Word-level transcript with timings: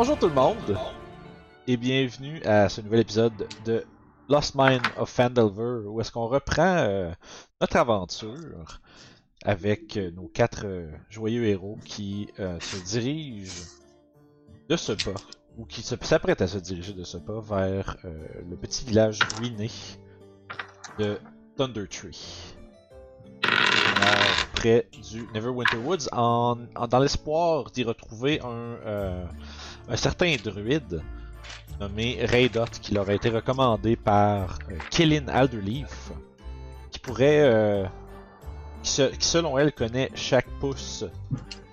Bonjour 0.00 0.16
tout 0.16 0.28
le 0.28 0.34
monde 0.34 0.78
et 1.66 1.76
bienvenue 1.76 2.40
à 2.44 2.68
ce 2.68 2.80
nouvel 2.80 3.00
épisode 3.00 3.48
de 3.64 3.84
Lost 4.28 4.54
Mine 4.54 4.80
of 4.96 5.10
Fandelver 5.10 5.88
où 5.88 6.00
est-ce 6.00 6.12
qu'on 6.12 6.28
reprend 6.28 6.76
euh, 6.76 7.10
notre 7.60 7.78
aventure 7.78 8.80
avec 9.44 9.96
euh, 9.96 10.12
nos 10.12 10.28
quatre 10.28 10.66
euh, 10.66 10.88
joyeux 11.10 11.46
héros 11.46 11.80
qui 11.84 12.28
se 12.36 12.84
dirigent 12.84 13.64
de 14.68 14.76
ce 14.76 14.92
pas 14.92 15.20
ou 15.56 15.64
qui 15.64 15.82
s'apprêtent 15.82 16.42
à 16.42 16.46
se 16.46 16.58
diriger 16.58 16.92
de 16.92 17.02
ce 17.02 17.16
pas 17.16 17.40
vers 17.40 17.96
le 18.04 18.54
petit 18.54 18.84
village 18.84 19.18
ruiné 19.36 19.68
de 21.00 21.18
Thunder 21.56 21.88
Tree. 21.88 22.54
Près 24.54 24.86
du 25.10 25.26
Neverwinter 25.34 25.76
Woods 25.76 26.08
dans 26.12 26.98
l'espoir 27.00 27.64
d'y 27.70 27.84
retrouver 27.84 28.40
un, 28.40 28.46
euh, 28.86 29.24
certain 29.94 30.34
druide 30.42 31.02
nommé 31.80 32.18
Raydot 32.24 32.64
qui 32.82 32.94
leur 32.94 33.08
a 33.08 33.14
été 33.14 33.28
recommandé 33.28 33.96
par 33.96 34.58
euh, 34.70 34.76
Killin 34.90 35.28
Alderleaf 35.28 36.10
qui 36.90 36.98
pourrait 36.98 37.40
euh, 37.42 37.86
qui, 38.82 38.90
se- 38.90 39.10
qui, 39.16 39.26
selon 39.26 39.58
elle 39.58 39.72
connaît 39.72 40.10
chaque 40.14 40.48
pouce 40.60 41.04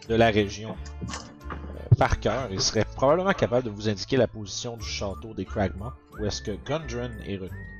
de 0.07 0.15
la 0.15 0.29
région 0.29 0.75
par 1.97 2.19
cœur 2.19 2.51
et 2.51 2.59
serait 2.59 2.85
probablement 2.95 3.33
capable 3.33 3.65
de 3.65 3.69
vous 3.71 3.87
indiquer 3.89 4.17
la 4.17 4.27
position 4.27 4.75
du 4.77 4.85
château 4.85 5.33
des 5.35 5.45
Cragma 5.45 5.95
où 6.19 6.25
est-ce 6.25 6.41
que 6.41 6.51
Gundren 6.65 7.11
est 7.25 7.37
retenu. 7.37 7.74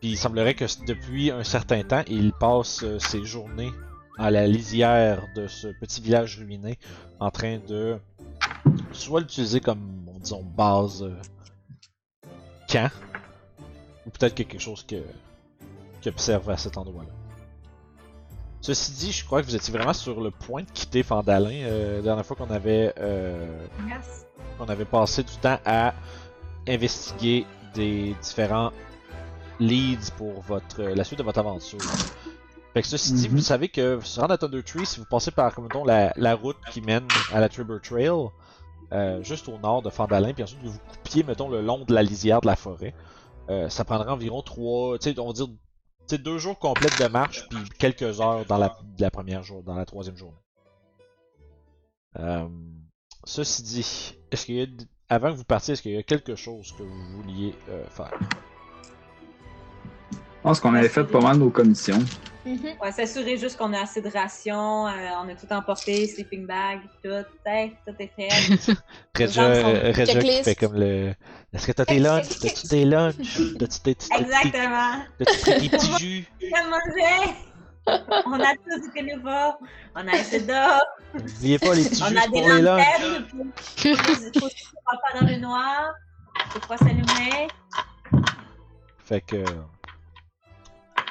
Puis 0.00 0.10
il 0.10 0.16
semblerait 0.16 0.54
que 0.54 0.64
depuis 0.86 1.30
un 1.30 1.44
certain 1.44 1.82
temps, 1.82 2.02
il 2.08 2.32
passe 2.32 2.82
euh, 2.84 2.98
ses 2.98 3.24
journées 3.24 3.72
à 4.16 4.30
la 4.30 4.46
lisière 4.46 5.22
de 5.34 5.46
ce 5.46 5.68
petit 5.80 6.00
village 6.00 6.38
ruiné 6.38 6.78
en 7.20 7.30
train 7.30 7.58
de 7.68 7.98
soit 8.92 9.20
l'utiliser 9.20 9.60
comme, 9.60 10.06
disons, 10.20 10.42
base 10.42 11.02
euh, 11.02 11.14
camp, 12.68 12.90
ou 14.06 14.10
peut-être 14.10 14.34
quelque 14.34 14.58
chose 14.58 14.84
que 14.84 14.96
qui 16.00 16.08
observe 16.08 16.48
à 16.50 16.56
cet 16.56 16.78
endroit-là. 16.78 17.10
Ceci 18.60 18.92
dit, 18.92 19.12
je 19.12 19.24
crois 19.24 19.40
que 19.40 19.46
vous 19.46 19.56
étiez 19.56 19.72
vraiment 19.72 19.92
sur 19.92 20.20
le 20.20 20.30
point 20.30 20.62
de 20.62 20.70
quitter 20.70 21.02
Fandalin 21.02 21.50
euh, 21.50 21.96
la 21.96 22.02
dernière 22.02 22.26
fois 22.26 22.36
qu'on 22.36 22.50
avait 22.50 22.92
euh, 22.98 23.66
Yes. 23.88 24.26
qu'on 24.58 24.66
avait 24.66 24.84
passé 24.84 25.22
du 25.22 25.36
temps 25.36 25.58
à 25.64 25.94
investiguer 26.68 27.46
des 27.74 28.14
différents 28.20 28.72
leads 29.60 30.10
pour 30.16 30.40
votre 30.42 30.82
la 30.82 31.04
suite 31.04 31.18
de 31.18 31.24
votre 31.24 31.38
aventure. 31.38 31.80
Fait 32.74 32.82
que 32.82 32.88
ceci 32.88 33.12
dit, 33.14 33.28
Mhm. 33.28 33.36
vous 33.36 33.42
savez 33.42 33.68
que 33.68 33.98
se 34.02 34.20
rendre 34.20 34.34
à 34.34 34.38
Thunder 34.38 34.62
Tree, 34.62 34.84
si 34.86 35.00
vous 35.00 35.06
passez 35.06 35.30
par 35.30 35.54
comme 35.54 35.64
mettons, 35.64 35.84
la, 35.84 36.12
la 36.16 36.34
route 36.34 36.58
qui 36.70 36.80
mène 36.80 37.24
à 37.30 37.40
la 37.40 37.48
Tribber 37.48 37.78
Trail, 37.82 38.10
euh, 38.92 39.22
juste 39.22 39.48
au 39.48 39.58
nord 39.58 39.82
de 39.82 39.90
Fandalin, 39.90 40.32
puis 40.32 40.42
ensuite 40.42 40.60
que 40.62 40.68
vous 40.68 40.78
coupiez, 40.78 41.22
mettons, 41.22 41.48
le 41.48 41.62
long 41.62 41.84
de 41.84 41.94
la 41.94 42.02
lisière 42.02 42.40
de 42.40 42.46
la 42.46 42.56
forêt, 42.56 42.94
euh, 43.48 43.68
ça 43.68 43.84
prendrait 43.84 44.10
environ 44.10 44.42
trois, 44.42 44.98
tu 44.98 45.10
sais, 45.10 45.18
on 45.18 45.26
va 45.28 45.32
dire, 45.32 45.46
tu 45.46 45.56
sais, 46.06 46.18
deux 46.18 46.38
jours 46.38 46.58
complets 46.58 46.90
de 46.90 47.06
marche, 47.06 47.48
puis 47.48 47.68
quelques 47.78 48.20
heures 48.20 48.44
dans 48.44 48.58
la, 48.58 48.76
la 48.98 49.10
première 49.10 49.42
jour, 49.42 49.62
dans 49.62 49.74
la 49.74 49.86
troisième 49.86 50.16
journée. 50.16 50.36
Euh, 52.18 52.48
ceci 53.24 53.62
dit, 53.62 54.14
est-ce 54.30 54.46
qu'il 54.46 54.56
y 54.56 54.62
a, 54.62 54.66
avant 55.08 55.30
que 55.32 55.36
vous 55.36 55.44
partiez, 55.44 55.72
est-ce 55.72 55.82
qu'il 55.82 55.92
y 55.92 55.96
a 55.96 56.02
quelque 56.02 56.34
chose 56.36 56.72
que 56.72 56.82
vous 56.82 57.04
vouliez 57.16 57.54
euh, 57.70 57.84
faire? 57.88 58.12
Je 60.38 60.42
pense 60.42 60.60
qu'on 60.60 60.74
avait 60.74 60.88
fait 60.88 61.04
pas 61.04 61.20
mal 61.20 61.36
nos 61.36 61.50
commissions. 61.50 61.98
Ouais, 62.80 62.92
s'assurer 62.92 63.36
juste 63.36 63.58
qu'on 63.58 63.74
a 63.74 63.82
assez 63.82 64.00
de 64.00 64.08
rations, 64.08 64.86
euh, 64.86 64.90
on 65.22 65.28
a 65.28 65.34
tout 65.34 65.52
emporté, 65.52 66.06
sleeping 66.06 66.46
bag, 66.46 66.80
tout, 67.04 67.10
hey, 67.44 67.76
tout 67.86 67.94
est 67.98 68.10
euh, 68.18 69.92
Regia 69.92 70.04
qui 70.06 70.12
checklist. 70.12 70.44
fait 70.44 70.54
comme 70.54 70.74
le. 70.74 71.12
Est-ce 71.52 71.66
que 71.66 71.72
t'as 71.72 71.84
tes 71.84 71.98
lunchs? 71.98 72.38
T'as-tu 72.40 72.68
tes 72.68 72.84
lunchs? 72.86 73.16
T'as-tu 73.58 73.80
tes, 73.80 73.94
tes- 73.94 74.08
tes- 74.08 74.22
Exactement. 74.22 75.02
t'as-tu 75.18 75.38
pris 75.40 75.68
tes 75.68 75.76
petits 75.76 75.98
jus? 75.98 76.26
On 78.26 78.32
a 78.40 78.52
tous 78.54 78.80
du 78.82 78.90
bénévolat, 78.94 79.58
on 79.94 80.08
a 80.08 80.12
assez 80.12 80.40
d'or, 80.40 80.80
N'oubliez 81.14 81.58
pas 81.58 81.74
les 81.74 81.84
petits 81.84 82.02
on 82.02 82.06
jus 82.06 82.16
a 82.16 82.20
des 82.22 82.28
pour 82.40 82.48
les 82.48 82.62
lunchs. 82.62 82.78
lanternes 83.00 83.26
pour 83.26 83.44
pour- 83.92 84.32
pour 84.32 84.48
pour 84.50 85.00
pas 85.02 85.20
dans 85.20 85.26
le 85.26 85.36
noir, 85.36 85.90
faut 86.50 86.60
pas 86.60 86.76
s'allumer. 86.78 87.48
Fait 89.04 89.20
que. 89.20 89.44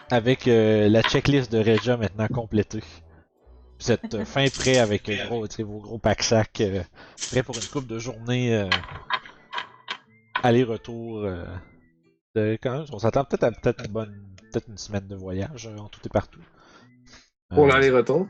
Avec 0.09 0.47
euh, 0.47 0.89
la 0.89 1.01
checklist 1.03 1.51
de 1.51 1.59
Regia 1.59 1.97
maintenant 1.97 2.27
complétée. 2.27 2.83
Vous 3.79 3.91
êtes 3.91 4.15
euh, 4.15 4.25
fin 4.25 4.49
prêt 4.49 4.77
avec 4.79 5.09
euh, 5.09 5.17
gros, 5.17 5.45
vos 5.59 5.79
gros 5.79 5.97
pack-sacs. 5.99 6.61
euh, 6.61 6.83
prêt 7.29 7.43
pour 7.43 7.59
une 7.59 7.67
couple 7.67 7.87
de 7.87 7.99
journées. 7.99 8.55
euh, 8.55 8.67
Aller-retour. 10.41 11.19
euh, 11.25 11.45
de, 12.35 12.57
quand 12.61 12.71
même, 12.71 12.85
on 12.91 12.99
s'attend 12.99 13.25
peut-être 13.25 13.43
à 13.43 13.51
peut-être 13.51 13.81
une 13.85 13.91
bonne. 13.91 14.13
Peut-être 14.51 14.67
une 14.69 14.77
semaine 14.77 15.07
de 15.07 15.15
voyage 15.15 15.67
euh, 15.67 15.77
en 15.77 15.89
tout 15.89 15.99
et 16.05 16.09
partout. 16.09 16.39
Pour 17.49 17.67
l'aller-retour? 17.67 18.27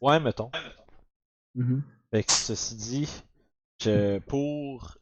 Ouais, 0.00 0.20
mettons. 0.20 0.50
Mhm. 1.54 1.82
Fait 2.10 2.24
que 2.24 2.32
ceci 2.32 2.76
dit, 2.76 3.22
je- 3.82 4.18
pour 4.20 4.96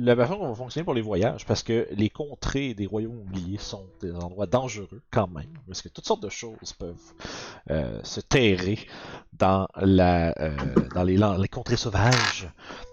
la 0.00 0.14
façon 0.16 0.36
qu'on 0.38 0.48
va 0.48 0.54
fonctionner 0.54 0.84
pour 0.84 0.94
les 0.94 1.00
voyages, 1.02 1.44
parce 1.46 1.62
que 1.62 1.88
les 1.90 2.08
contrées 2.10 2.74
des 2.74 2.86
royaumes 2.86 3.18
oubliés 3.18 3.58
sont 3.58 3.86
des 4.00 4.12
endroits 4.14 4.46
dangereux 4.46 5.00
quand 5.10 5.28
même, 5.28 5.48
parce 5.66 5.82
que 5.82 5.88
toutes 5.88 6.06
sortes 6.06 6.22
de 6.22 6.28
choses 6.28 6.72
peuvent 6.78 6.94
euh, 7.70 8.00
se 8.04 8.20
terrer 8.20 8.78
dans 9.32 9.66
la 9.76 10.34
euh, 10.40 10.54
dans 10.94 11.02
les, 11.02 11.16
les 11.16 11.48
contrées 11.48 11.76
sauvages. 11.76 12.48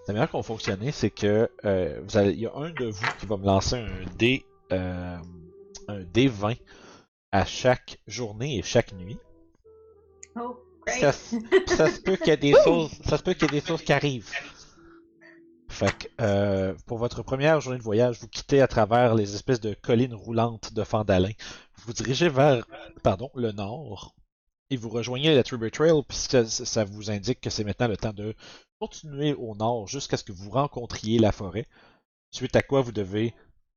La 0.08 0.14
manière 0.14 0.30
qu'on 0.30 0.38
va 0.38 0.42
fonctionner, 0.44 0.90
c'est 0.92 1.10
que 1.10 1.50
euh, 1.64 2.00
vous 2.06 2.16
allez- 2.16 2.32
il 2.32 2.40
y 2.40 2.46
a 2.46 2.54
un 2.54 2.70
de 2.70 2.86
vous 2.86 3.06
qui 3.20 3.26
va 3.26 3.36
me 3.36 3.46
lancer 3.46 3.76
un 3.76 4.04
dé 4.18 4.44
un 4.70 5.20
dé 6.12 6.26
20 6.28 6.54
à 7.32 7.44
chaque 7.44 7.98
journée 8.06 8.58
et 8.58 8.62
chaque 8.62 8.92
nuit. 8.94 9.18
Oh, 10.38 10.56
Ça, 10.86 11.12
great. 11.12 11.14
se- 11.14 11.74
ça 11.76 11.88
se 11.90 12.00
peut 12.00 12.16
qu'il 12.16 12.32
y 12.32 12.36
des 12.36 12.54
choses, 12.64 12.90
ça 13.08 13.16
se 13.18 13.22
peut 13.22 13.34
qu'il 13.34 13.44
y 13.52 13.56
ait 13.56 13.60
des 13.60 13.66
choses 13.66 13.82
qui 13.82 13.92
arrivent. 13.92 14.30
Fait 15.76 15.92
que, 15.92 16.06
euh, 16.22 16.74
pour 16.86 16.96
votre 16.96 17.22
première 17.22 17.60
journée 17.60 17.76
de 17.76 17.82
voyage, 17.82 18.18
vous 18.20 18.28
quittez 18.28 18.62
à 18.62 18.66
travers 18.66 19.14
les 19.14 19.34
espèces 19.34 19.60
de 19.60 19.74
collines 19.74 20.14
roulantes 20.14 20.72
de 20.72 20.82
Fandalin. 20.84 21.32
Vous 21.84 21.92
dirigez 21.92 22.30
vers, 22.30 22.66
pardon, 23.02 23.30
le 23.34 23.52
nord. 23.52 24.14
Et 24.70 24.78
vous 24.78 24.88
rejoignez 24.88 25.34
la 25.34 25.42
Tribute 25.42 25.74
Trail, 25.74 25.92
puisque 26.08 26.30
ça, 26.30 26.64
ça 26.64 26.84
vous 26.84 27.10
indique 27.10 27.42
que 27.42 27.50
c'est 27.50 27.62
maintenant 27.62 27.88
le 27.88 27.98
temps 27.98 28.14
de 28.14 28.34
continuer 28.80 29.34
au 29.34 29.54
nord 29.54 29.86
jusqu'à 29.86 30.16
ce 30.16 30.24
que 30.24 30.32
vous 30.32 30.48
rencontriez 30.50 31.18
la 31.18 31.30
forêt. 31.30 31.66
Suite 32.30 32.56
à 32.56 32.62
quoi 32.62 32.80
vous 32.80 32.92
devez 32.92 33.34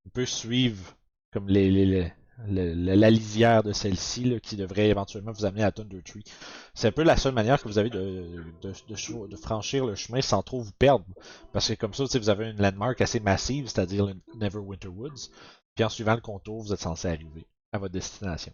un 0.07 0.09
peu 0.13 0.25
suivre 0.25 0.95
comme 1.33 1.49
les, 1.49 1.69
les- 1.69 1.85
les- 1.85 2.13
le- 2.47 2.73
le- 2.73 2.95
la 2.95 3.09
lisière 3.09 3.63
de 3.63 3.71
celle-ci 3.73 4.39
qui 4.41 4.55
devrait 4.55 4.89
éventuellement 4.89 5.31
vous 5.31 5.45
amener 5.45 5.63
à 5.63 5.71
Thunder 5.71 6.01
Tree. 6.03 6.23
C'est 6.73 6.87
un 6.87 6.91
peu 6.91 7.03
la 7.03 7.17
seule 7.17 7.33
manière 7.33 7.61
que 7.61 7.67
vous 7.67 7.77
avez 7.77 7.89
de, 7.89 8.53
de, 8.61 8.73
de 8.87 8.95
cho- 8.95 9.27
de 9.27 9.35
franchir 9.35 9.85
le 9.85 9.95
chemin 9.95 10.21
sans 10.21 10.41
trop 10.43 10.61
vous 10.61 10.71
perdre. 10.73 11.05
Parce 11.51 11.67
que 11.69 11.73
comme 11.75 11.93
ça, 11.93 12.03
vous 12.05 12.29
avez 12.29 12.49
une 12.49 12.61
landmark 12.61 13.01
assez 13.01 13.19
massive, 13.19 13.67
c'est-à-dire 13.67 14.05
le 14.05 14.15
Neverwinter 14.35 14.87
Woods. 14.87 15.29
Puis 15.75 15.83
en 15.83 15.89
suivant 15.89 16.15
le 16.15 16.21
contour, 16.21 16.61
vous 16.63 16.73
êtes 16.73 16.79
censé 16.81 17.07
arriver 17.07 17.47
à 17.71 17.77
votre 17.77 17.93
destination. 17.93 18.53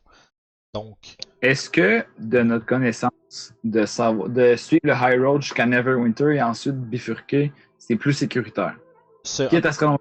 Donc, 0.73 1.17
Est-ce 1.41 1.69
que, 1.69 2.03
de 2.19 2.41
notre 2.41 2.65
connaissance, 2.65 3.53
de, 3.63 3.85
savoir, 3.85 4.29
de 4.29 4.55
suivre 4.55 4.81
le 4.83 4.93
High 4.93 5.21
Road 5.21 5.41
jusqu'à 5.41 5.65
Neverwinter 5.65 6.35
et 6.35 6.41
ensuite 6.41 6.75
bifurquer, 6.75 7.53
c'est 7.77 7.95
plus 7.95 8.13
sécuritaire? 8.13 8.75
ce, 9.23 9.43
Quitte 9.49 9.65
à 9.65 9.71
ce 9.71 9.79
qu'on 9.79 9.97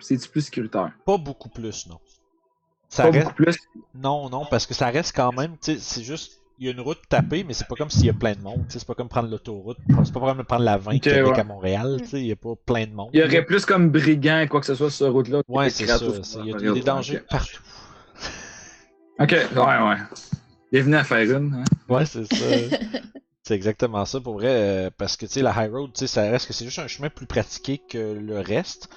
c'est 0.00 0.30
plus 0.30 0.42
sécuritaire? 0.42 0.92
pas 1.04 1.18
beaucoup 1.18 1.48
plus, 1.48 1.86
non. 1.86 2.00
Ça 2.94 3.10
reste, 3.10 3.32
plus. 3.32 3.56
Non, 3.94 4.28
non, 4.28 4.44
parce 4.50 4.66
que 4.66 4.74
ça 4.74 4.88
reste 4.88 5.16
quand 5.16 5.32
même, 5.32 5.52
tu 5.62 5.72
sais, 5.72 5.78
c'est 5.80 6.02
juste, 6.02 6.40
il 6.58 6.66
y 6.66 6.68
a 6.68 6.72
une 6.72 6.80
route 6.80 6.98
tapée, 7.08 7.42
mais 7.42 7.54
c'est 7.54 7.66
pas 7.66 7.74
comme 7.74 7.88
s'il 7.88 8.04
y 8.04 8.10
a 8.10 8.12
plein 8.12 8.34
de 8.34 8.40
monde. 8.42 8.64
tu 8.66 8.72
sais, 8.74 8.78
C'est 8.80 8.86
pas 8.86 8.94
comme 8.94 9.08
prendre 9.08 9.30
l'autoroute. 9.30 9.78
C'est 10.04 10.12
pas 10.12 10.20
comme 10.20 10.44
prendre 10.44 10.62
la 10.64 10.76
20 10.76 10.96
Ok, 10.96 11.00
Québec 11.00 11.26
ouais. 11.26 11.40
à 11.40 11.44
Montréal. 11.44 11.96
tu 12.02 12.08
sais, 12.08 12.20
Il 12.20 12.26
y 12.26 12.32
a 12.32 12.36
pas 12.36 12.52
plein 12.66 12.86
de 12.86 12.92
monde. 12.92 13.08
Il 13.14 13.20
y 13.20 13.24
aurait 13.24 13.44
plus 13.46 13.64
comme 13.64 13.88
brigand 13.90 14.46
quoi 14.50 14.60
que 14.60 14.66
ce 14.66 14.74
soit 14.74 14.90
sur 14.90 15.06
cette 15.06 15.12
route-là. 15.14 15.40
Ouais, 15.48 15.70
c'est 15.70 15.86
ça. 15.86 15.98
Il 16.44 16.50
y 16.50 16.68
a 16.68 16.72
des 16.72 16.80
dangers 16.82 17.22
partout. 17.30 17.62
Ok, 19.18 19.30
ouais, 19.30 19.56
ouais. 19.56 19.96
Bienvenue 20.70 20.96
à 20.96 21.04
faire 21.04 21.38
une. 21.38 21.54
Hein. 21.54 21.64
Ouais, 21.88 22.04
c'est 22.06 22.24
ça. 22.32 22.44
c'est 23.42 23.54
exactement 23.54 24.04
ça 24.04 24.20
pour 24.20 24.34
vrai. 24.34 24.48
euh, 24.48 24.90
parce 24.96 25.16
que 25.16 25.26
tu 25.26 25.32
sais, 25.32 25.42
la 25.42 25.50
High 25.56 25.70
Road, 25.72 25.90
tu 25.94 26.00
sais, 26.00 26.06
ça 26.06 26.22
reste 26.22 26.46
que 26.46 26.52
c'est 26.52 26.64
juste 26.64 26.78
un 26.78 26.88
chemin 26.88 27.08
plus 27.10 27.26
pratiqué 27.26 27.78
que 27.78 27.98
le 28.14 28.40
reste. 28.40 28.88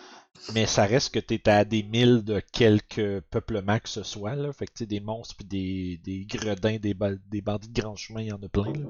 Mais 0.54 0.66
ça 0.66 0.86
reste 0.86 1.14
que 1.14 1.20
t'es 1.20 1.50
à 1.50 1.66
des 1.66 1.84
milles 1.84 2.24
de 2.24 2.40
quelques 2.40 3.22
peuplements 3.32 3.80
que 3.80 3.90
ce 3.90 4.04
soit. 4.04 4.36
Là. 4.36 4.54
Fait 4.54 4.68
que 4.68 4.74
tu 4.74 4.80
sais, 4.80 4.86
des 4.86 5.00
monstres 5.00 5.36
puis 5.36 5.46
des, 5.46 5.98
des 6.04 6.26
gredins, 6.26 6.78
des, 6.78 6.94
ba- 6.94 7.16
des 7.30 7.42
bandits 7.42 7.70
de 7.70 7.82
grand 7.82 7.96
chemin, 7.96 8.22
il 8.22 8.28
y 8.28 8.32
en 8.32 8.42
a 8.42 8.48
plein. 8.48 8.74
Là. 8.74 8.90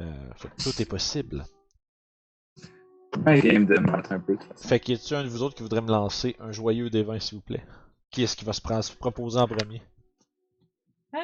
Euh, 0.00 0.34
fait 0.36 0.48
que 0.48 0.62
tout 0.62 0.82
est 0.82 0.86
possible. 0.86 1.44
Game 3.24 3.66
de 3.66 3.76
un 4.12 4.20
peu. 4.20 4.38
Fait 4.56 4.80
qu'il 4.80 4.94
y 4.94 4.98
a-tu 4.98 5.14
un 5.14 5.22
de 5.22 5.28
vous 5.28 5.42
autres 5.42 5.54
qui 5.54 5.62
voudrait 5.62 5.82
me 5.82 5.90
lancer 5.90 6.34
un 6.40 6.50
joyeux 6.50 6.88
des 6.88 7.02
vins, 7.02 7.20
s'il 7.20 7.36
vous 7.36 7.42
plaît? 7.44 7.64
Qui 8.10 8.22
est-ce 8.22 8.36
qui 8.36 8.44
va 8.44 8.54
se, 8.54 8.60
prendre, 8.60 8.82
se 8.82 8.92
proposer 8.94 9.38
en 9.38 9.46
premier? 9.46 9.82
Ah, 11.12 11.18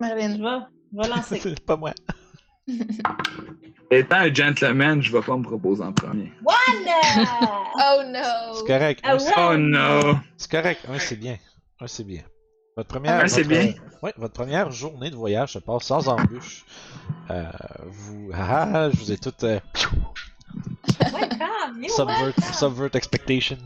vais, 0.00 0.34
je 0.34 0.42
vais 0.92 1.08
lancer. 1.08 1.54
Pas 1.66 1.76
moi. 1.76 1.94
Étant 3.90 4.16
un 4.16 4.32
gentleman, 4.34 5.02
je 5.02 5.12
vais 5.12 5.20
pas 5.20 5.36
me 5.36 5.42
proposer 5.42 5.82
en 5.82 5.92
premier. 5.92 6.32
One! 6.44 7.26
Oh 7.76 8.02
no! 8.06 8.54
C'est 8.54 8.66
correct. 8.66 9.00
Ah 9.04 9.16
un, 9.36 9.54
Oh 9.54 9.56
no! 9.56 10.14
C'est 10.36 10.50
correct. 10.50 10.80
Un, 10.88 10.98
c'est 10.98 11.16
bien. 11.16 11.36
Un, 11.80 11.86
c'est 11.86 12.04
bien. 12.04 12.22
Votre 12.76 12.88
première, 12.88 13.20
Un, 13.24 13.26
c'est 13.28 13.42
votre- 13.42 13.48
bien. 13.60 13.74
ouais, 14.02 14.12
votre 14.16 14.32
première 14.32 14.70
journée 14.70 15.10
de 15.10 15.16
voyage 15.16 15.52
se 15.52 15.58
passe 15.58 15.84
sans 15.84 16.08
embûche. 16.08 16.64
Euh, 17.30 17.44
vous, 17.86 18.30
ah, 18.32 18.68
ah, 18.74 18.90
je 18.90 18.96
vous 18.96 19.12
ai 19.12 19.18
toutes 19.18 19.44
euh, 19.44 19.60
subvert, 21.88 22.32
subvert 22.52 22.94
expectations. 22.96 23.58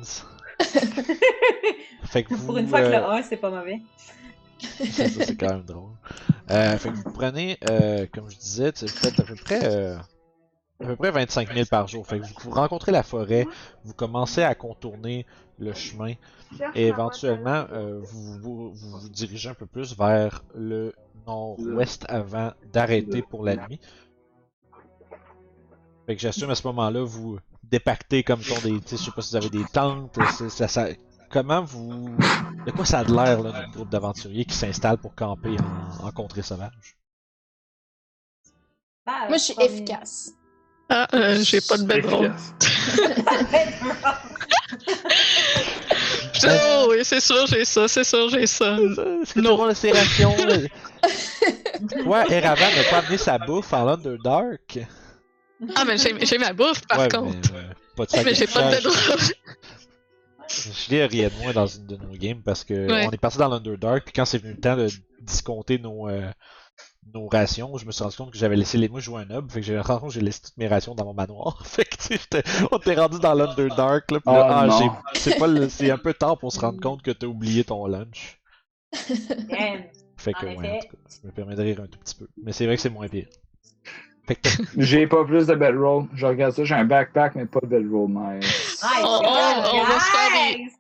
Fait 2.05 2.23
que 2.25 2.35
vous, 2.35 2.47
Pour 2.47 2.59
une 2.59 2.69
fois 2.69 2.81
que 2.81 2.87
euh, 2.87 3.01
le 3.01 3.05
1, 3.19 3.23
c'est 3.23 3.37
pas 3.37 3.51
mauvais. 3.51 3.81
Ça, 4.59 5.09
c'est 5.09 5.37
quand 5.37 5.49
même 5.49 5.65
drôle. 5.65 5.93
Euh, 6.51 6.77
fait 6.79 6.91
que 6.91 6.97
vous 6.97 7.13
prenez, 7.13 7.59
euh, 7.71 8.07
comme 8.13 8.31
je 8.31 8.37
disais, 8.37 8.73
faites 8.73 9.21
à 9.21 9.23
peu 9.23 9.35
près, 9.35 9.61
euh, 9.65 9.97
à 10.81 10.87
peu 10.87 10.97
près 10.97 11.11
25 11.11 11.53
000 11.53 11.67
par 11.67 11.89
jour. 11.89 12.07
Fait 12.07 12.21
que 12.21 12.25
vous, 12.43 12.51
rencontrez 12.51 12.93
la 12.93 13.03
forêt, 13.03 13.47
vous 13.85 13.95
commencez 13.95 14.43
à 14.43 14.55
contourner 14.55 15.27
le 15.59 15.75
chemin 15.75 16.15
et 16.75 16.87
éventuellement 16.87 17.67
vous, 18.01 18.73
vous, 18.73 19.09
dirigez 19.09 19.49
un 19.51 19.55
peu 19.55 19.67
plus 19.67 19.97
vers 19.97 20.45
le 20.55 20.95
nord-ouest 21.27 22.05
avant 22.09 22.53
d'arrêter 22.73 23.23
pour 23.23 23.45
la 23.45 23.57
nuit. 23.57 23.81
Fait 26.07 26.15
que 26.15 26.23
j'assume 26.23 26.49
à 26.51 26.55
ce 26.55 26.67
moment-là 26.69 27.03
vous 27.03 27.39
dépactez 27.65 28.23
comme 28.23 28.41
ton 28.41 28.59
des, 28.61 28.81
je 28.91 28.97
sais 28.97 29.11
pas 29.11 29.21
si 29.21 29.31
vous 29.31 29.37
avez 29.37 29.51
des 29.51 29.65
tentes, 29.73 30.19
ça, 30.49 30.69
ça, 30.69 30.89
comment 31.31 31.63
vous, 31.63 32.17
de 32.67 32.71
quoi 32.73 32.85
ça 32.85 33.01
a 33.01 33.05
de 33.05 33.13
l'air 33.15 33.43
là, 33.43 33.53
notre 33.53 33.71
groupe 33.71 33.91
d'aventuriers 33.91 34.45
qui 34.45 34.55
s'installe 34.55 34.99
pour 34.99 35.15
camper 35.15 35.57
en, 36.01 36.07
en 36.07 36.11
contrée 36.13 36.43
sauvage? 36.43 36.97
Ah, 39.07 39.27
Moi, 39.29 39.39
je 39.39 39.43
suis 39.43 39.55
efficace. 39.61 40.33
Ah, 40.91 41.07
euh, 41.15 41.39
j'ai 41.43 41.61
pas 41.61 41.77
de 41.79 41.85
bedroll. 41.85 42.27
Efficace. 42.27 42.55
Oh, 46.45 46.87
oui, 46.91 46.99
c'est 47.05 47.21
sûr, 47.21 47.47
j'ai 47.47 47.65
ça, 47.65 47.89
c'est 47.89 48.05
sûr, 48.05 48.29
j'ai 48.29 48.47
ça. 48.47 48.77
Est-ce 48.77 49.35
que 49.35 49.41
tout 49.41 49.49
le 49.49 49.57
monde 49.57 49.71
a 49.71 49.75
ses 49.75 49.91
rations? 49.91 50.35
Toi, 52.05 52.25
Eravan 52.31 52.71
n'a 52.77 52.85
pas 52.91 52.99
amené 52.99 53.19
sa 53.19 53.39
bouffe 53.39 53.73
en 53.73 53.89
Underdark? 53.89 54.79
Ah, 55.75 55.85
mais 55.85 55.99
j'ai 55.99 56.15
j'ai 56.25 56.39
ma 56.39 56.53
bouffe, 56.53 56.87
par 56.87 57.01
Ouais, 57.01 57.09
contre. 57.09 57.51
Mais, 57.53 57.59
euh, 57.59 57.73
pas 57.97 58.07
de 58.07 58.25
Mais, 58.25 58.35
j'ai 58.35 58.47
pas 58.47 58.71
de 58.71 58.81
sacrifice. 58.81 59.33
Je 60.49 60.91
l'ai 60.91 61.05
riais 61.07 61.31
de 61.31 61.43
moi 61.43 61.53
dans 61.53 61.67
une 61.67 61.87
de 61.87 61.97
nos 61.97 62.13
games 62.15 62.43
parce 62.43 62.65
que 62.65 62.75
Ouais. 62.91 63.07
on 63.07 63.11
est 63.11 63.19
parti 63.19 63.39
dans 63.39 63.49
l'Underdark, 63.49 64.05
puis 64.05 64.13
quand 64.13 64.25
c'est 64.25 64.39
venu 64.39 64.55
le 64.55 64.61
temps 64.61 64.77
de 64.77 64.89
discompter 65.21 65.79
nos, 65.79 66.09
euh, 66.09 66.31
nos 67.15 67.29
rations, 67.29 67.77
je 67.77 67.85
me 67.87 67.93
suis 67.93 68.03
rendu 68.03 68.17
compte 68.17 68.31
que 68.33 68.39
j'avais 68.39 68.57
laissé 68.57 68.79
les. 68.79 68.89
Moi, 68.89 69.01
je 69.01 69.07
jouais 69.07 69.23
un 69.23 69.31
hub, 69.39 69.51
fait 69.51 69.61
que 69.61 69.67
j'ai 69.67 69.79
rendu 69.79 70.01
compte 70.01 70.09
que 70.11 70.15
j'ai 70.15 70.21
laissé 70.21 70.41
toutes 70.43 70.57
mes 70.57 70.69
rations 70.69 70.95
dans 70.95 71.05
mon 71.05 71.15
manoir. 71.15 71.61
fait 71.67 71.85
que, 71.85 71.97
tu 71.97 72.03
sais, 72.03 72.19
j'étais- 72.19 72.43
on 72.73 72.79
t'est 72.79 72.95
rendu 72.95 73.19
dans 73.19 73.35
l'Underdark, 73.35 74.11
là, 74.11 74.21
pis 74.21 74.27
là, 74.31 74.67
Oh, 74.69 74.71
ah, 74.73 74.79
j'ai- 75.15 75.21
c'est 75.21 75.39
pas 75.39 75.47
le- 75.47 75.69
c'est 75.69 75.91
un 75.91 75.99
peu 75.99 76.15
tard 76.15 76.39
pour 76.39 76.53
se 76.53 76.61
rendre 76.61 76.81
compte 76.81 77.03
que 77.03 77.11
t'as 77.11 77.27
oublié 77.27 77.65
ton 77.65 77.87
lunch. 77.87 78.39
Damn. 79.11 79.85
Fait 80.17 80.33
que, 80.33 80.47
En 80.47 80.57
ouais, 80.57 80.67
effet. 80.67 80.77
en 80.77 80.81
tout 80.81 80.97
cas, 80.97 81.03
ça 81.09 81.19
me 81.25 81.31
permet 81.31 81.55
de 81.55 81.63
rire 81.63 81.81
un 81.81 81.87
tout 81.87 81.99
petit 81.99 82.15
peu. 82.17 82.27
Mais 82.43 82.53
c'est 82.53 82.67
vrai 82.67 82.75
que 82.75 82.83
c'est 82.83 82.91
moins 82.91 83.07
pire. 83.09 83.29
J'ai 84.77 85.07
pas 85.07 85.25
plus 85.25 85.47
de 85.47 85.55
bedroll. 85.55 86.05
Je 86.15 86.27
regarde 86.27 86.53
ça, 86.55 86.65
j'ai 86.65 86.75
un 86.75 86.85
backpack, 86.85 87.35
mais 87.35 87.47
pas 87.47 87.61
de 87.61 87.67
bedroll. 87.67 88.11
Nice. 88.11 88.47
Nice, 88.83 89.03
On- 89.03 89.19
good 89.19 89.27
on- 89.27 89.79
on 89.81 89.85
va 89.85 90.01
se 90.01 90.11
faire 90.11 90.31
des-! 90.57 90.71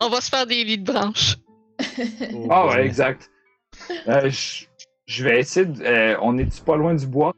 On 0.00 0.08
va 0.08 0.20
se 0.20 0.28
faire 0.28 0.46
des 0.46 0.64
lits 0.64 0.78
de 0.78 0.92
branches. 0.92 1.36
oh, 2.34 2.46
Ah 2.50 2.66
ouais, 2.68 2.84
exact. 2.86 3.30
Euh, 4.08 4.28
je 4.30 4.64
je 5.06 5.24
vais 5.24 5.40
essayer 5.40 5.66
de... 5.66 5.82
euh, 5.82 6.16
on 6.22 6.38
est-tu 6.38 6.62
pas 6.62 6.76
loin 6.76 6.94
du 6.94 7.06
bois? 7.06 7.34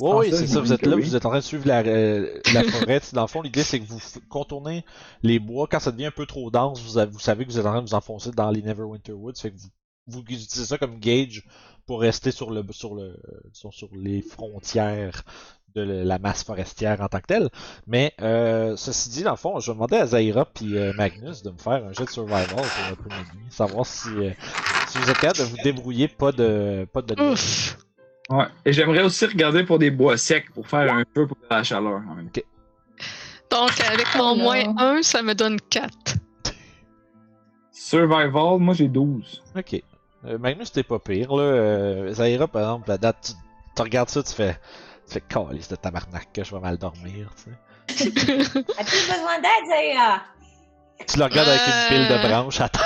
Oui, 0.00 0.28
c'est 0.30 0.46
ça, 0.46 0.60
vous 0.60 0.72
êtes 0.72 0.84
là, 0.84 0.96
oui. 0.96 1.02
vous 1.02 1.16
êtes 1.16 1.24
en 1.24 1.30
train 1.30 1.38
de 1.38 1.44
suivre 1.44 1.66
la, 1.66 1.78
euh, 1.80 2.40
la 2.52 2.62
forêt. 2.64 3.00
Dans 3.14 3.22
le 3.22 3.26
fond, 3.26 3.40
l'idée 3.42 3.62
c'est 3.62 3.80
que 3.80 3.86
vous 3.86 4.00
contournez 4.28 4.84
les 5.22 5.38
bois. 5.38 5.66
Quand 5.70 5.80
ça 5.80 5.90
devient 5.92 6.06
un 6.06 6.10
peu 6.10 6.26
trop 6.26 6.50
dense, 6.50 6.80
vous, 6.82 6.98
avez- 6.98 7.10
vous 7.10 7.18
savez 7.18 7.44
que 7.46 7.50
vous 7.50 7.58
êtes 7.58 7.64
en 7.66 7.70
train 7.70 7.82
de 7.82 7.88
vous 7.88 7.94
enfoncer 7.94 8.30
dans 8.32 8.50
les 8.50 8.60
Neverwinter 8.62 9.12
Woods. 9.12 9.34
Fait 9.40 9.50
que 9.50 9.56
vous, 9.56 9.68
vous 10.08 10.20
utilisez 10.20 10.66
ça 10.66 10.76
comme 10.78 11.00
gauge 11.00 11.42
pour 11.88 12.00
rester 12.02 12.30
sur 12.30 12.50
le 12.52 12.62
sur 12.70 12.94
le 12.94 13.16
sur, 13.52 13.72
sur 13.74 13.88
les 13.96 14.22
frontières 14.22 15.22
de 15.74 15.82
le- 15.82 16.02
la 16.04 16.18
masse 16.18 16.44
forestière 16.44 17.00
en 17.00 17.08
tant 17.08 17.18
que 17.20 17.26
telle. 17.26 17.48
Mais 17.86 18.14
euh, 18.20 18.76
ceci 18.76 19.08
dit, 19.10 19.22
dans 19.22 19.32
le 19.32 19.36
fond, 19.36 19.58
je 19.58 19.70
vais 19.70 19.74
demander 19.74 19.96
à 19.96 20.06
Zaira 20.06 20.44
puis 20.44 20.76
euh, 20.78 20.92
Magnus 20.94 21.42
de 21.42 21.50
me 21.50 21.58
faire 21.58 21.84
un 21.84 21.92
jet 21.92 22.04
de 22.04 22.10
survival 22.10 22.46
pour 22.46 22.58
votre 22.90 23.02
première 23.02 23.18
nuit. 23.34 23.46
Savoir 23.50 23.84
si, 23.86 24.08
euh, 24.10 24.30
si 24.88 24.98
vous 24.98 25.10
êtes 25.10 25.18
capable 25.18 25.38
de 25.38 25.44
vous 25.44 25.56
débrouiller 25.64 26.08
pas 26.08 26.30
de 26.30 26.86
pas 26.92 27.02
de 27.02 27.20
Ouf. 27.20 27.76
Ouais. 28.30 28.44
Et 28.66 28.72
j'aimerais 28.74 29.02
aussi 29.02 29.24
regarder 29.24 29.64
pour 29.64 29.78
des 29.78 29.90
bois 29.90 30.16
secs 30.18 30.50
pour 30.52 30.68
faire 30.68 30.92
un 30.92 31.04
feu 31.14 31.26
pour 31.26 31.38
la 31.50 31.64
chaleur 31.64 32.02
en 32.10 32.14
même 32.14 32.30
temps. 32.30 32.42
Donc, 33.50 33.70
avec 33.80 34.06
mon 34.16 34.32
Oh 34.32 34.36
moins 34.36 34.74
1, 34.76 35.02
ça 35.02 35.22
me 35.22 35.34
donne 35.34 35.58
4. 35.70 35.88
Survival, 37.72 38.58
moi 38.58 38.74
j'ai 38.74 38.88
12. 38.88 39.42
Ok. 39.56 39.82
Euh, 40.24 40.38
Magnus, 40.38 40.72
t'es 40.72 40.82
pas 40.82 40.98
pire, 40.98 41.34
là. 41.36 41.42
Euh, 41.42 42.12
Zaira, 42.12 42.48
par 42.48 42.62
exemple, 42.62 42.88
la 42.88 42.98
date, 42.98 43.16
tu, 43.22 43.32
tu 43.76 43.82
regardes 43.82 44.08
ça, 44.08 44.22
tu 44.22 44.32
fais. 44.32 44.58
Tu 45.06 45.14
fais 45.14 45.20
calice 45.22 45.68
de 45.68 45.76
tabarnak 45.76 46.28
que 46.32 46.44
je 46.44 46.54
vais 46.54 46.60
mal 46.60 46.76
dormir, 46.76 47.30
tu 47.36 47.50
sais. 47.94 48.08
As-tu 48.08 48.96
besoin 49.10 49.38
d'aide, 49.40 49.66
Zaya? 49.68 50.22
Tu 51.06 51.18
le 51.18 51.24
regardes 51.24 51.48
avec 51.48 51.60
une 51.66 51.88
pile 51.88 52.08
de 52.08 52.14
Euh. 52.14 52.28
branches 52.28 52.60
à 52.60 52.68
terre. 52.68 52.82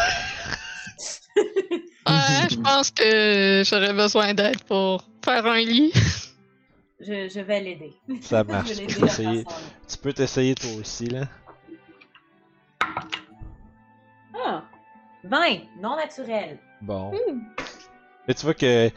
Ouais, 2.05 2.49
je 2.51 2.57
pense 2.57 2.91
que 2.91 3.63
j'aurais 3.65 3.93
besoin 3.95 4.35
d'aide 4.35 4.63
pour 4.65 5.05
faire 5.25 5.47
un 5.47 5.59
lit. 5.61 5.93
Je, 7.01 7.29
je 7.29 7.41
vais 7.41 7.61
l'aider. 7.61 7.93
Ça 8.21 8.43
marche. 8.45 8.69
Je 8.75 8.81
vais 8.81 8.87
Tu 8.87 8.99
peux 8.99 9.07
essayer, 9.07 9.45
tu 9.89 9.99
peux 9.99 10.13
t'essayer 10.13 10.55
toi 10.57 10.71
aussi, 10.81 11.07
là. 11.07 11.23
Ah, 14.35 14.65
20, 15.25 15.39
non 15.81 15.97
naturel. 15.97 16.59
Bon. 16.81 17.13
Hmm. 17.13 17.41
Mais 18.27 18.35
tu 18.35 18.45
vois 18.45 18.55
que. 18.55 18.91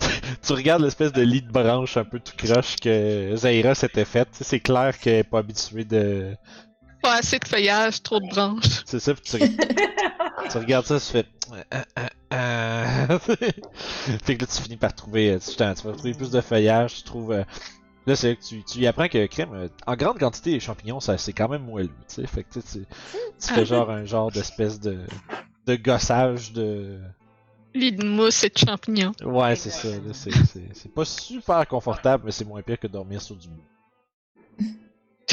tu 0.42 0.52
regardes 0.52 0.82
l'espèce 0.82 1.12
de 1.12 1.22
lit 1.22 1.42
de 1.42 1.50
branches 1.50 1.96
un 1.96 2.04
peu 2.04 2.18
tout 2.18 2.34
croche 2.36 2.76
que 2.76 3.34
Zaira 3.36 3.74
s'était 3.74 4.04
faite. 4.04 4.28
C'est 4.32 4.60
clair 4.60 4.98
qu'elle 4.98 5.14
est 5.14 5.24
pas 5.24 5.38
habituée 5.38 5.84
de. 5.84 6.36
Pas 7.02 7.18
assez 7.18 7.38
de 7.38 7.46
feuillage, 7.46 8.02
trop 8.02 8.18
de 8.18 8.28
branches. 8.28 8.82
C'est 8.86 9.00
ça, 9.00 9.14
puis 9.14 9.22
tu, 9.24 9.38
tu 10.50 10.58
regardes 10.58 10.86
ça, 10.86 10.98
tu 10.98 11.06
fais. 11.06 11.26
Euh, 11.52 11.82
euh, 11.98 12.08
euh. 12.32 13.18
fait 14.22 14.36
que 14.36 14.44
là, 14.44 14.46
tu 14.50 14.62
finis 14.62 14.76
par 14.76 14.94
trouver. 14.94 15.38
Tu, 15.38 15.54
tu 15.54 15.62
vas 15.62 15.74
trouver 15.74 16.14
plus 16.14 16.30
de 16.30 16.40
feuillage, 16.40 16.96
tu 16.96 17.02
trouves. 17.02 17.44
Là, 18.06 18.16
c'est 18.16 18.36
que 18.36 18.42
tu, 18.42 18.62
tu 18.62 18.78
y 18.80 18.86
apprends 18.86 19.08
que 19.08 19.24
crème, 19.26 19.54
euh, 19.54 19.68
en 19.86 19.96
grande 19.96 20.18
quantité, 20.18 20.50
les 20.50 20.60
champignons, 20.60 21.00
ça, 21.00 21.16
c'est 21.16 21.32
quand 21.32 21.48
même 21.48 21.64
moelleux, 21.64 21.88
tu 22.08 22.16
sais. 22.16 22.26
Fait 22.26 22.44
que 22.44 22.52
tu, 22.52 22.60
tu, 22.62 22.84
fais 23.40 23.64
genre 23.64 23.90
un 23.90 24.04
genre 24.04 24.30
d'espèce 24.30 24.78
de, 24.78 24.98
de 25.66 25.76
gossage 25.76 26.52
de. 26.52 27.00
Lit 27.72 27.92
de 27.92 28.06
mousse 28.06 28.44
et 28.44 28.50
de 28.50 28.58
champignons. 28.58 29.12
Ouais, 29.24 29.56
c'est 29.56 29.70
ça. 29.70 29.88
là, 29.88 30.12
C'est, 30.12 30.30
c'est, 30.30 30.68
c'est 30.72 30.92
pas 30.92 31.04
super 31.04 31.66
confortable, 31.66 32.24
mais 32.26 32.30
c'est 32.30 32.44
moins 32.44 32.62
pire 32.62 32.78
que 32.78 32.86
dormir 32.86 33.20
sur 33.22 33.36
du 33.36 33.48
bois. 33.48 33.64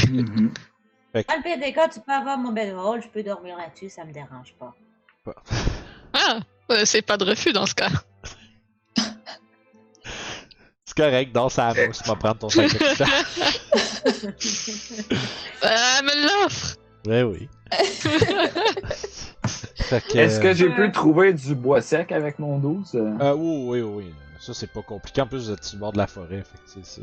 Mhm. 0.08 0.52
Dans 1.14 1.20
le 1.20 1.44
pire 1.44 1.60
des 1.60 1.74
cas, 1.74 1.90
tu 1.90 2.00
peux 2.00 2.14
avoir 2.14 2.38
mon 2.38 2.54
bedroll, 2.54 3.04
je 3.04 3.10
peux 3.10 3.22
dormir 3.22 3.58
là-dessus, 3.58 3.90
ça 3.90 4.06
me 4.06 4.14
dérange 4.14 4.56
pas. 4.58 4.74
Ah, 6.14 6.40
euh, 6.72 6.86
c'est 6.86 7.02
pas 7.02 7.18
de 7.18 7.26
refus 7.26 7.52
dans 7.52 7.66
ce 7.66 7.76
cas. 7.76 7.90
C'est 10.94 11.04
correct, 11.04 11.32
dans 11.32 11.48
sa 11.48 11.74
mousse, 11.74 12.02
tu 12.04 12.10
vas 12.10 12.16
prendre 12.18 12.40
ton 12.40 12.50
sac 12.50 12.68
de 12.74 12.78
couchage. 12.78 13.62
Euh, 15.64 16.02
me 16.04 16.44
l'offre! 16.44 16.76
Ouais, 17.08 17.24
oui. 17.24 17.48
Que, 19.90 20.18
Est-ce 20.18 20.40
que 20.40 20.54
j'ai 20.54 20.68
Euh. 20.70 20.76
pu 20.76 20.92
trouver 20.94 21.34
du 21.34 21.54
bois 21.56 21.82
sec 21.82 22.12
avec 22.14 22.40
mon 22.40 22.58
12? 22.60 22.96
euh? 22.96 23.34
Oui, 23.36 23.82
oui, 23.82 23.82
oui. 23.82 24.14
ça 24.40 24.54
c'est 24.54 24.72
pas 24.72 24.82
compliqué. 24.82 25.22
En 25.22 25.28
plus, 25.28 25.46
vous 25.48 25.52
êtes 25.52 25.64
sur 25.66 25.76
le 25.78 25.82
bord 25.82 25.92
de 25.92 25.98
la 25.98 26.08
forêt. 26.08 26.44
Fait 26.44 26.80
que 26.82 26.86
c'est-. 26.86 27.02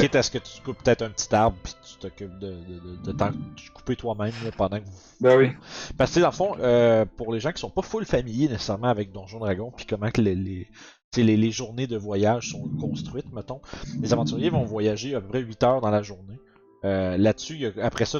Quitte 0.00 0.16
à 0.16 0.22
ce 0.22 0.30
que 0.30 0.38
tu 0.38 0.62
coupes 0.62 0.82
peut-être 0.82 1.02
un 1.02 1.10
petit 1.10 1.34
arbre, 1.34 1.56
puis 1.62 1.74
tu 1.82 1.98
t'occupes 1.98 2.38
de, 2.38 2.50
de, 2.52 2.78
de, 2.80 2.96
de 3.04 3.12
t'en 3.12 3.30
couper 3.74 3.96
toi-même 3.96 4.32
là, 4.44 4.50
pendant 4.56 4.78
que 4.78 4.84
vous. 4.86 4.92
Ben 5.20 5.36
oui. 5.36 5.50
Parce 5.98 6.14
que 6.14 6.20
dans 6.20 6.28
le 6.28 6.32
fond, 6.32 6.56
euh, 6.60 7.04
pour 7.18 7.32
les 7.34 7.40
gens 7.40 7.52
qui 7.52 7.60
sont 7.60 7.68
pas 7.70 7.82
full 7.82 8.06
familiers 8.06 8.48
nécessairement 8.48 8.88
avec 8.88 9.12
Donjon 9.12 9.38
Dragon, 9.40 9.70
puis 9.76 9.84
comment 9.84 10.10
que 10.10 10.22
les, 10.22 10.68
les, 11.16 11.50
journées 11.50 11.86
de 11.86 11.96
voyage 11.96 12.50
sont 12.50 12.68
construites, 12.80 13.30
mettons, 13.32 13.60
les 14.02 14.12
aventuriers 14.12 14.50
vont 14.50 14.64
voyager 14.64 15.14
à 15.14 15.20
peu 15.20 15.28
près 15.28 15.40
8 15.40 15.62
heures 15.62 15.80
dans 15.80 15.90
la 15.90 16.02
journée. 16.02 16.38
Euh, 16.84 17.16
Là-dessus, 17.16 17.72
après 17.80 18.06
ça, 18.06 18.18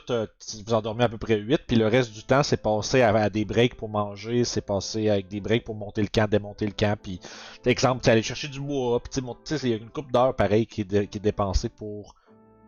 vous 0.67 0.75
endormez 0.75 1.03
à 1.05 1.09
peu 1.09 1.19
près 1.19 1.39
8, 1.39 1.63
puis 1.67 1.77
le 1.77 1.89
reste 1.89 2.13
du 2.13 2.23
temps, 2.23 2.43
c'est 2.45 2.63
passé 2.63 3.03
à, 3.03 3.29
des 3.29 3.45
breaks 3.45 3.75
pour 3.77 3.89
manger, 3.89 4.45
c'est 4.45 4.61
passé 4.61 5.09
avec 5.09 5.27
des 5.29 5.41
breaks 5.41 5.65
pour 5.65 5.75
monter 5.75 6.03
le 6.03 6.09
camp, 6.09 6.31
démonter 6.31 6.67
le 6.67 6.73
camp, 6.73 6.97
puis 7.01 7.19
exemple, 7.67 8.09
aller 8.09 8.23
chercher 8.23 8.49
du 8.49 8.61
bois, 8.61 9.01
puis 9.03 9.21
il 9.65 9.69
y 9.69 9.73
a 9.73 9.77
une 9.77 9.91
coupe 9.91 10.13
d'heures 10.13 10.37
pareil 10.37 10.67
qui 10.67 10.83
est, 10.83 10.85
dé- 10.85 11.07
qui 11.09 11.19
est 11.19 11.23
dépensée 11.23 11.71
pour 11.71 12.15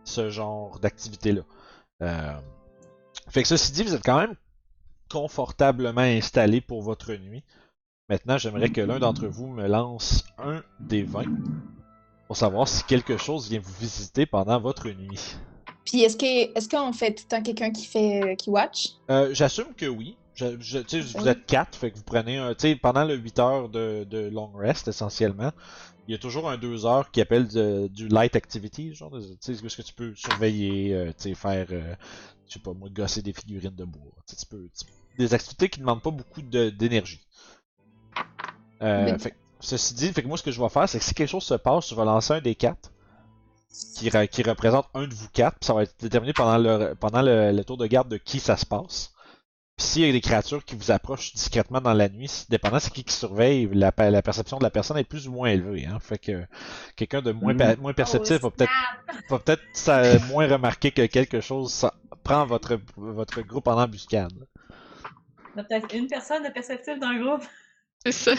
ce 0.02 0.31
genre 0.31 0.81
d'activité-là. 0.81 1.43
Euh, 2.02 2.33
Fait 3.28 3.43
que 3.43 3.49
ceci 3.49 3.71
dit, 3.73 3.85
vous 3.85 3.95
êtes 3.95 4.04
quand 4.04 4.19
même 4.19 4.35
confortablement 5.09 6.00
installé 6.00 6.61
pour 6.61 6.83
votre 6.83 7.12
nuit. 7.12 7.45
Maintenant, 8.09 8.37
j'aimerais 8.37 8.69
que 8.69 8.81
l'un 8.83 8.99
d'entre 8.99 9.27
vous 9.29 9.47
me 9.47 9.67
lance 9.67 10.25
un 10.39 10.63
des 10.81 11.03
20 11.05 11.25
pour 12.27 12.37
savoir 12.37 12.69
si 12.69 12.85
quelque 12.85 13.17
chose 13.17 13.49
vient 13.49 13.61
vous 13.61 13.73
visiter 13.81 14.27
pendant 14.27 14.61
votre 14.61 14.89
nuit. 14.91 15.37
Puis 15.87 16.03
est-ce 16.03 16.17
que 16.17 16.57
est-ce 16.57 16.69
qu'on 16.69 16.93
fait 16.93 17.15
tout 17.15 17.25
le 17.31 17.37
temps 17.37 17.43
quelqu'un 17.43 17.71
qui 17.71 17.87
fait 17.87 18.23
euh, 18.23 18.35
qui 18.35 18.51
watch? 18.51 18.89
Euh, 19.11 19.31
J'assume 19.33 19.73
que 19.77 19.87
oui. 19.87 20.17
Je, 20.35 20.61
je- 20.61 20.79
vous 21.19 21.29
êtes 21.29 21.47
quatre, 21.47 21.79
fait 21.79 21.93
que 21.93 21.97
vous 21.97 22.03
prenez 22.03 22.39
un. 22.39 22.55
Pendant 22.83 23.05
le 23.05 23.15
8 23.15 23.39
heures 23.39 23.69
de, 23.69 24.05
de 24.05 24.29
long 24.29 24.51
rest, 24.53 24.89
essentiellement, 24.89 25.53
il 26.09 26.13
y 26.13 26.15
a 26.15 26.19
toujours 26.19 26.51
un 26.51 26.59
2 26.59 26.85
heures 26.87 27.11
qui 27.11 27.21
appelle 27.21 27.47
de- 27.49 27.87
du 27.89 28.09
light 28.09 28.35
activity, 28.35 28.93
genre, 28.95 29.13
tu 29.13 29.37
sais, 29.41 29.55
ce 29.55 29.77
que 29.77 29.83
tu 29.83 29.95
peux 29.95 30.13
surveiller, 30.17 30.93
euh, 30.93 31.07
tu 31.17 31.29
sais, 31.31 31.35
faire, 31.35 31.69
euh, 31.71 31.95
je 32.49 32.55
sais 32.55 32.59
pas 32.59 32.73
moi, 32.75 32.89
gosser 32.91 33.23
des 33.23 33.33
figurines 33.33 33.77
de 33.77 33.85
bois. 33.85 34.13
Tu 34.27 34.35
sais, 34.35 34.45
tu 34.45 34.47
peux. 34.47 34.69
tu- 34.77 34.87
des 35.17 35.33
activités 35.33 35.69
qui 35.69 35.79
demandent 35.79 36.03
pas 36.03 36.11
beaucoup 36.11 36.43
de- 36.43 36.71
d'énergie. 36.71 37.21
Euh, 38.83 39.12
Oui. 39.12 39.18
fait 39.18 39.35
ceci 39.61 39.94
dit, 39.94 40.12
fait 40.12 40.23
que 40.23 40.28
moi, 40.28 40.37
ce 40.37 40.42
que 40.42 40.50
je 40.50 40.61
vais 40.61 40.68
faire, 40.68 40.88
c'est 40.88 40.99
que 40.99 41.04
si 41.04 41.14
quelque 41.14 41.28
chose 41.30 41.44
se 41.44 41.54
passe, 41.54 41.88
je 41.88 41.94
vais 41.94 42.04
lancer 42.04 42.35
un 42.35 42.40
des 42.40 42.54
quatre 42.54 42.90
qui, 43.97 44.09
re- 44.11 44.28
qui 44.28 44.42
représente 44.42 44.87
un 44.94 45.06
de 45.06 45.14
vous 45.14 45.28
quatre, 45.33 45.59
puis 45.59 45.66
ça 45.66 45.75
va 45.75 45.83
être 45.85 45.94
déterminé 46.00 46.33
pendant 46.33 46.59
le, 46.59 46.94
pendant 46.94 47.23
le, 47.23 47.50
le 47.52 47.64
tour 47.64 47.76
de 47.76 47.87
garde 47.87 48.09
de 48.09 48.16
qui 48.18 48.40
ça 48.40 48.56
se 48.56 48.66
passe. 48.66 49.11
Puis 49.76 49.87
s'il 49.87 50.06
y 50.06 50.09
a 50.09 50.12
des 50.12 50.21
créatures 50.21 50.64
qui 50.64 50.76
vous 50.76 50.90
approchent 50.92 51.33
discrètement 51.35 51.80
dans 51.80 51.94
la 51.94 52.09
nuit, 52.09 52.28
si- 52.28 52.47
dépendant 52.49 52.78
c'est 52.78 52.92
qui 52.92 53.02
qui 53.04 53.12
surveille, 53.14 53.68
la, 53.73 53.92
la 54.11 54.23
perception 54.23 54.59
de 54.59 54.62
la 54.62 54.71
personne 54.71 54.99
est 54.99 55.04
plus 55.04 55.26
ou 55.26 55.33
moins 55.33 55.49
élevée. 55.49 55.87
Hein? 55.87 55.99
Fait 55.99 56.18
que 56.18 56.44
quelqu'un 56.94 57.23
de 57.23 57.33
moins, 57.33 57.56
per- 57.56 57.76
moins 57.80 57.92
perceptif 57.94 58.38
Oh, 58.42 58.47
va 58.47 58.50
peut-être 58.50 58.73
va 59.30 59.38
peut-être 59.40 59.62
ça- 59.73 60.18
moins 60.28 60.47
remarquer 60.47 60.92
que 60.92 61.06
quelque 61.06 61.40
chose 61.40 61.73
ça- 61.73 61.94
prend 62.23 62.47
votre, 62.47 62.78
votre 62.97 63.40
groupe 63.42 63.66
en 63.66 63.80
embuscade. 63.80 64.33
A 65.56 65.62
peut-être 65.64 65.92
une 65.94 66.06
personne 66.06 66.42
de 66.44 66.50
perceptif 66.50 66.99
dans 67.00 67.11
le 67.11 67.25
groupe. 67.25 67.42
C'est 68.05 68.13
ça. 68.13 68.35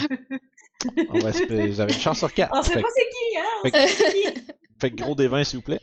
On 1.09 1.19
va 1.19 1.31
Vous 1.31 1.79
avez 1.81 1.93
une 1.93 1.99
chance 1.99 2.19
sur 2.19 2.33
quatre. 2.33 2.53
On 2.55 2.61
sait 2.61 2.73
Fait, 2.73 2.81
pas 2.81 2.87
c'est 2.95 3.09
qui, 3.09 3.37
hein? 3.37 3.43
On 3.63 3.69
fait 3.69 3.87
sait 3.87 4.03
pas 4.03 4.09
c'est 4.33 4.33
qui. 4.33 4.51
fait 4.79 4.91
que 4.91 4.95
gros 4.95 5.15
des 5.15 5.27
20 5.27 5.43
s'il 5.43 5.57
vous 5.59 5.63
plaît. 5.65 5.81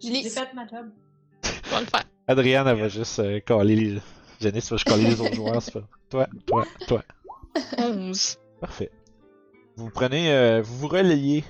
J'ai 0.00 0.28
fait 0.28 0.52
ma 0.54 0.66
job. 0.66 0.90
On 1.66 1.70
va 1.74 1.80
le 1.80 1.86
faire. 1.86 2.04
Adrienne, 2.26 2.66
elle 2.66 2.78
va 2.80 2.88
juste 2.88 3.18
euh, 3.20 3.40
caler 3.40 3.76
les. 3.76 4.00
Janice 4.40 4.70
va 4.70 4.76
juste 4.76 4.88
caler 4.88 5.04
les 5.04 5.20
autres 5.20 5.34
joueurs. 5.34 5.62
c'est 5.62 5.72
pas- 5.72 5.88
Toi, 6.10 6.26
toi, 6.46 6.66
toi. 6.86 7.02
11. 7.78 8.38
Parfait. 8.60 8.90
Vous 9.76 9.90
prenez, 9.90 10.32
euh, 10.32 10.60
vous 10.62 10.76
vous 10.78 10.88
relayez 10.88 11.44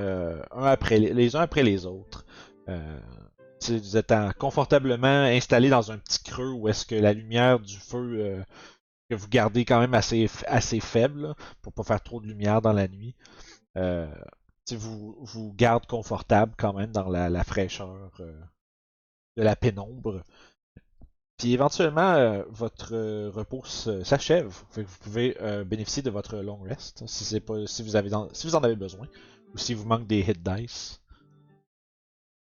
euh, 0.00 0.40
un 0.52 0.64
après 0.64 0.98
les, 0.98 1.12
les 1.12 1.36
uns 1.36 1.40
après 1.40 1.62
les 1.62 1.84
autres. 1.86 2.24
Euh, 2.68 2.98
tu 3.60 3.66
sais, 3.68 3.78
vous 3.78 3.96
êtes 3.96 4.10
en- 4.12 4.30
confortablement 4.38 5.06
installé 5.24 5.68
dans 5.68 5.92
un 5.92 5.98
petit 5.98 6.22
creux 6.22 6.50
où 6.50 6.68
est-ce 6.68 6.86
que 6.86 6.94
la 6.94 7.12
lumière 7.12 7.60
du 7.60 7.76
feu 7.76 8.16
euh, 8.20 8.42
que 9.12 9.20
vous 9.20 9.28
gardez 9.28 9.64
quand 9.66 9.78
même 9.78 9.92
assez, 9.94 10.28
assez 10.46 10.80
faible 10.80 11.20
là, 11.22 11.34
pour 11.60 11.72
pas 11.74 11.82
faire 11.82 12.02
trop 12.02 12.20
de 12.20 12.26
lumière 12.26 12.62
dans 12.62 12.72
la 12.72 12.88
nuit. 12.88 13.14
Euh, 13.76 14.10
vous 14.70 15.16
vous 15.20 15.52
garde 15.52 15.86
confortable 15.86 16.54
quand 16.56 16.72
même 16.72 16.92
dans 16.92 17.10
la, 17.10 17.28
la 17.28 17.44
fraîcheur 17.44 18.10
euh, 18.20 18.40
de 19.36 19.42
la 19.42 19.54
pénombre. 19.54 20.22
Puis 21.36 21.52
éventuellement, 21.52 22.12
euh, 22.14 22.42
votre 22.48 22.94
euh, 22.94 23.30
repos 23.30 23.64
s'achève. 23.66 24.46
Vous 24.70 24.84
pouvez 25.00 25.36
euh, 25.42 25.64
bénéficier 25.64 26.02
de 26.02 26.10
votre 26.10 26.38
long 26.38 26.62
rest 26.62 27.06
si 27.06 27.24
c'est 27.24 27.40
pas 27.40 27.66
si 27.66 27.82
vous 27.82 27.96
avez 27.96 28.08
dans- 28.08 28.32
si 28.32 28.46
vous 28.46 28.54
en 28.54 28.62
avez 28.64 28.76
besoin 28.76 29.08
ou 29.52 29.58
si 29.58 29.74
vous 29.74 29.84
manque 29.84 30.06
des 30.06 30.20
hit 30.20 30.42
dice. 30.42 31.02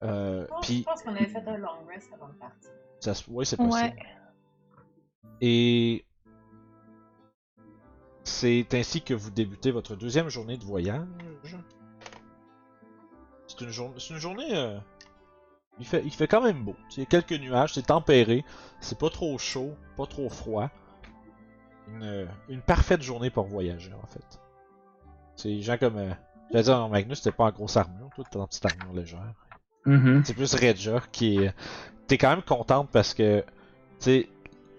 Euh, 0.02 0.42
Je 0.42 0.46
pense- 0.48 0.66
puis 0.66 0.78
Je 0.80 0.84
pense 0.84 1.02
qu'on 1.02 1.14
avait 1.14 1.26
fait 1.26 1.46
un 1.48 1.56
long 1.58 1.86
rest 1.86 2.08
avant 2.12 2.28
de 2.28 2.34
partir. 2.34 2.70
ça 3.00 3.14
se- 3.14 3.30
ouais, 3.30 3.44
c'est 3.44 3.56
possible. 3.56 3.74
Ouais. 3.94 5.36
Et 5.42 6.04
c'est 8.26 8.66
ainsi 8.74 9.02
que 9.02 9.14
vous 9.14 9.30
débutez 9.30 9.70
votre 9.70 9.94
deuxième 9.96 10.28
journée 10.28 10.56
de 10.56 10.64
voyage. 10.64 11.06
C'est 13.46 13.60
une, 13.60 13.70
jour- 13.70 13.94
c'est 13.98 14.10
une 14.14 14.18
journée. 14.20 14.48
euh, 14.56 14.78
il, 15.78 15.86
fait, 15.86 16.02
il 16.04 16.10
fait 16.10 16.26
quand 16.26 16.42
même 16.42 16.64
beau. 16.64 16.74
Il 16.96 17.00
y 17.00 17.02
a 17.02 17.06
quelques 17.06 17.32
nuages, 17.40 17.74
c'est 17.74 17.86
tempéré. 17.86 18.44
C'est 18.80 18.98
pas 18.98 19.10
trop 19.10 19.38
chaud, 19.38 19.74
pas 19.96 20.06
trop 20.06 20.28
froid. 20.28 20.70
Une, 21.88 22.02
euh, 22.02 22.26
une 22.48 22.60
parfaite 22.60 23.02
journée 23.02 23.30
pour 23.30 23.46
voyager 23.46 23.92
en 23.92 24.06
fait. 24.06 24.40
C'est 25.36 25.48
les 25.48 25.62
gens 25.62 25.78
comme. 25.78 25.96
Euh, 25.98 26.12
J'allais 26.50 26.62
dire, 26.64 26.88
Magnus, 26.88 27.22
t'es 27.22 27.32
pas 27.32 27.44
en 27.44 27.50
grosse 27.50 27.76
armure, 27.76 28.08
toi, 28.14 28.24
t'es 28.30 28.36
en 28.36 28.46
petite 28.46 28.64
armure 28.66 28.92
légère. 28.94 29.32
Mhm. 29.84 30.24
C'est 30.24 30.34
plus 30.34 30.54
Redja 30.54 31.00
qui 31.12 31.38
est. 31.42 31.54
T'es 32.06 32.18
quand 32.18 32.30
même 32.30 32.42
contente 32.42 32.88
parce 32.92 33.14
que, 33.14 33.40
tu 33.40 33.46
sais, 33.98 34.28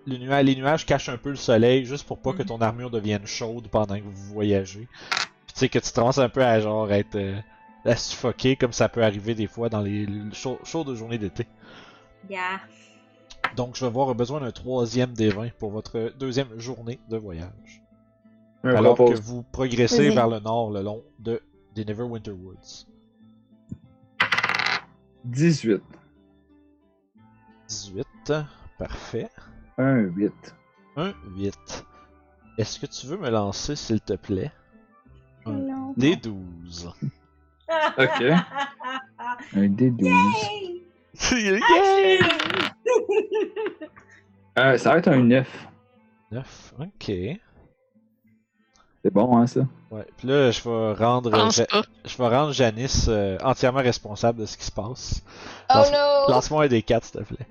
le 0.08 0.18
nua- 0.18 0.42
les 0.44 0.56
nuages 0.56 0.86
cachent 0.86 1.10
un 1.10 1.18
peu 1.18 1.30
le 1.30 1.36
soleil 1.36 1.86
juste 1.86 2.08
pour 2.08 2.18
pas 2.18 2.32
que 2.34 2.42
Mhm. 2.42 2.48
ton 2.48 2.62
armure 2.62 2.90
devienne 2.90 3.26
chaude 3.28 3.68
pendant 3.68 3.96
que 3.98 4.04
vous 4.04 4.34
voyagez. 4.34 4.88
Puis 5.46 5.54
tu 5.54 5.60
sais, 5.60 5.70
que 5.70 5.80
tu 5.80 5.92
te 5.92 6.20
un 6.20 6.30
peu 6.30 6.44
à 6.44 6.60
genre 6.60 6.92
être. 6.92 7.16
euh, 7.16 7.40
à 7.86 7.96
suffoquer 7.96 8.58
comme 8.58 8.74
ça 8.74 8.90
peut 8.90 9.02
arriver 9.04 9.34
des 9.34 9.48
fois 9.48 9.70
dans 9.70 9.82
les 9.82 10.06
les 10.06 10.22
chaudes 10.34 10.94
journées 10.96 11.18
d'été. 11.18 11.46
Yeah. 12.30 12.60
Donc 13.56 13.76
je 13.76 13.82
vais 13.82 13.88
avoir 13.88 14.14
besoin 14.14 14.42
d'un 14.42 14.52
troisième 14.52 15.14
des 15.14 15.30
20 15.30 15.54
pour 15.58 15.72
votre 15.72 16.12
deuxième 16.20 16.60
journée 16.60 17.00
de 17.10 17.16
voyage. 17.16 17.82
Un 18.66 18.76
Alors 18.76 18.98
que 18.98 19.14
vous 19.16 19.44
progressez 19.44 20.10
vers 20.10 20.28
le 20.28 20.40
nord 20.40 20.72
le 20.72 20.82
long 20.82 21.02
de 21.20 21.42
des 21.76 21.86
Neverwinter 21.86 22.32
Woods. 22.32 22.86
18. 25.24 25.82
18. 27.70 28.34
Parfait. 28.78 29.30
Un 29.78 29.96
8. 30.16 30.56
Un 30.96 31.14
8. 31.36 31.86
Est-ce 32.58 32.80
que 32.80 32.86
tu 32.88 33.06
veux 33.08 33.18
me 33.18 33.30
lancer, 33.30 33.76
s'il 33.76 34.02
te 34.02 34.14
plaît? 34.14 34.52
Un 35.46 35.52
Non. 35.52 35.94
des 35.96 36.16
12. 36.24 36.92
Ok. 37.98 38.22
Un 39.54 39.68
D12. 39.68 40.04
Yay! 41.32 42.20
Yeah! 44.58 44.70
Euh, 44.74 44.78
ça 44.78 44.92
va 44.92 44.98
être 45.00 45.08
un 45.10 45.22
9. 45.24 45.68
9. 46.32 46.74
Ok. 46.80 47.12
C'est 49.04 49.14
bon, 49.14 49.38
hein, 49.38 49.46
ça? 49.48 49.62
Ouais. 49.92 50.06
Puis 50.18 50.28
là, 50.28 50.52
je 50.52 50.62
vais 50.64 50.94
rendre, 50.94 51.32
Je 51.52 51.64
je 52.06 52.18
vais 52.18 52.28
rendre 52.28 52.52
Janice 52.54 53.06
euh, 53.08 53.38
entièrement 53.44 53.80
responsable 53.82 54.40
de 54.40 54.46
ce 54.46 54.58
qui 54.58 54.66
se 54.66 54.72
passe. 54.72 55.24
Oh 55.70 55.74
Lance- 55.76 55.92
no! 55.92 56.32
Lance-moi 56.34 56.64
un 56.66 56.68
des 56.68 56.82
4, 56.82 57.04
s'il 57.06 57.20
te 57.22 57.24
plaît. 57.34 57.48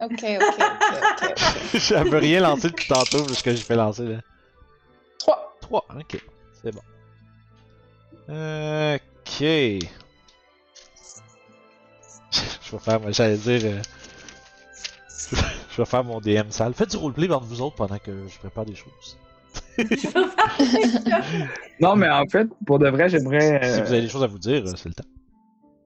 Ok, 0.00 0.12
ok, 0.12 0.58
ok, 0.58 0.92
ok. 1.22 1.34
J'avais 1.74 2.18
rien 2.26 2.40
lancé 2.40 2.68
depuis 2.68 2.86
tantôt, 2.86 3.24
parce 3.24 3.42
que 3.42 3.54
j'ai 3.54 3.62
fait 3.62 3.76
lancer 3.76 4.04
là. 4.04 4.16
Trois. 5.18 5.56
3, 5.62 5.86
ok. 5.98 6.20
C'est 6.62 6.72
bon. 6.72 6.82
Ok. 8.28 9.40
Je 12.62 12.72
vais 12.72 12.78
faire, 12.78 13.00
j'allais 13.12 13.36
dire. 13.38 13.60
euh, 13.64 13.80
Je 15.70 15.76
vais 15.82 15.86
faire 15.86 16.04
mon 16.04 16.20
DM 16.20 16.50
sale. 16.50 16.74
Faites 16.74 16.90
du 16.90 16.96
roleplay 16.96 17.30
entre 17.30 17.46
vous 17.46 17.62
autres 17.62 17.76
pendant 17.76 17.98
que 17.98 18.26
je 18.28 18.38
prépare 18.38 18.64
des 18.64 18.74
choses. 18.74 19.16
Non, 21.80 21.96
mais 21.96 22.08
en 22.08 22.26
fait, 22.26 22.48
pour 22.66 22.78
de 22.78 22.88
vrai, 22.88 23.08
j'aimerais. 23.08 23.60
Si 23.62 23.80
euh, 23.80 23.84
vous 23.84 23.92
avez 23.92 24.02
des 24.02 24.08
choses 24.08 24.24
à 24.24 24.26
vous 24.26 24.38
dire, 24.38 24.62
euh, 24.66 24.72
c'est 24.76 24.88
le 24.88 24.94
temps. 24.94 25.04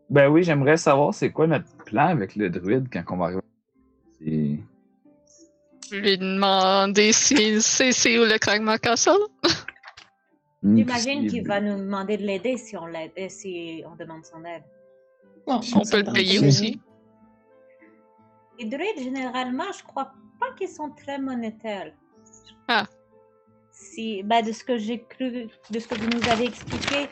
Ben 0.09 0.29
oui, 0.29 0.43
j'aimerais 0.43 0.77
savoir 0.77 1.13
c'est 1.13 1.31
quoi 1.31 1.47
notre 1.47 1.67
plan 1.85 2.07
avec 2.09 2.35
le 2.37 2.51
druide 2.51 2.89
quand 2.93 3.03
on 3.11 3.17
va 3.19 3.27
arriver. 3.27 3.41
C'est- 4.21 4.59
lui 5.97 6.09
ai 6.11 6.17
demandé 6.17 7.13
si 7.13 7.61
c'est 7.63 8.19
où 8.19 8.25
le 8.25 8.39
Kragma 8.39 8.79
Castle. 8.79 9.17
J'imagine 10.63 11.27
qu'il 11.27 11.47
va 11.47 11.61
nous 11.61 11.79
demander 11.79 12.17
de 12.19 12.23
l'aider 12.25 12.57
si 12.59 12.77
on 12.77 12.87
l'aide, 12.87 13.13
euh, 13.19 13.29
si 13.29 13.83
on 13.91 13.97
demande 13.97 14.25
son 14.25 14.45
aide. 14.45 14.63
Bon, 15.47 15.61
On 15.75 15.81
peut 15.91 16.03
le 16.03 16.13
payer 16.13 16.39
aussi. 16.47 16.79
Les 18.59 18.67
druides, 18.67 18.99
généralement, 19.03 19.73
je 19.77 19.83
crois 19.83 20.13
pas 20.39 20.53
qu'ils 20.57 20.69
sont 20.69 20.91
très 20.91 21.19
monétaires. 21.19 21.93
Ah. 22.69 22.87
si, 23.73 24.23
bah, 24.23 24.43
de 24.43 24.53
ce 24.53 24.63
que 24.63 24.77
j'ai 24.79 25.03
cru, 25.03 25.49
de 25.71 25.79
ce 25.81 25.89
que 25.89 25.95
vous 25.97 26.09
nous 26.09 26.29
avez 26.29 26.45
expliqué, 26.45 27.09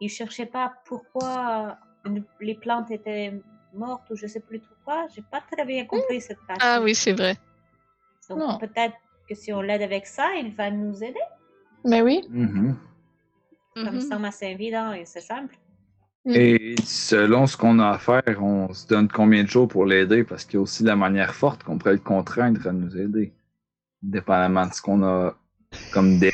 il 0.00 0.08
cherchait 0.08 0.46
pas 0.46 0.72
pourquoi 0.86 1.76
une- 2.06 2.24
les 2.40 2.54
plantes 2.54 2.90
étaient 2.92 3.34
mortes 3.74 4.08
ou 4.10 4.16
je 4.16 4.26
sais 4.26 4.40
plus 4.40 4.60
trop 4.60 4.74
quoi. 4.84 5.06
J'ai 5.14 5.22
pas 5.22 5.42
très 5.50 5.64
bien 5.64 5.84
compris 5.84 6.20
cette 6.20 6.38
partie. 6.46 6.62
Ah 6.64 6.80
oui, 6.82 6.94
c'est 6.94 7.12
vrai. 7.12 7.36
Donc 8.28 8.38
Non. 8.38 8.58
peut-être 8.58 8.94
que 9.28 9.34
si 9.34 9.52
on 9.52 9.60
l'aide 9.60 9.82
avec 9.82 10.06
ça, 10.06 10.34
il 10.36 10.54
va 10.54 10.70
nous 10.70 11.02
aider. 11.02 11.20
Mais 11.84 12.02
oui. 12.02 12.26
Mhm. 12.30 12.76
Ça 13.76 13.90
me 13.90 14.00
semble 14.00 14.26
assez 14.26 14.46
évident 14.46 14.92
et 14.92 15.04
c'est 15.06 15.20
simple. 15.22 15.56
Et 16.26 16.76
selon 16.84 17.46
ce 17.46 17.56
qu'on 17.56 17.78
a 17.80 17.90
à 17.90 17.98
faire, 17.98 18.42
on 18.42 18.72
se 18.72 18.86
donne 18.86 19.08
combien 19.08 19.42
de 19.42 19.48
jours 19.48 19.66
pour 19.66 19.86
l'aider? 19.86 20.22
Parce 20.22 20.44
qu'il 20.44 20.54
y 20.54 20.58
a 20.58 20.60
aussi 20.60 20.84
la 20.84 20.94
manière 20.94 21.34
forte 21.34 21.64
qu'on 21.64 21.78
pourrait 21.78 21.94
le 21.94 21.98
contraindre 21.98 22.64
à 22.68 22.72
nous 22.72 22.96
aider. 22.96 23.32
Dépendamment 24.02 24.66
de 24.66 24.72
ce 24.72 24.82
qu'on 24.82 25.02
a 25.02 25.34
comme 25.92 26.18
dé. 26.18 26.31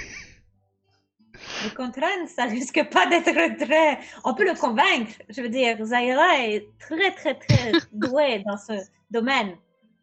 Le 1.64 1.74
contraindre, 1.74 2.28
ça 2.34 2.44
risque 2.44 2.80
pas 2.90 3.06
d'être 3.06 3.56
très. 3.64 3.98
On 4.24 4.34
peut 4.34 4.44
le 4.44 4.54
convaincre. 4.58 5.12
Je 5.28 5.40
veux 5.42 5.48
dire, 5.48 5.76
Zaira 5.84 6.38
est 6.46 6.68
très, 6.78 7.12
très, 7.12 7.34
très 7.34 7.72
douée 7.92 8.42
dans 8.46 8.56
ce 8.56 8.72
domaine. 9.10 9.56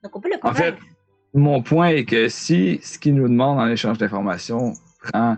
Donc 0.04 0.16
on 0.16 0.20
peut 0.22 0.30
le 0.30 0.38
En 0.44 0.54
fait, 0.54 0.72
convaincre. 0.74 0.86
mon 1.34 1.62
point 1.64 1.88
est 1.90 2.06
que 2.06 2.28
si 2.30 2.80
ce 2.84 3.00
qu'il 3.00 3.16
nous 3.16 3.28
demande 3.28 3.60
en 3.60 3.68
échange 3.68 3.98
d'informations 3.98 4.74
prend 5.12 5.38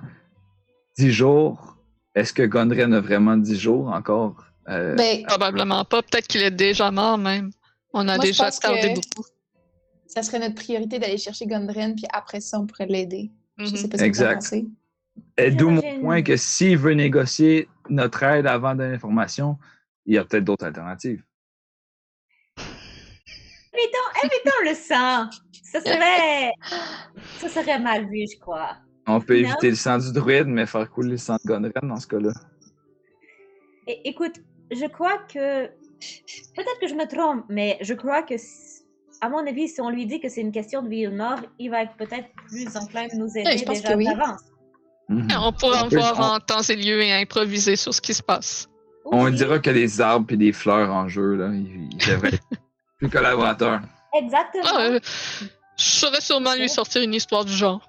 10 0.97 1.11
jours, 1.11 1.77
est-ce 2.15 2.33
que 2.33 2.43
Gondren 2.43 2.93
a 2.93 2.99
vraiment 2.99 3.37
10 3.37 3.59
jours 3.59 3.87
encore? 3.89 4.43
Euh, 4.69 4.95
Ben, 4.95 5.23
Probablement 5.27 5.85
pas. 5.85 6.01
Peut-être 6.01 6.27
qu'il 6.27 6.41
est 6.41 6.51
déjà 6.51 6.89
mort 6.91 7.17
même. 7.17 7.51
On 7.93 8.07
a 8.07 8.15
Moi, 8.15 8.25
déjà 8.25 8.49
tardé 8.51 8.81
que- 8.81 8.95
beaucoup. 8.95 9.27
ça 10.07 10.23
serait 10.23 10.39
notre 10.39 10.55
priorité 10.55 10.99
d'aller 10.99 11.17
chercher 11.17 11.45
Gondren, 11.45 11.95
puis 11.95 12.05
après 12.11 12.41
ça, 12.41 12.59
on 12.59 12.65
pourrait 12.65 12.87
l'aider. 12.87 13.31
Je 13.59 13.65
sais 13.67 13.71
pas 13.73 13.79
ce 13.79 13.87
que 13.87 13.97
vous 13.97 14.01
en 14.03 14.05
Exact. 14.05 14.35
pensez. 14.35 14.65
Et 15.37 15.51
d'où 15.51 15.69
mon 15.69 15.99
point 16.01 16.21
que 16.23 16.35
s'il 16.37 16.77
veut 16.77 16.93
négocier 16.93 17.69
notre 17.89 18.23
aide 18.23 18.47
avant 18.47 18.73
de 18.73 18.79
donner 18.79 18.91
l'information, 18.93 19.57
il 20.05 20.15
y 20.15 20.17
a 20.17 20.23
peut-être 20.25 20.43
d'autres 20.43 20.65
alternatives. 20.65 21.23
Évitons, 23.73 24.23
évitons 24.23 24.69
le 24.69 24.73
sang. 24.73 25.29
Ça 25.63 25.81
serait. 25.81 26.51
Ça 27.39 27.49
serait 27.49 27.79
mal 27.79 28.09
vu, 28.09 28.25
je 28.33 28.39
crois. 28.39 28.77
On 29.05 29.21
peut 29.21 29.39
Non? 29.39 29.49
éviter 29.49 29.69
le 29.69 29.75
sang 29.75 29.99
du 29.99 30.11
druide, 30.11 30.47
mais 30.47 30.65
faire 30.65 30.89
couler 30.89 31.11
le 31.11 31.17
sang 31.17 31.35
de 31.35 31.47
Gondren 31.47 31.71
dans 31.83 31.97
ce 31.97 32.07
cas-là. 32.07 32.31
Écoute, 33.87 34.41
je 34.71 34.85
crois 34.87 35.19
que. 35.31 35.67
Peut-être 35.67 36.79
que 36.81 36.87
je 36.87 36.95
me 36.95 37.07
trompe, 37.07 37.45
mais 37.49 37.77
je 37.81 37.93
crois 37.93 38.23
que. 38.23 38.35
À 39.21 39.29
mon 39.29 39.45
avis, 39.47 39.67
si 39.67 39.81
on 39.81 39.89
lui 39.89 40.05
dit 40.05 40.19
que 40.19 40.29
c'est 40.29 40.41
une 40.41 40.51
question 40.51 40.81
de 40.83 40.89
vie 40.89 41.07
ou 41.07 41.11
de 41.11 41.17
mort, 41.17 41.39
il 41.57 41.69
va 41.71 41.83
être 41.83 41.95
peut-être 41.95 42.27
plus 42.47 42.75
enclin 42.77 43.07
de 43.07 43.15
nous 43.15 43.35
aider 43.35 43.57
je 43.57 43.65
pense 43.65 43.77
déjà 43.81 43.93
que 43.93 43.97
oui. 43.97 44.05
d'avance. 44.05 44.41
Mhm. 45.09 45.27
On 45.39 45.53
pourra 45.53 45.87
peut- 45.87 45.95
voir 45.97 46.15
on- 46.19 46.35
en 46.35 46.39
temps 46.39 46.61
et 46.61 46.75
lieu 46.75 47.01
et 47.01 47.13
improviser 47.13 47.75
sur 47.75 47.93
ce 47.93 48.01
qui 48.01 48.13
se 48.13 48.21
passe. 48.23 48.67
On 49.05 49.25
Oui, 49.25 49.31
dira 49.31 49.59
qu'il 49.59 49.71
y 49.73 49.75
a 49.77 49.79
des 49.79 50.01
arbres 50.01 50.33
et 50.33 50.37
des 50.37 50.51
fleurs 50.51 50.91
en 50.91 51.07
jeu. 51.07 51.35
Là. 51.35 51.49
Il, 51.53 51.89
devrait 51.97 52.33
être 52.33 52.43
plus 52.97 53.09
collaborateur. 53.09 53.79
Exactement. 54.13 54.63
Ah, 54.65 54.81
euh, 54.81 54.99
je 55.77 55.83
saurais 55.85 56.19
sûrement 56.21 56.55
lui 56.55 56.67
sortir 56.67 57.01
une 57.01 57.13
histoire 57.13 57.45
du 57.45 57.53
genre. 57.53 57.87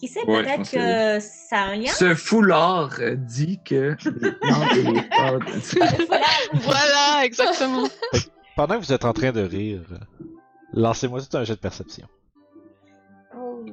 Qui 0.00 0.08
sait, 0.08 0.24
Ouais, 0.26 0.42
peut-être 0.42 0.70
que 0.72 1.20
ça 1.24 1.58
a 1.60 1.64
un 1.68 1.76
lien. 1.76 1.92
Ce 1.92 2.14
foulard 2.16 2.90
dit 3.16 3.60
que 3.64 3.96
les 4.04 4.32
plantes 4.32 4.72
et 4.76 4.82
les 4.82 5.02
fleurs- 5.02 5.40
Voilà, 6.54 7.24
exactement. 7.24 7.86
Pendant 8.56 8.74
que 8.80 8.84
vous 8.84 8.92
êtes 8.92 9.04
en 9.04 9.12
train 9.12 9.30
de 9.30 9.40
rire, 9.42 9.82
lancez-moi 10.72 11.20
tout 11.22 11.36
un 11.36 11.44
jet 11.44 11.54
de 11.54 11.60
perception. 11.60 12.08
Oh. 13.36 13.64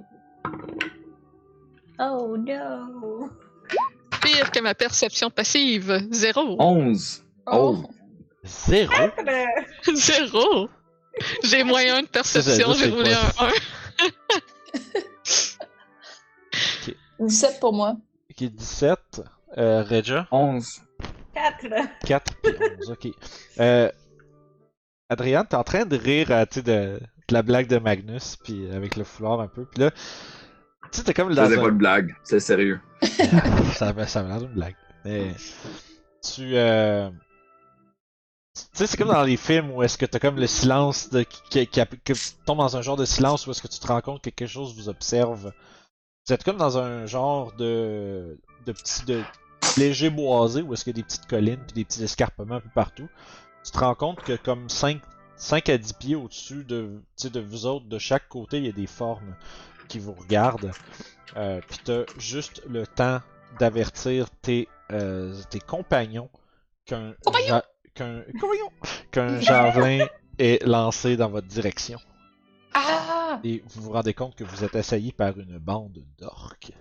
Oh 2.04 2.36
no. 2.36 3.30
Pire 4.22 4.50
que 4.52 4.60
ma 4.60 4.74
perception 4.74 5.30
passive. 5.30 6.08
Zéro. 6.12 6.56
11. 6.60 7.24
Oh. 7.46 7.84
Zéro? 8.44 8.94
Zéro. 9.94 10.70
J'ai 11.44 11.64
moyen 11.64 12.02
de 12.02 12.08
perception, 12.08 12.74
j'ai 12.74 12.86
c'est 12.86 12.90
roulé 12.90 13.14
un 13.14 13.32
1. 17.20 17.28
17 17.28 17.60
pour 17.60 17.74
moi. 17.74 17.98
Ok, 18.32 18.50
17. 18.50 19.22
Euh, 19.58 19.84
Regia? 19.84 20.28
11. 20.32 20.82
4. 21.36 21.66
4 22.06 22.34
puis 22.42 22.54
11, 22.80 22.92
ok. 22.92 23.08
Euh, 23.60 23.92
Adrien, 25.10 25.46
t'es 25.46 25.56
en 25.56 25.64
train 25.64 25.86
de 25.86 25.98
rire 25.98 26.32
euh, 26.32 26.46
tu 26.46 26.56
sais, 26.56 26.62
de, 26.64 27.00
de 27.00 27.34
la 27.34 27.44
blague 27.44 27.68
de 27.68 27.78
Magnus, 27.78 28.38
puis 28.44 28.72
avec 28.72 28.96
le 28.96 29.04
foulard 29.04 29.40
un 29.40 29.48
peu, 29.48 29.66
puis 29.66 29.82
là, 29.84 29.92
tu 30.92 30.98
sais, 30.98 31.04
t'es 31.04 31.14
comme 31.14 31.34
dans 31.34 31.46
C'était 31.46 31.60
un... 31.60 31.64
pas 31.64 31.72
de 31.72 31.76
blague, 31.76 32.16
c'est 32.24 32.40
sérieux. 32.40 32.80
ça 33.74 33.90
avait 33.90 34.06
ça 34.08 34.20
avait 34.20 34.30
l'air 34.30 34.40
d'une 34.42 34.54
blague. 34.54 34.76
Mais 35.06 35.34
tu. 36.24 36.56
Euh... 36.56 37.10
Tu 38.54 38.64
sais, 38.74 38.88
c'est 38.88 38.98
comme 38.98 39.08
dans 39.08 39.24
les 39.24 39.38
films 39.38 39.72
où 39.72 39.82
est-ce 39.82 39.98
que 39.98 40.06
t'as 40.06 40.20
comme 40.20 40.36
le 40.36 40.46
silence 40.48 41.10
de, 41.10 41.24
qui, 41.24 41.42
qui, 41.50 41.68
qui- 41.68 41.86
que 42.04 42.14
tu 42.14 42.32
tombes 42.46 42.58
dans 42.58 42.76
un 42.76 42.82
genre 42.82 42.98
de 42.98 43.06
silence 43.06 43.48
où 43.48 43.52
est-ce 43.52 43.62
que 43.62 43.68
tu 43.70 43.80
te 43.80 43.88
rends 43.88 44.02
compte 44.02 44.22
que 44.22 44.30
quelque 44.30 44.48
chose 44.50 44.76
vous 44.76 44.90
observe. 44.90 45.54
Vous 46.28 46.34
êtes 46.34 46.44
comme 46.44 46.58
dans 46.58 46.78
un 46.78 47.06
genre 47.06 47.54
de. 47.54 48.38
de 48.66 48.72
petit. 48.74 49.06
de 49.06 49.24
léger 49.78 50.10
boisé 50.10 50.62
où 50.62 50.74
est-ce 50.74 50.84
qu'il 50.84 50.96
y 50.96 51.00
a 51.00 51.02
des 51.02 51.06
petites 51.08 51.28
collines 51.28 51.60
puis 51.66 51.74
des 51.74 51.86
petits 51.86 52.04
escarpements 52.04 52.56
un 52.56 52.60
peu 52.60 52.70
partout. 52.76 53.08
Tu 53.64 53.72
te 53.72 53.78
rends 53.80 53.96
compte 53.96 54.22
que 54.22 54.36
comme 54.36 54.68
5, 54.70 55.00
5 55.38 55.70
à 55.70 55.78
10 55.78 55.94
pieds 55.94 56.16
au-dessus 56.16 56.64
de, 56.66 57.02
tu 57.18 57.24
sais, 57.24 57.30
de 57.30 57.40
vous 57.40 57.66
autres, 57.66 57.86
de 57.88 57.98
chaque 58.00 58.28
côté, 58.28 58.58
il 58.58 58.66
y 58.66 58.70
a 58.70 58.74
des 58.74 58.88
formes 58.88 59.36
qui 59.92 60.00
vous 60.00 60.14
regardent. 60.14 60.72
Euh, 61.36 61.60
puis 61.68 61.80
t'as 61.84 62.04
juste 62.18 62.64
le 62.70 62.88
temps 62.88 63.20
d'avertir 63.60 64.30
tes, 64.42 64.70
euh, 64.92 65.36
tes 65.50 65.60
compagnons 65.60 66.30
qu'un 66.86 67.14
ja- 67.46 67.66
qu'un 69.12 69.40
javelin 69.42 70.06
est 70.40 70.66
lancé 70.66 71.18
dans 71.18 71.28
votre 71.30 71.48
direction. 71.48 72.00
Ah! 72.74 73.40
Et 73.44 73.62
vous 73.68 73.82
vous 73.84 73.92
rendez 73.92 74.14
compte 74.14 74.34
que 74.36 74.46
vous 74.46 74.64
êtes 74.64 74.78
assailli 74.78 75.12
par 75.12 75.38
une 75.38 75.58
bande 75.58 76.02
d'orques. 76.18 76.72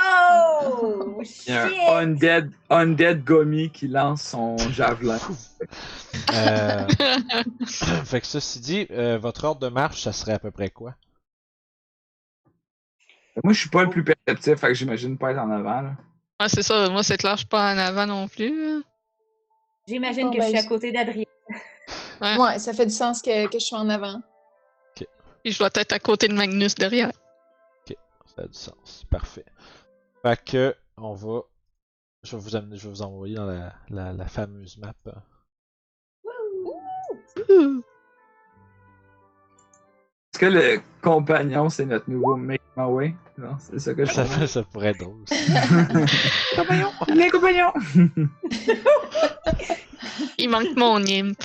Oh! 0.00 1.22
Il 1.46 1.52
y 1.52 1.56
a 1.56 1.68
Shit! 1.68 1.78
un 1.88 1.98
undead, 2.02 2.50
undead 2.70 3.22
Gummy 3.24 3.70
qui 3.70 3.86
lance 3.86 4.22
son 4.22 4.56
javelin. 4.72 5.18
Euh, 6.34 6.86
fait 8.04 8.20
que 8.20 8.26
ceci 8.26 8.58
dit, 8.58 8.86
euh, 8.90 9.18
votre 9.18 9.44
ordre 9.44 9.60
de 9.60 9.68
marche, 9.68 10.02
ça 10.02 10.12
serait 10.12 10.32
à 10.32 10.38
peu 10.40 10.50
près 10.50 10.70
quoi? 10.70 10.94
Moi, 13.44 13.52
je 13.52 13.60
suis 13.60 13.70
pas 13.70 13.84
le 13.84 13.90
plus 13.90 14.04
perceptif, 14.04 14.56
fait 14.58 14.68
que 14.68 14.74
j'imagine 14.74 15.16
pas 15.18 15.32
être 15.32 15.38
en 15.38 15.50
avant. 15.50 15.80
Là. 15.82 15.96
Ouais, 16.40 16.48
c'est 16.48 16.62
ça. 16.62 16.88
Moi, 16.90 17.02
c'est 17.02 17.16
clair, 17.16 17.32
je 17.32 17.38
suis 17.38 17.46
pas 17.46 17.72
en 17.74 17.78
avant 17.78 18.06
non 18.06 18.28
plus. 18.28 18.82
J'imagine 19.86 20.26
Bon, 20.26 20.32
que 20.32 20.38
ben, 20.38 20.44
je 20.44 20.48
suis 20.48 20.58
à 20.58 20.62
je- 20.62 20.68
côté 20.68 20.92
d'Adrien. 20.92 21.24
Ouais, 22.20 22.58
ça 22.58 22.72
fait 22.72 22.84
du 22.86 22.92
sens 22.92 23.22
que, 23.22 23.46
que 23.46 23.58
je 23.60 23.64
sois 23.64 23.78
en 23.78 23.88
avant. 23.88 24.20
Et 25.44 25.52
je 25.52 25.58
dois 25.58 25.70
être 25.72 25.92
à 25.92 25.98
côté 26.00 26.26
de 26.26 26.34
Magnus 26.34 26.74
derrière. 26.74 27.12
Ça 28.26 28.42
a 28.42 28.46
du 28.46 28.52
sens. 28.54 29.04
Parfait. 29.08 29.44
Fait 30.22 30.44
que, 30.44 30.74
on 30.96 31.14
va. 31.14 31.42
Je 32.24 32.34
vais 32.36 32.42
vous 32.42 32.56
amener, 32.56 32.76
je 32.76 32.82
vais 32.88 32.92
vous 32.92 33.02
envoyer 33.02 33.36
dans 33.36 33.46
la, 33.46 33.72
la, 33.88 34.12
la 34.12 34.26
fameuse 34.26 34.76
map. 34.78 34.92
Ouh. 37.48 37.82
Est-ce 40.38 40.46
que 40.46 40.52
le 40.54 40.80
compagnon, 41.02 41.68
c'est 41.68 41.84
notre 41.84 42.08
nouveau 42.08 42.36
Make 42.36 42.62
My 42.76 42.84
Way? 42.84 43.12
Non, 43.38 43.56
c'est 43.58 43.80
ça 43.80 43.92
que 43.92 44.04
je 44.04 44.12
Ça, 44.12 44.22
comprends. 44.22 44.46
ça 44.46 44.62
pourrait 44.62 44.90
être 44.90 45.00
drôle. 45.00 45.24
ça. 45.26 45.34
compagnon! 46.56 46.90
Les 47.12 47.28
compagnons! 47.28 47.72
Il 50.38 50.48
manque 50.48 50.76
mon 50.76 51.04
imp. 51.04 51.36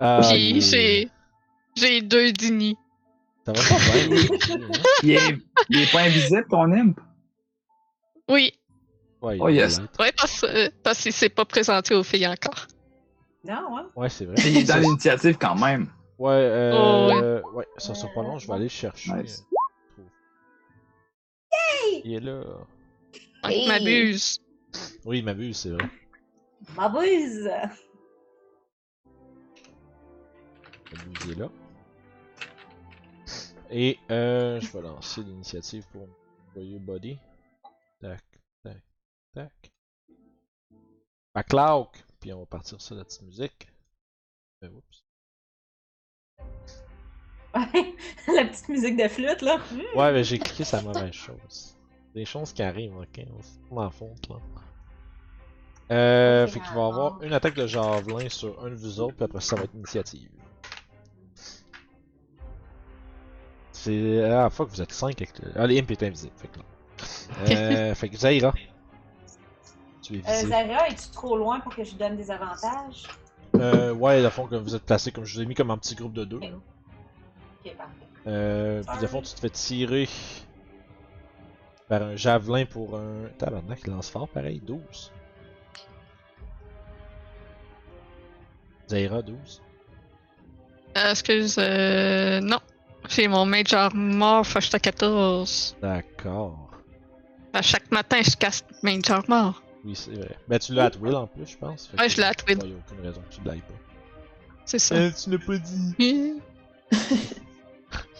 Ah, 0.00 0.20
j'ai. 0.20 1.08
J'ai 1.76 2.02
deux 2.02 2.30
dini. 2.32 2.76
Ça 3.46 3.52
va 3.52 3.62
pas 3.62 3.76
bien. 4.06 4.20
hein? 4.20 4.26
il, 5.02 5.10
est, 5.12 5.38
il 5.70 5.80
est 5.80 5.90
pas 5.90 6.00
invisible, 6.02 6.44
ton 6.50 6.70
imp? 6.72 7.00
Oui. 8.28 8.52
Ouais, 9.22 9.38
Oh, 9.40 9.48
yes. 9.48 9.80
Ouais, 9.98 10.12
parce, 10.14 10.44
euh, 10.44 10.68
parce 10.84 11.00
qu'il 11.00 11.14
s'est 11.14 11.30
pas 11.30 11.46
présenté 11.46 11.94
aux 11.94 12.02
filles 12.02 12.26
encore. 12.26 12.66
Non, 13.44 13.78
hein? 13.78 13.86
Ouais, 13.96 14.10
c'est 14.10 14.26
vrai. 14.26 14.34
Il 14.44 14.58
est 14.58 14.64
dans 14.64 14.76
l'initiative 14.78 15.38
quand 15.40 15.54
même. 15.54 15.86
Ouais, 16.22 16.30
euh, 16.30 17.42
Oh, 17.44 17.50
ouais, 17.54 17.66
ça 17.78 17.94
sera 17.96 18.12
pas 18.12 18.22
long, 18.22 18.38
je 18.38 18.46
vais 18.46 18.52
aller 18.52 18.62
le 18.64 18.68
chercher. 18.68 19.12
Nice. 19.12 19.44
euh, 19.98 20.02
Il 22.04 22.14
est 22.14 22.20
là. 22.20 22.44
Ouais, 23.44 23.52
Hey. 23.54 23.66
m'abuse. 23.68 24.38
Oui, 25.04 25.18
il 25.18 25.24
m'abuse, 25.24 25.56
c'est 25.56 25.70
vrai. 25.70 25.84
M'abuse! 26.76 27.50
M'abuse, 30.92 31.18
il 31.24 31.30
est 31.32 31.34
là. 31.40 31.48
Et 33.70 33.98
euh, 34.12 34.60
je 34.60 34.70
vais 34.70 34.82
lancer 34.82 35.22
l'initiative 35.22 35.84
pour 35.90 36.06
envoyer 36.50 36.78
Body. 36.78 37.18
Tac, 38.00 38.22
tac, 38.62 38.82
tac. 39.34 39.72
Backlog! 41.34 41.88
Puis 42.20 42.32
on 42.32 42.38
va 42.40 42.46
partir 42.46 42.80
sur 42.80 42.94
la 42.94 43.04
petite 43.04 43.22
musique. 43.22 43.66
Euh, 44.62 44.68
oups. 44.68 45.01
Ouais, 47.54 47.94
la 48.34 48.44
petite 48.46 48.68
musique 48.68 48.96
de 48.96 49.08
flûte, 49.08 49.42
là. 49.42 49.58
Hmm. 49.58 49.98
Ouais, 49.98 50.12
mais 50.12 50.24
j'ai 50.24 50.38
cliqué 50.38 50.64
sur 50.64 50.78
la 50.78 50.82
mauvaise 50.84 51.12
chose. 51.12 51.76
Des 52.14 52.24
choses 52.24 52.52
qui 52.52 52.62
arrivent, 52.62 52.96
ok. 52.96 53.20
On 53.38 53.42
se 53.42 53.68
tourne 53.68 53.84
en 53.84 53.90
faute, 53.90 54.28
là. 54.28 54.36
Euh, 55.90 56.46
fait 56.46 56.60
qu'il 56.60 56.70
va 56.74 56.80
y 56.80 56.84
avoir 56.84 57.22
une 57.22 57.32
attaque 57.34 57.54
de 57.54 57.66
javelin 57.66 58.28
sur 58.30 58.64
un 58.64 58.70
de 58.70 58.76
vous 58.76 59.00
autres, 59.00 59.14
puis 59.16 59.24
après 59.24 59.40
ça 59.40 59.56
va 59.56 59.64
être 59.64 59.74
initiative. 59.74 60.30
C'est. 63.72 64.22
Ah, 64.30 64.48
fuck, 64.50 64.68
vous 64.70 64.80
êtes 64.80 64.92
5 64.92 65.20
avec 65.20 65.38
le. 65.40 65.52
Ah, 65.56 65.66
l'imp 65.66 65.90
est 65.90 66.02
invisible, 66.02 66.32
fait 66.36 66.48
que 66.48 66.58
là. 66.58 66.64
Euh, 67.50 67.94
fait 67.94 68.08
que 68.08 68.16
Zaira. 68.16 68.54
Tu 70.02 70.14
es 70.14 70.18
Euh, 70.18 70.32
visé. 70.32 70.46
Zara, 70.48 70.88
es-tu 70.88 71.10
trop 71.12 71.36
loin 71.36 71.60
pour 71.60 71.74
que 71.74 71.84
je 71.84 71.94
donne 71.94 72.16
des 72.16 72.30
avantages? 72.30 73.06
Euh, 73.56 73.92
ouais, 73.92 74.22
de 74.22 74.28
fond, 74.28 74.46
comme 74.46 74.62
vous 74.62 74.74
êtes 74.74 74.84
placé, 74.84 75.12
comme 75.12 75.24
je 75.24 75.34
vous 75.34 75.42
ai 75.42 75.46
mis 75.46 75.54
comme 75.54 75.70
un 75.70 75.78
petit 75.78 75.94
groupe 75.94 76.14
de 76.14 76.24
deux. 76.24 76.38
Ok, 76.38 77.76
parfait. 77.76 78.02
Euh, 78.26 78.82
puis 78.86 78.98
de 79.00 79.06
fond, 79.06 79.20
tu 79.20 79.34
te 79.34 79.40
fais 79.40 79.50
tirer 79.50 80.08
par 81.88 82.02
un 82.02 82.16
javelin 82.16 82.64
pour 82.64 82.96
un. 82.96 83.28
Tabarnak, 83.38 83.80
il 83.84 83.90
lance 83.90 84.08
fort, 84.08 84.28
pareil, 84.28 84.60
12. 84.60 85.12
Zaira, 88.88 89.22
12. 89.22 89.62
Euh, 90.96 91.10
excuse, 91.10 91.56
euh, 91.58 92.40
non. 92.40 92.60
J'ai 93.08 93.26
mon 93.26 93.44
Major 93.44 93.94
mort, 93.94 94.46
fait 94.46 94.60
que 94.60 94.64
j'étais 94.66 94.76
à 94.76 94.80
14. 94.80 95.76
D'accord. 95.82 96.70
À 97.52 97.62
chaque 97.62 97.90
matin, 97.90 98.18
je 98.22 98.36
casse 98.36 98.64
Major 98.82 99.24
mort. 99.28 99.61
Oui, 99.84 99.94
c'est 99.96 100.12
vrai. 100.12 100.36
Ben, 100.48 100.58
tu 100.58 100.74
l'as 100.74 100.86
at 100.86 100.92
will 101.00 101.14
en 101.14 101.26
plus, 101.26 101.46
je 101.46 101.56
pense. 101.56 101.90
Ouais, 101.98 102.08
je 102.08 102.16
l'ai 102.18 102.24
at 102.24 102.34
will. 102.48 102.58
Ouais, 102.58 102.68
y 102.68 102.72
a 102.72 102.76
aucune 102.76 103.04
raison 103.04 103.20
que 103.28 103.34
tu 103.34 103.40
l'ailles 103.44 103.60
pas. 103.60 103.74
C'est 104.64 104.78
ça. 104.78 104.94
Euh, 104.94 105.10
tu 105.10 105.30
l'as 105.30 105.38
pas 105.38 105.58
dit. 105.58 106.34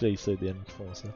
J'ai 0.00 0.16
ça, 0.16 0.32
DM 0.32 0.62
qui 0.66 0.72
font 0.76 0.92
ça. 0.92 1.08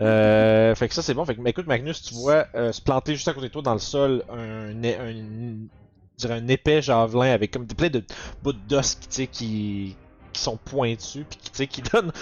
Euh, 0.00 0.74
fait 0.74 0.88
que 0.88 0.94
ça 0.94 1.02
c'est 1.02 1.14
bon. 1.14 1.24
Fait 1.24 1.34
que, 1.34 1.40
mais 1.40 1.50
écoute 1.50 1.66
Magnus, 1.66 2.02
tu 2.02 2.14
vois 2.14 2.46
euh, 2.54 2.72
se 2.72 2.80
planter 2.80 3.14
juste 3.14 3.28
à 3.28 3.32
côté 3.32 3.48
de 3.48 3.52
toi 3.52 3.62
dans 3.62 3.72
le 3.72 3.80
sol 3.80 4.22
un, 4.30 4.70
un, 4.84 5.12
je 6.16 6.26
dirais 6.26 6.34
un 6.34 6.48
épais 6.48 6.80
javelin 6.80 7.32
avec 7.32 7.52
comme 7.52 7.66
plein 7.66 7.88
de 7.88 8.04
bouts 8.42 8.52
d'os 8.52 8.94
qui, 8.94 9.08
tu 9.08 9.14
sais, 9.14 9.26
qui, 9.26 9.96
qui 10.32 10.40
sont 10.40 10.56
pointus 10.56 11.24
puis 11.28 11.38
qui, 11.38 11.50
tu 11.50 11.56
sais, 11.56 11.66
qui 11.66 11.82
donnent 11.82 12.12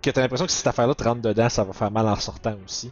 que 0.00 0.10
t'as 0.10 0.20
l'impression 0.20 0.46
que 0.46 0.52
si 0.52 0.58
cette 0.58 0.66
affaire-là 0.66 0.94
te 0.94 1.04
rentre 1.04 1.22
dedans, 1.22 1.48
ça 1.48 1.64
va 1.64 1.72
faire 1.72 1.90
mal 1.90 2.08
en 2.08 2.16
sortant 2.16 2.56
aussi. 2.64 2.90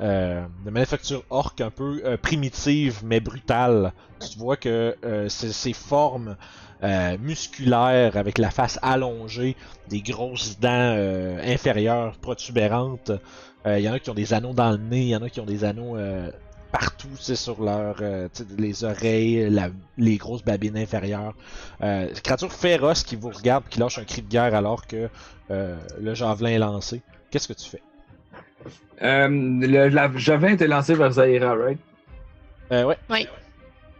Euh, 0.00 0.44
de 0.64 0.70
manufacture 0.70 1.22
orque 1.30 1.60
un 1.60 1.70
peu 1.70 2.02
euh, 2.04 2.16
primitive 2.16 3.02
mais 3.04 3.20
brutale. 3.20 3.92
Tu 4.20 4.38
vois 4.38 4.56
que 4.56 4.96
euh, 5.04 5.28
ces, 5.28 5.72
formes 5.72 6.36
euh, 6.82 7.16
musculaires 7.18 8.16
avec 8.16 8.38
la 8.38 8.50
face 8.50 8.78
allongée, 8.82 9.56
des 9.88 10.00
grosses 10.00 10.58
dents 10.58 10.70
euh, 10.70 11.40
inférieures 11.44 12.16
protubérantes. 12.18 13.12
Il 13.64 13.78
y 13.78 13.88
en 13.88 13.92
a 13.92 14.00
qui 14.00 14.10
ont 14.10 14.14
des 14.14 14.34
anneaux 14.34 14.54
dans 14.54 14.72
le 14.72 14.76
nez, 14.76 15.02
il 15.02 15.08
y 15.08 15.16
en 15.16 15.22
a 15.22 15.30
qui 15.30 15.38
ont 15.38 15.46
des 15.46 15.62
anneaux 15.62 15.96
euh, 15.96 16.32
partout, 16.72 17.14
sur 17.16 17.56
euh, 17.60 18.28
les 18.58 18.82
oreilles, 18.82 19.62
les 19.98 20.16
grosses 20.16 20.42
babines 20.42 20.76
inférieures. 20.76 21.34
Euh, 21.82 22.12
créature 22.24 22.52
féroce 22.52 23.04
qui 23.04 23.14
vous 23.14 23.28
regarde, 23.28 23.64
qui 23.68 23.78
lâche 23.78 23.98
un 23.98 24.04
cri 24.04 24.22
de 24.22 24.28
guerre 24.28 24.54
alors 24.54 24.86
que 24.86 25.08
euh, 25.50 25.78
le 26.00 26.14
javelin 26.14 26.50
est 26.50 26.58
lancé. 26.58 27.02
Qu'est-ce 27.30 27.46
que 27.46 27.52
tu 27.52 27.68
fais? 27.68 27.82
Euh, 29.02 29.28
le 29.28 29.88
la 29.88 30.10
javelin 30.16 30.52
était 30.52 30.66
lancé 30.68 30.94
vers 30.94 31.12
Zaira, 31.12 31.54
right? 31.56 31.78
euh, 32.70 32.84
Ouais. 32.84 33.28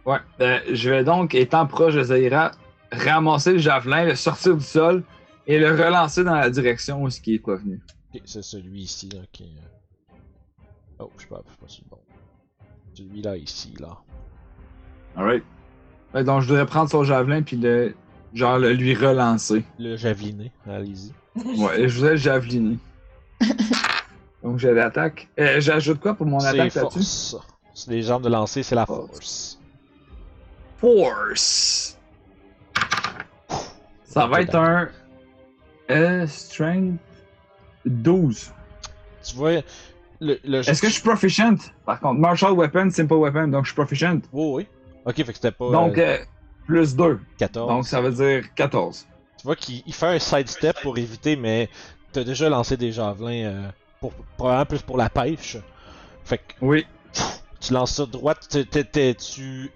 Ouais. 0.05 0.17
Euh, 0.41 0.59
je 0.71 0.89
vais 0.89 1.03
donc, 1.03 1.33
étant 1.35 1.65
proche 1.65 1.93
de 1.95 2.03
Zaira, 2.03 2.51
ramasser 2.91 3.53
le 3.53 3.57
javelin, 3.59 4.05
le 4.05 4.15
sortir 4.15 4.55
du 4.55 4.63
sol 4.63 5.03
et 5.47 5.59
le 5.59 5.71
relancer 5.71 6.23
dans 6.23 6.35
la 6.35 6.49
direction 6.49 7.01
où 7.03 7.09
ce 7.09 7.19
qui 7.21 7.35
est 7.35 7.39
pas 7.39 7.55
venu. 7.55 7.81
Ok, 8.13 8.21
c'est 8.25 8.43
celui 8.43 8.81
ici 8.81 9.09
là 9.09 9.21
qui. 9.31 9.43
euh, 9.43 10.15
Oh, 10.99 11.09
je 11.17 11.23
sais 11.23 11.27
pas, 11.27 11.41
je 11.67 11.81
pas 11.81 11.89
bon. 11.91 11.97
Celui-là 12.93 13.35
ici 13.37 13.73
là. 13.79 13.97
Alright. 15.15 15.43
Ouais, 16.13 16.23
donc 16.23 16.41
je 16.41 16.49
devrais 16.49 16.65
prendre 16.67 16.89
son 16.89 17.03
javelin 17.03 17.41
puis 17.41 17.57
le 17.57 17.95
genre 18.33 18.59
le 18.59 18.71
lui 18.73 18.93
relancer. 18.93 19.63
Le 19.79 19.97
javeliné, 19.97 20.51
allez-y. 20.67 21.11
Ouais, 21.59 21.87
je 21.89 21.97
voulais 21.97 22.11
le 22.11 22.17
javeliner. 22.17 22.77
donc 24.43 24.59
j'ai 24.59 24.73
l'attaque. 24.73 25.27
Euh, 25.39 25.59
J'ajoute 25.59 25.99
quoi 25.99 26.13
pour 26.13 26.25
mon 26.25 26.39
attaque 26.39 26.73
là-dessus? 26.75 27.37
C'est 27.73 27.89
les 27.91 28.03
jambes 28.03 28.23
de 28.23 28.29
lancer, 28.29 28.61
c'est 28.61 28.75
la 28.75 28.85
Force. 28.85 29.59
force. 30.77 31.97
Ça 34.05 34.27
va 34.27 34.41
être 34.41 34.55
un 34.55 34.89
euh, 35.89 36.27
strength 36.27 36.99
12. 37.85 38.51
Tu 39.23 39.35
vois, 39.35 39.61
le, 40.19 40.39
le 40.43 40.59
Est-ce 40.59 40.81
que 40.81 40.87
je 40.87 40.93
suis 40.93 41.01
proficient? 41.01 41.55
Par 41.85 41.99
contre, 41.99 42.19
martial 42.19 42.51
weapon, 42.53 42.89
simple 42.91 43.15
weapon, 43.15 43.47
donc 43.47 43.63
je 43.65 43.69
suis 43.69 43.75
proficient. 43.75 44.19
Oui, 44.31 44.51
oui. 44.53 44.67
Ok, 45.05 45.15
fait 45.15 45.25
que 45.25 45.33
c'était 45.33 45.51
pas 45.51 45.71
Donc 45.71 45.97
euh, 45.97 46.17
plus 46.67 46.95
2. 46.95 47.19
14. 47.37 47.67
Donc 47.69 47.87
ça 47.87 48.01
veut 48.01 48.11
dire 48.11 48.53
14. 48.53 49.07
Tu 49.37 49.43
vois 49.47 49.55
qu'il 49.55 49.81
il 49.85 49.93
fait 49.93 50.05
un 50.07 50.19
sidestep 50.19 50.79
pour 50.81 50.97
éviter, 50.97 51.35
mais 51.35 51.69
t'as 52.11 52.23
déjà 52.23 52.49
lancé 52.49 52.77
des 52.77 52.91
javelins 52.91 53.45
euh, 53.45 53.67
pour 54.11 54.25
probablement 54.37 54.65
plus 54.65 54.81
pour 54.81 54.97
la 54.97 55.09
pêche. 55.09 55.57
Fait 56.25 56.37
que 56.39 56.53
Oui. 56.61 56.85
tu 57.61 57.71
lances 57.73 57.95
ça 57.95 58.05
droite, 58.05 58.47
t'es- 58.49 58.65
t'es- 58.65 58.83
t'es- 58.83 59.15
tu 59.15 59.71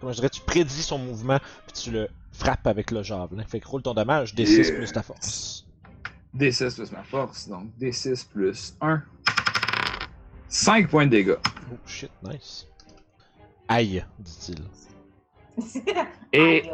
comment 0.00 0.12
je 0.12 0.16
dirais, 0.16 0.30
tu 0.30 0.40
prédis 0.40 0.82
son 0.82 0.98
mouvement 0.98 1.38
puis 1.66 1.72
tu 1.84 1.90
le 1.92 2.08
frappes 2.32 2.66
avec 2.66 2.90
le 2.90 3.02
javelin. 3.02 3.44
Fait 3.44 3.60
que 3.60 3.68
roule 3.68 3.82
ton 3.82 3.94
dommage, 3.94 4.34
D6 4.34 4.56
Yes. 4.58 4.70
plus 4.72 4.92
ta 4.92 5.02
force. 5.02 5.64
D6 6.34 6.74
plus 6.74 6.90
ma 6.92 7.02
force, 7.04 7.48
donc 7.48 7.68
D6 7.80 8.24
plus 8.28 8.74
1. 8.80 9.02
5 10.48 10.88
points 10.88 11.06
de 11.06 11.10
dégâts. 11.10 11.36
Oh 11.72 11.76
shit, 11.86 12.10
nice. 12.22 12.66
Aïe, 13.68 14.04
dit-il. 14.18 14.64
Et 16.32 16.64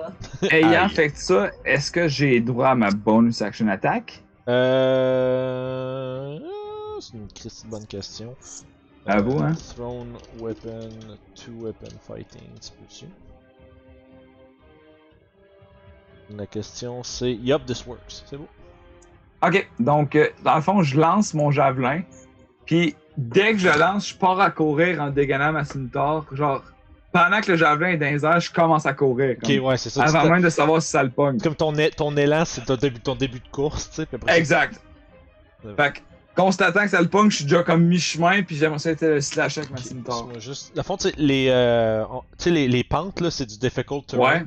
ayant 0.50 0.84
Aïe. 0.84 0.88
fait 0.90 1.16
ça, 1.16 1.50
est-ce 1.64 1.90
que 1.90 2.06
j'ai 2.08 2.40
droit 2.40 2.68
à 2.68 2.74
ma 2.74 2.90
bonus 2.90 3.40
action 3.42 3.68
attack? 3.68 4.22
Euh... 4.48 6.38
C'est 7.04 7.18
une 7.18 7.28
Christie 7.28 7.66
bonne 7.66 7.86
question. 7.86 8.34
À 9.06 9.20
vous, 9.20 9.38
hein? 9.38 9.52
Thrown 9.74 10.16
weapon, 10.40 10.88
two 11.34 11.52
weapon 11.60 11.90
fighting, 12.00 12.48
tu 12.62 12.70
peux-tu? 12.70 13.06
La 16.34 16.46
question 16.46 17.02
c'est 17.02 17.34
Yup, 17.34 17.66
this 17.66 17.84
works. 17.86 18.22
C'est 18.24 18.38
beau. 18.38 18.48
Ok, 19.46 19.68
donc 19.78 20.16
euh, 20.16 20.30
dans 20.42 20.54
le 20.54 20.62
fond, 20.62 20.82
je 20.82 20.98
lance 20.98 21.34
mon 21.34 21.50
javelin. 21.50 22.00
Puis 22.64 22.96
dès 23.18 23.52
que 23.52 23.58
je 23.58 23.68
lance, 23.68 24.08
je 24.08 24.14
pars 24.16 24.40
à 24.40 24.50
courir 24.50 25.02
en 25.02 25.10
dégainant 25.10 25.52
ma 25.52 25.66
scimitar. 25.66 26.24
Genre, 26.32 26.62
pendant 27.12 27.42
que 27.42 27.52
le 27.52 27.58
javelin 27.58 27.88
est 27.88 27.96
dans 27.98 28.10
les 28.10 28.24
airs, 28.24 28.40
je 28.40 28.50
commence 28.50 28.86
à 28.86 28.94
courir. 28.94 29.36
Ok, 29.42 29.62
ouais, 29.62 29.76
c'est 29.76 29.90
ça. 29.90 30.04
avant 30.04 30.30
même 30.30 30.40
de 30.42 30.48
savoir 30.48 30.80
si 30.80 30.88
ça 30.88 31.02
le 31.02 31.10
pogne. 31.10 31.38
Comme 31.38 31.54
ton, 31.54 31.74
ton 31.94 32.16
élan, 32.16 32.46
c'est 32.46 32.64
ton 32.64 32.76
début, 32.76 33.00
ton 33.00 33.14
début 33.14 33.40
de 33.40 33.48
course, 33.48 33.90
tu 33.90 33.96
sais. 33.96 34.08
après 34.10 34.38
Exact. 34.38 34.80
Fait 35.76 35.92
que, 35.92 36.00
constatant 36.34 36.82
que 36.84 36.90
ça 36.90 37.00
le 37.00 37.08
pogne, 37.08 37.30
je 37.30 37.36
suis 37.36 37.44
déjà 37.44 37.62
comme 37.62 37.84
mi-chemin, 37.84 38.42
puis 38.42 38.56
j'aimerais 38.56 38.78
ça 38.78 38.90
être 38.90 39.02
le 39.02 39.20
slash 39.20 39.58
avec 39.58 39.70
ma 39.70 39.76
laisse-moi 39.76 40.38
juste. 40.38 40.72
La 40.74 40.82
fond, 40.82 40.96
tu 40.96 41.08
sais, 41.08 41.14
les, 41.16 41.48
euh, 41.50 42.04
tu 42.38 42.50
les, 42.50 42.68
les 42.68 42.84
pentes, 42.84 43.20
là, 43.20 43.30
c'est 43.30 43.46
du 43.46 43.58
difficult 43.58 44.06
terrain. 44.06 44.22
Ouais. 44.22 44.44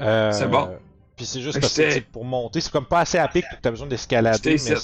Euh, 0.00 0.32
C'est 0.32 0.48
bon. 0.48 0.70
Puis 1.16 1.26
c'est 1.26 1.40
juste 1.40 1.60
parce 1.60 1.74
que 1.74 1.94
tu 1.94 2.02
pour 2.02 2.24
monter, 2.24 2.60
c'est 2.60 2.70
comme 2.70 2.84
pas 2.86 3.00
assez 3.00 3.18
à 3.18 3.26
pic 3.26 3.44
que 3.44 3.56
t'as 3.60 3.70
besoin 3.72 3.88
d'escalader, 3.88 4.52
mais 4.52 4.76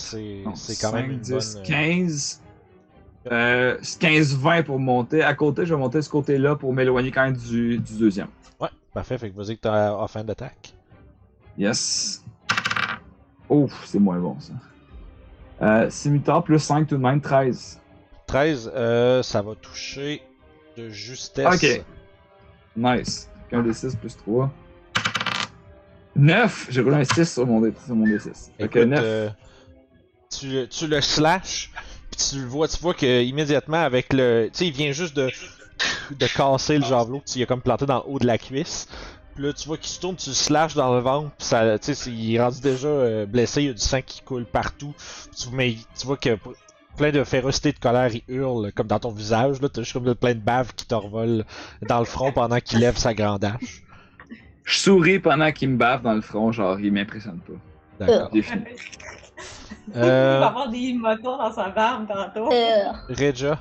c'est 0.55 0.81
quand 0.81 0.93
même 0.93 1.07
5, 1.07 1.11
une 1.13 1.19
10, 1.21 1.31
bonne. 1.55 1.63
euh, 1.63 1.67
15. 1.67 2.41
Euh, 3.31 3.79
15-20 3.81 4.65
pour 4.65 4.79
monter. 4.81 5.23
À 5.23 5.35
côté, 5.35 5.65
je 5.65 5.73
vais 5.75 5.81
monter 5.81 6.03
ce 6.03 6.09
côté-là 6.11 6.57
pour 6.57 6.75
m'éloigner 6.75 7.11
quand 7.13 7.23
même 7.25 7.37
du, 7.37 7.79
du 7.79 7.95
deuxième. 7.95 8.27
Ouais, 8.61 8.69
parfait. 8.93 9.17
Fait 9.17 9.31
que 9.31 9.37
vas-y 9.37 9.57
que 9.57 9.63
t'as 9.63 9.93
offhand 9.95 10.25
d'attaque. 10.25 10.75
Yes. 11.57 12.23
Ouf, 13.49 13.85
c'est 13.87 14.01
moins 14.01 14.19
bon 14.19 14.37
ça. 14.41 14.53
Euh, 15.63 15.89
scimitar 15.91 16.43
plus 16.43 16.59
5 16.59 16.89
tout 16.89 16.97
de 16.97 17.03
même, 17.03 17.21
13. 17.21 17.81
13, 18.27 18.73
euh, 18.75 19.23
ça 19.23 19.43
va 19.43 19.55
toucher 19.55 20.23
de 20.77 20.89
justesse. 20.91 21.47
Ok. 21.47 21.83
Nice. 22.77 23.29
1 23.53 23.63
des 23.63 23.73
6 23.73 23.95
plus 23.97 24.17
3. 24.17 24.51
9! 26.17 26.67
J'ai 26.71 26.81
roulé 26.81 26.97
un 26.97 27.05
6 27.05 27.25
sur 27.33 27.47
mon, 27.47 27.61
D, 27.61 27.73
sur 27.85 27.95
mon 27.95 28.07
D6. 28.07 28.51
Fait 28.59 28.69
que 28.69 28.79
Écoute, 28.79 28.89
9. 28.91 29.01
euh, 29.03 29.29
tu, 30.31 30.47
le- 30.49 30.69
tu 30.69 30.87
le 30.87 31.01
slash, 31.01 31.71
puis 32.11 32.21
tu 32.31 32.37
le 32.41 32.47
vois, 32.47 32.69
tu 32.69 32.79
vois 32.81 32.95
que 32.95 33.23
immédiatement 33.23 33.83
avec 33.83 34.13
le, 34.13 34.49
tu 34.53 34.59
sais, 34.59 34.67
il 34.69 34.73
vient 34.73 34.93
juste 34.93 35.17
de 35.17 35.31
de 36.13 36.27
casser 36.27 36.79
le 36.79 36.85
javelot 36.85 37.23
tu 37.27 37.39
y 37.41 37.43
as 37.43 37.47
comme 37.47 37.61
planté 37.63 37.85
dans 37.87 37.97
le 37.97 38.03
haut 38.07 38.19
de 38.21 38.27
la 38.27 38.39
cuisse. 38.39 38.87
Puis 39.35 39.43
là, 39.45 39.53
tu 39.53 39.67
vois 39.67 39.77
qu'il 39.77 39.89
se 39.89 40.01
tourne, 40.01 40.17
tu 40.17 40.31
le 40.31 40.35
slashes 40.35 40.75
dans 40.75 40.95
le 40.95 41.01
ventre, 41.01 41.31
puis 41.37 41.47
ça, 41.47 41.79
tu 41.79 41.95
sais, 41.95 42.11
il 42.11 42.35
est 42.37 42.41
rendu 42.41 42.61
déjà 42.61 42.87
euh, 42.87 43.27
blessé, 43.27 43.63
il 43.63 43.67
y 43.67 43.71
a 43.71 43.73
du 43.73 43.81
sang 43.81 44.01
qui 44.01 44.21
coule 44.23 44.45
partout. 44.45 44.95
Tu, 45.37 45.49
mais, 45.53 45.75
tu 45.99 46.07
vois 46.07 46.17
que 46.17 46.39
plein 46.97 47.11
de 47.11 47.25
férocité 47.25 47.73
de 47.73 47.79
colère, 47.81 48.15
il 48.15 48.23
hurle 48.29 48.71
comme 48.73 48.87
dans 48.87 49.01
ton 49.01 49.11
visage, 49.11 49.61
là, 49.61 49.69
t'as 49.69 49.83
juste 49.83 49.93
comme 49.95 50.15
plein 50.15 50.35
de 50.35 50.39
bave 50.41 50.73
qui 50.75 50.87
te 50.87 50.95
revole 50.95 51.45
dans 51.89 51.99
le 51.99 52.05
front 52.05 52.31
pendant 52.31 52.61
qu'il 52.61 52.79
lève 52.79 52.97
sa 52.97 53.13
grande 53.15 53.45
hache. 53.45 53.83
Je 54.63 54.79
souris 54.79 55.19
pendant 55.19 55.51
qu'il 55.53 55.71
me 55.71 55.77
baffe 55.77 56.03
dans 56.03 56.15
le 56.15 56.23
front, 56.23 56.53
genre 56.53 56.79
il 56.81 56.93
m'impressionne 56.93 57.41
pas. 57.41 58.07
D'accord. 58.07 58.31
Défini. 58.31 58.63
Il 59.89 60.01
va 60.01 60.07
Euh, 60.07 60.43
avoir 60.43 60.71
des 60.71 60.95
motons 60.95 61.37
dans 61.37 61.53
sa 61.53 61.69
barbe 61.69 62.07
tantôt. 62.09 62.51
Euh, 62.51 62.85
Reja, 63.11 63.61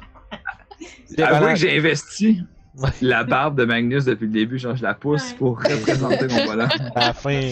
Avouez 1.18 1.54
que 1.54 1.60
j'ai 1.60 1.78
investi. 1.78 2.42
la 3.02 3.24
barbe 3.24 3.58
de 3.58 3.66
Magnus 3.66 4.06
depuis 4.06 4.26
le 4.28 4.32
début, 4.34 4.58
genre 4.60 4.76
je 4.76 4.84
la 4.84 4.94
pousse 4.94 5.32
Ouais. 5.32 5.38
pour 5.38 5.58
représenter 5.60 6.28
mon 6.28 6.46
volant. 6.46 6.68
à 6.96 7.08
la 7.08 7.14
fin. 7.14 7.50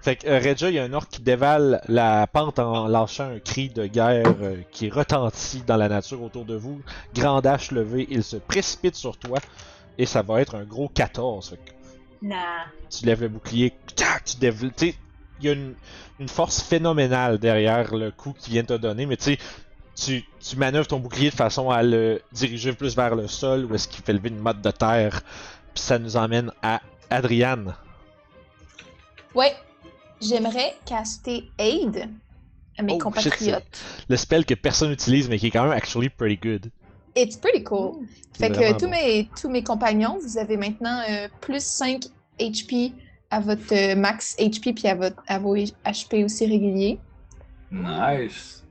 Fait 0.00 0.16
que 0.16 0.28
euh, 0.28 0.38
Regia, 0.38 0.68
il 0.68 0.74
y 0.74 0.78
a 0.78 0.84
un 0.84 0.92
orc 0.92 1.08
qui 1.10 1.20
dévale 1.22 1.80
la 1.88 2.26
pente 2.28 2.58
en 2.60 2.86
lâchant 2.86 3.28
un 3.28 3.38
cri 3.40 3.70
de 3.70 3.86
guerre 3.86 4.24
euh, 4.40 4.56
qui 4.70 4.88
retentit 4.88 5.62
dans 5.66 5.76
la 5.76 5.88
nature 5.88 6.22
autour 6.22 6.44
de 6.44 6.54
vous. 6.54 6.80
Grand 7.14 7.40
dash 7.40 7.72
levé, 7.72 8.06
il 8.10 8.22
se 8.22 8.36
précipite 8.36 8.94
sur 8.94 9.16
toi 9.18 9.38
et 9.98 10.06
ça 10.06 10.22
va 10.22 10.40
être 10.40 10.54
un 10.54 10.64
gros 10.64 10.88
14. 10.88 11.50
Fait 11.50 11.56
que 11.56 11.70
Nah. 12.22 12.36
tu 12.90 13.04
lèves 13.04 13.20
le 13.22 13.28
bouclier, 13.28 13.72
tac, 13.94 14.24
tu 14.24 14.36
dév- 14.38 14.72
tu 14.76 14.86
sais, 14.90 14.94
il 15.40 15.46
y 15.46 15.48
a 15.50 15.52
une, 15.52 15.74
une 16.18 16.28
force 16.28 16.62
phénoménale 16.62 17.38
derrière 17.38 17.94
le 17.94 18.10
coup 18.10 18.32
qu'il 18.32 18.54
vient 18.54 18.62
de 18.62 18.68
te 18.68 18.74
donner, 18.80 19.04
mais 19.06 19.16
tu 19.18 19.24
sais, 19.24 19.38
tu, 19.96 20.24
tu 20.40 20.56
manœuvres 20.56 20.86
ton 20.86 20.98
bouclier 21.00 21.30
de 21.30 21.34
façon 21.34 21.70
à 21.70 21.82
le 21.82 22.20
diriger 22.32 22.72
plus 22.72 22.94
vers 22.94 23.16
le 23.16 23.26
sol 23.26 23.64
ou 23.64 23.74
est-ce 23.74 23.88
qu'il 23.88 24.04
fait 24.04 24.12
lever 24.12 24.28
une 24.28 24.38
motte 24.38 24.60
de 24.60 24.70
terre. 24.70 25.22
Puis 25.74 25.82
ça 25.82 25.98
nous 25.98 26.16
emmène 26.16 26.52
à 26.62 26.80
Adriane. 27.10 27.74
Ouais. 29.34 29.54
J'aimerais 30.20 30.76
caster 30.86 31.50
Aid 31.58 32.08
à 32.78 32.82
mes 32.82 32.94
Oh, 32.94 32.98
compatriotes. 32.98 33.64
Le 34.08 34.16
spell 34.16 34.44
que 34.44 34.54
personne 34.54 34.90
n'utilise 34.90 35.28
mais 35.28 35.38
qui 35.38 35.48
est 35.48 35.50
quand 35.50 35.64
même 35.64 35.72
actually 35.72 36.08
pretty 36.08 36.36
good. 36.36 36.70
It's 37.14 37.36
pretty 37.36 37.62
cool. 37.64 38.06
C'est 38.32 38.54
Fait 38.54 38.74
que 38.74 38.78
tous, 38.78 38.84
bon. 38.86 38.90
mes, 38.90 39.28
tous 39.40 39.48
mes 39.48 39.62
compagnons, 39.62 40.18
vous 40.20 40.36
avez 40.36 40.58
maintenant 40.58 41.00
euh, 41.08 41.28
plus 41.40 41.62
5 41.64 42.04
HP 42.38 42.92
à 43.30 43.40
votre 43.40 43.72
euh, 43.74 43.96
max 43.96 44.36
HP 44.38 44.74
puis 44.74 44.88
à, 44.88 44.94
votre, 44.94 45.22
à 45.26 45.38
vos 45.38 45.56
HP 45.56 46.24
aussi 46.24 46.46
réguliers. 46.46 46.98
Nice. 47.70 48.62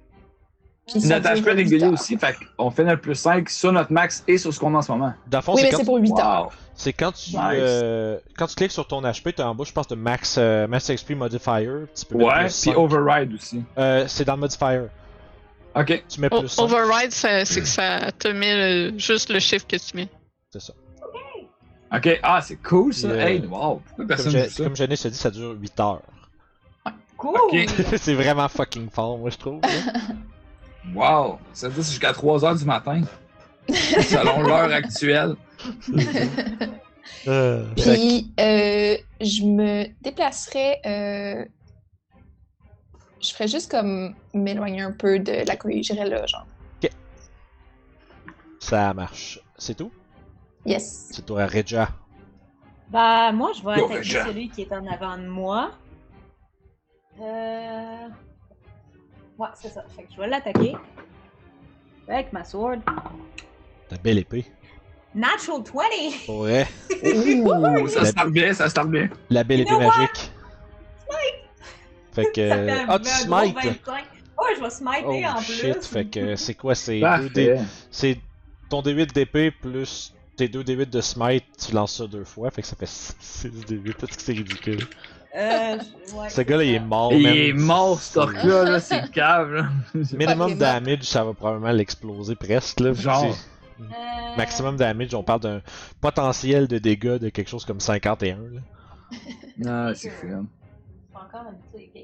Notre 0.94 1.30
HP 1.42 1.50
régulier 1.56 1.84
heures. 1.86 1.94
aussi, 1.94 2.16
fait 2.18 2.36
qu'on 2.58 2.70
fait 2.70 2.84
notre 2.84 3.02
plus 3.02 3.16
5 3.16 3.50
sur 3.50 3.72
notre 3.72 3.92
max 3.92 4.24
et 4.28 4.38
sur 4.38 4.54
ce 4.54 4.60
qu'on 4.60 4.76
a 4.76 4.78
en 4.78 4.82
ce 4.84 4.92
moment. 4.92 5.14
Dans 5.28 5.40
le 5.40 5.42
fond, 5.44 5.54
Oui, 5.56 5.62
c'est 5.62 5.72
mais 5.72 5.78
c'est 5.78 5.84
pour 5.86 5.98
8 5.98 6.12
heures. 6.20 6.52
C'est 6.76 6.94
quand 6.94 7.12
tu 7.12 7.32
Nice. 7.32 7.38
euh, 7.42 8.20
quand 8.38 8.46
tu 8.48 8.56
cliques 8.56 8.72
sur 8.72 8.86
ton 8.88 9.02
HP, 9.02 9.34
t'as 9.34 9.46
en 9.48 9.56
bas, 9.56 9.64
je 9.66 9.72
pense, 9.72 9.88
de 9.88 9.96
max, 9.96 10.36
euh, 10.38 10.68
max 10.68 10.92
XP 10.92 11.12
modifier. 11.16 11.68
Tu 11.96 12.06
peux 12.06 12.16
Ouais, 12.24 12.46
puis 12.48 12.72
override 12.76 13.34
aussi. 13.34 13.64
Euh, 13.80 14.06
c'est 14.08 14.26
dans 14.26 14.36
le 14.36 14.42
modifier. 14.42 14.82
Ok. 15.76 16.04
Tu 16.08 16.22
mets 16.22 16.28
O- 16.32 16.40
plus 16.42 16.50
5. 16.50 16.62
override, 16.64 17.12
c'est 17.12 17.44
que 17.46 17.66
ça 17.68 18.12
te 18.12 18.28
met 18.28 18.92
le- 18.92 19.00
juste 19.00 19.30
le 19.32 19.40
chiffre 19.40 19.66
que 19.68 19.78
tu 19.78 19.96
mets. 19.98 20.10
C'est 20.52 20.62
ça. 20.62 20.74
Ok, 21.96 22.20
ah, 22.22 22.42
c'est 22.42 22.58
cool 22.58 22.94
ça. 22.94 23.08
Le- 23.08 23.20
Hey, 23.20 23.40
wow, 23.40 23.48
pourquoi 23.50 23.82
Comme, 23.98 24.08
personne 24.08 24.50
ça? 24.50 24.64
comme 24.64 24.76
Janice 24.76 25.06
a 25.06 25.10
dit, 25.10 25.18
ça 25.18 25.32
dure 25.32 25.52
8 25.60 25.80
heures. 25.80 26.02
Cool! 27.18 27.38
Ok. 27.48 27.56
c'est 27.98 28.14
vraiment 28.14 28.48
fucking 28.50 28.90
fort, 28.90 29.18
moi, 29.18 29.30
je 29.32 29.38
trouve. 29.38 29.62
Wow, 30.94 31.40
ça 31.54 31.68
veut 31.68 31.74
dire 31.76 31.84
jusqu'à 31.84 32.12
3h 32.12 32.60
du 32.60 32.66
matin. 32.66 33.02
Selon 33.70 34.42
l'heure 34.44 34.72
actuelle. 34.72 35.36
Euh, 37.28 37.66
Puis 37.76 38.32
euh, 38.40 38.98
je 39.20 39.44
me 39.44 39.86
déplacerais. 40.02 40.80
euh, 40.86 41.46
je 43.22 43.34
ferais 43.34 43.48
juste 43.48 43.72
comme 43.72 44.16
m'éloigner 44.34 44.82
un 44.82 44.92
peu 44.92 45.18
de 45.20 45.48
la 45.48 45.56
grille. 45.56 45.84
J'irais 45.84 46.08
là, 46.08 46.26
genre. 46.26 46.46
ça 48.60 48.94
marche. 48.94 49.40
C'est 49.58 49.76
tout? 49.76 49.92
Yes. 50.66 51.10
C'est 51.12 51.26
toi, 51.26 51.46
Regia. 51.46 51.90
Bah, 52.90 53.32
moi, 53.32 53.52
je 53.58 53.64
vais 53.64 53.84
attaquer 53.84 54.04
celui 54.04 54.50
qui 54.50 54.64
est 54.64 54.72
en 54.72 54.86
avant 54.88 55.18
de 55.18 55.28
moi. 55.28 55.72
Euh... 57.22 58.08
Ouais, 59.38 59.48
c'est 59.56 59.70
ça. 59.70 59.84
Fait 59.96 60.04
que 60.04 60.14
je 60.16 60.22
vais 60.22 60.28
l'attaquer. 60.28 60.76
Avec 62.08 62.32
ma 62.34 62.44
sword. 62.44 62.78
Ta 63.90 63.98
belle 63.98 64.20
épée. 64.20 64.46
Natural 65.14 65.62
20! 65.64 65.82
Pour 66.26 66.40
vrai, 66.40 66.68
Ouh, 67.04 67.88
ça 67.88 68.06
start 68.06 68.30
bien, 68.32 68.54
ça 68.54 68.70
start 68.70 68.90
bien. 68.90 69.10
la 69.30 69.44
belle 69.44 69.62
épée 69.62 69.78
magique. 69.78 70.32
Fait 72.14 72.32
que. 72.34 72.50
Ça 72.50 72.56
fait 72.56 72.72
un 72.72 72.86
Ah, 72.88 73.00
tu 73.00 73.28
gros 73.28 73.40
smite! 73.40 73.56
25. 73.56 74.06
Ouais, 74.38 74.56
je 74.58 74.62
vais 74.62 74.70
smiter 74.70 75.26
Oh 75.26 75.38
en 75.38 75.42
shit, 75.42 75.74
plus. 75.74 75.86
fait 75.88 76.06
que 76.06 76.36
c'est 76.36 76.54
quoi? 76.54 76.76
C'est 76.76 77.00
2 77.00 77.30
d 77.30 77.48
Parfait. 77.56 77.60
C'est 77.92 78.20
ton 78.70 78.82
D8 78.82 79.14
d'épée 79.14 79.52
plus 79.52 80.14
tes 80.36 80.48
2 80.50 80.64
D8 80.64 80.90
de 80.90 81.00
smite, 81.02 81.46
tu 81.66 81.74
lances 81.74 81.96
ça 81.98 82.08
deux 82.08 82.26
fois, 82.26 82.52
fait 82.52 82.62
que 82.62 82.68
ça 82.68 82.76
fait 82.76 82.86
6 82.88 83.48
D8. 83.48 83.90
Est-ce 84.04 84.18
que 84.18 84.22
c'est 84.22 84.34
ridicule? 84.34 84.86
Euh, 85.36 85.78
je- 86.10 86.16
ouais, 86.16 86.30
Ce 86.30 86.42
gars-là, 86.42 86.64
il 86.64 86.76
est 86.76 86.80
mort, 86.80 87.12
Il 87.14 87.26
est 87.28 87.54
mort, 87.54 88.00
ce 88.02 88.20
orc-là, 88.20 88.64
là, 88.64 88.80
c'est 88.80 89.12
cave, 89.12 89.52
là. 89.54 89.66
Minimum 90.18 90.56
damage, 90.56 91.04
ça 91.04 91.24
va 91.24 91.34
probablement 91.34 91.72
l'exploser 91.72 92.36
presque, 92.36 92.80
là. 92.80 92.94
Genre. 92.94 93.36
Euh, 93.82 93.84
Maximum 94.38 94.78
damage, 94.78 95.14
on 95.14 95.24
parle 95.24 95.42
d'un 95.42 95.62
potentiel 96.00 96.68
de 96.68 96.78
dégâts 96.78 97.18
de 97.20 97.28
quelque 97.30 97.50
chose 97.50 97.66
comme 97.66 97.82
51, 97.82 98.38
là. 98.38 98.62
Non, 99.58 99.94
c'est 99.96 100.10
fun. 100.10 100.28
Je 100.28 100.28
suis 100.28 100.38
encore 101.14 101.48
habitué, 101.50 101.92
ok. 101.94 102.02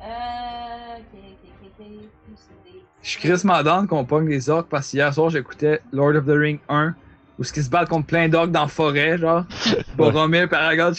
Euh. 0.00 0.96
Ok, 0.98 1.04
ok, 1.12 1.48
ok, 1.62 1.68
ok. 1.78 1.86
Plus 2.24 2.36
c'est 2.36 2.72
des- 2.72 2.82
Je 3.02 3.08
suis 3.10 3.20
crissement 3.20 3.62
down 3.62 3.86
qu'on 3.86 4.04
pogne 4.04 4.28
les 4.28 4.48
orcs 4.48 4.68
parce 4.68 4.88
qu'hier 4.90 5.12
soir, 5.12 5.28
j'écoutais 5.30 5.80
Lord 5.92 6.16
of 6.16 6.24
the 6.26 6.30
Ring 6.30 6.60
1 6.68 6.94
où 7.38 7.44
ce 7.44 7.52
qui 7.52 7.62
se 7.62 7.68
battent 7.70 7.88
contre 7.88 8.06
plein 8.06 8.28
d'orcs 8.28 8.48
dans 8.50 8.62
la 8.62 8.68
forêt, 8.68 9.18
genre. 9.18 9.44
Boromir, 9.96 10.48
Paragon. 10.48 10.92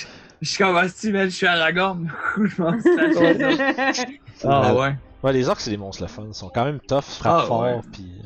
Je 0.44 0.50
suis 0.50 0.58
comme, 0.58 0.74
man, 0.74 0.90
je 0.90 1.30
suis 1.30 1.48
Aragorn. 1.48 2.12
je 2.38 2.62
m'en 2.62 2.78
slash. 2.82 4.06
Ah 4.44 4.76
ouais. 4.76 4.94
Ouais, 5.24 5.32
les 5.32 5.48
orcs, 5.48 5.62
c'est 5.62 5.70
des 5.72 5.78
monstres 5.78 6.04
le 6.04 6.10
fun. 6.10 6.26
Ils 6.28 6.34
sont 6.34 6.50
quand 6.50 6.66
même 6.66 6.82
tough, 6.82 7.02
frappent 7.02 7.44
Ah, 7.44 7.48
fort, 7.48 7.62
ouais. 7.62 7.80
pis... 7.94 8.22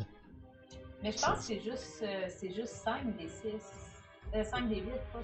Mais 1.03 1.11
je 1.11 1.21
pense 1.23 1.37
que 1.37 1.43
c'est 1.43 1.61
juste, 1.61 1.99
euh, 2.01 2.25
c'est 2.27 2.51
juste 2.55 2.73
5 2.83 3.15
des 3.17 3.27
6. 3.27 3.51
Euh, 4.33 4.43
5 4.43 4.67
des 4.67 4.77
8, 4.77 4.83
pas. 5.13 5.19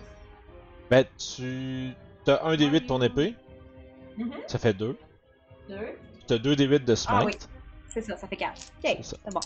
Ben, 0.91 1.06
tu... 1.17 1.93
T'as 2.25 2.43
un 2.43 2.53
D8 2.56 2.71
de 2.84 2.88
ton 2.88 3.01
épée, 3.01 3.36
Mhm. 4.15 4.32
ça 4.45 4.60
fait 4.60 4.73
2. 4.73 4.95
2. 5.69 5.75
T'as 6.27 6.38
2 6.38 6.53
D8 6.56 6.86
de 6.86 6.93
smite. 6.93 7.17
Ah 7.19 7.25
oui. 7.25 7.34
C'est 7.89 8.01
ça, 8.01 8.15
ça 8.17 8.27
fait 8.27 8.36
4. 8.38 8.53
Ok, 8.86 8.97
c'est 9.01 9.34
bon. 9.34 9.39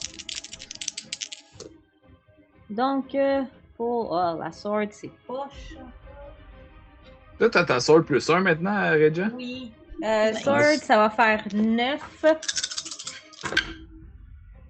Donc, 2.70 3.16
euh, 3.16 3.44
pour 3.78 4.12
oh, 4.12 4.38
la 4.38 4.52
sword, 4.52 4.88
c'est 4.92 5.12
poche. 5.26 5.78
Toi, 7.38 7.50
t'as 7.50 7.66
ta 7.66 7.80
sword 7.80 8.04
plus 8.06 8.30
1 8.30 8.40
maintenant, 8.42 8.90
Regia? 8.92 9.30
Oui. 9.36 9.72
Euh, 10.04 10.34
sword, 10.34 10.80
ça 10.84 10.98
va 10.98 11.10
faire 11.10 11.44
9. 11.54 12.26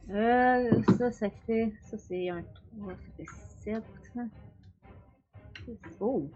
Euh, 0.10 0.70
ça, 0.98 1.12
ça 1.12 1.28
fait. 1.46 1.74
Ça, 1.90 1.98
c'est 1.98 2.30
un 2.30 2.42
3, 2.78 2.94
ça 2.94 2.98
fait 3.18 3.26
7. 3.74 3.84
Oh! 6.00 6.30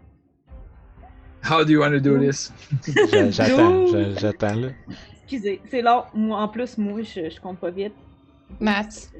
How 1.44 1.64
do 1.64 1.72
you 1.72 1.80
want 1.80 1.90
to 1.92 2.00
do 2.00 2.18
this? 2.18 2.52
J'a- 3.10 3.30
J'attends, 3.30 3.86
j'attends, 4.18 4.54
là. 4.54 4.68
Excusez, 5.24 5.60
c'est 5.70 5.82
long. 5.82 6.04
Moi, 6.14 6.38
en 6.38 6.48
plus, 6.48 6.76
moi, 6.78 7.02
je, 7.02 7.30
je 7.30 7.40
compte 7.40 7.58
pas 7.58 7.70
vite. 7.70 7.94
Math. 8.60 9.10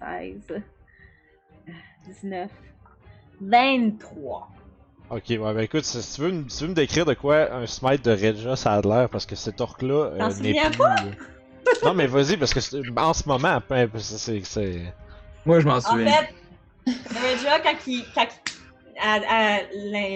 16. 0.00 0.62
19. 2.22 2.50
23. 3.40 4.48
Ok, 5.10 5.24
ouais, 5.28 5.38
ben 5.38 5.58
écoute, 5.60 5.84
si 5.84 6.14
tu 6.14 6.20
veux, 6.22 6.32
me- 6.32 6.48
si 6.48 6.58
tu 6.58 6.64
veux 6.64 6.70
me 6.70 6.74
décrire 6.74 7.04
de 7.04 7.14
quoi 7.14 7.52
un 7.52 7.66
smite 7.66 8.04
de 8.04 8.10
Regia 8.12 8.56
ça 8.56 8.72
a 8.72 8.80
l'air, 8.80 9.08
parce 9.10 9.26
que 9.26 9.36
cet 9.36 9.60
orc-là 9.60 10.06
euh, 10.12 10.18
T'en 10.18 10.28
n'est 10.42 10.54
plus... 10.54 10.78
pas? 10.78 11.02
non, 11.84 11.94
mais 11.94 12.06
vas-y, 12.06 12.36
parce 12.36 12.54
que 12.54 12.98
en 12.98 13.12
ce 13.12 13.28
moment, 13.28 13.60
c'est... 13.98 14.44
c'est- 14.44 14.94
Moi, 15.44 15.60
je 15.60 15.66
m'en 15.66 15.76
En 15.76 15.80
souviens. 15.80 16.10
fait, 16.10 16.34
Regia, 17.10 17.60
quand, 17.60 17.76
il, 17.86 18.04
quand 18.14 18.28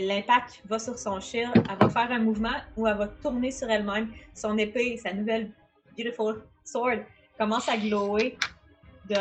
l'impact 0.07 0.62
va 0.68 0.79
sur 0.79 0.98
son 0.98 1.20
shield, 1.20 1.53
elle 1.70 1.77
va 1.79 1.88
faire 1.90 2.11
un 2.11 2.20
mouvement 2.20 2.57
où 2.77 2.87
elle 2.87 2.96
va 2.96 3.09
tourner 3.09 3.51
sur 3.51 3.68
elle-même. 3.70 4.11
Son 4.35 4.57
épée, 4.57 4.96
sa 4.96 5.12
nouvelle 5.12 5.51
Beautiful 5.96 6.42
Sword, 6.64 7.01
commence 7.38 7.68
à 7.68 7.77
glower 7.77 8.38
de 9.05 9.16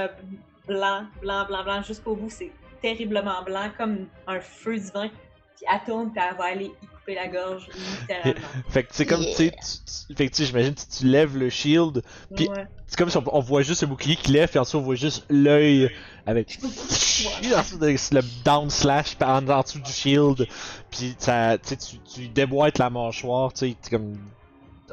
blanc, 0.68 1.08
blanc, 1.22 1.46
blanc, 1.46 1.64
blanc 1.64 1.82
jusqu'au 1.84 2.16
bout. 2.16 2.30
C'est 2.30 2.52
terriblement 2.82 3.44
blanc, 3.44 3.70
comme 3.78 4.08
un 4.28 4.40
feu 4.40 4.78
divin. 4.78 5.10
Puis 5.58 5.65
elle 5.74 5.80
tourne, 5.91 6.12
puis 6.12 6.22
elle 6.30 6.38
va 6.38 6.43
aller 6.46 6.65
y 6.65 6.86
couper 6.88 7.15
la 7.15 7.28
gorge, 7.28 7.67
littéralement. 8.02 8.41
Fait 8.70 8.84
que 8.84 8.89
c'est 8.91 9.06
comme, 9.08 9.26
tu 9.26 9.34
sais, 9.34 9.46
Yeah. 9.46 9.52
tu- 9.56 10.08
tu- 10.08 10.15
fait 10.15 10.28
que 10.28 10.32
tu 10.36 10.38
sais, 10.43 10.46
j'imagine, 10.46 10.76
tu, 10.76 10.86
tu 11.00 11.06
lèves 11.08 11.36
le 11.36 11.50
shield, 11.50 12.04
Puis- 12.36 12.48
Ouais. 12.48 12.65
c'est 12.86 12.98
comme 12.98 13.10
si 13.10 13.17
on, 13.17 13.24
on 13.36 13.39
voit 13.39 13.63
juste 13.63 13.82
le 13.82 13.88
bouclier 13.88 14.15
qui 14.15 14.32
lève, 14.32 14.48
puis 14.50 14.60
ensuite 14.60 14.76
on 14.76 14.82
voit 14.84 14.96
juste 14.96 15.26
l'œil 15.30 15.89
avec 16.28 16.60
de- 16.62 16.67
le 18.15 18.22
down 18.46 18.70
slash 18.70 19.15
par 19.15 19.30
en, 19.41 19.48
en 19.50 19.62
dessous 19.62 19.80
du 19.80 19.91
shield, 19.91 20.48
puis 20.91 21.15
ça, 21.17 21.58
tu 21.58 21.70
sais, 21.70 21.78
tu, 21.78 22.28
déboîtes 22.28 22.78
la 22.78 22.89
mâchoire, 22.91 23.52
tu 23.52 23.60
sais, 23.72 23.76
c'est 23.82 23.89
comme 23.89 24.15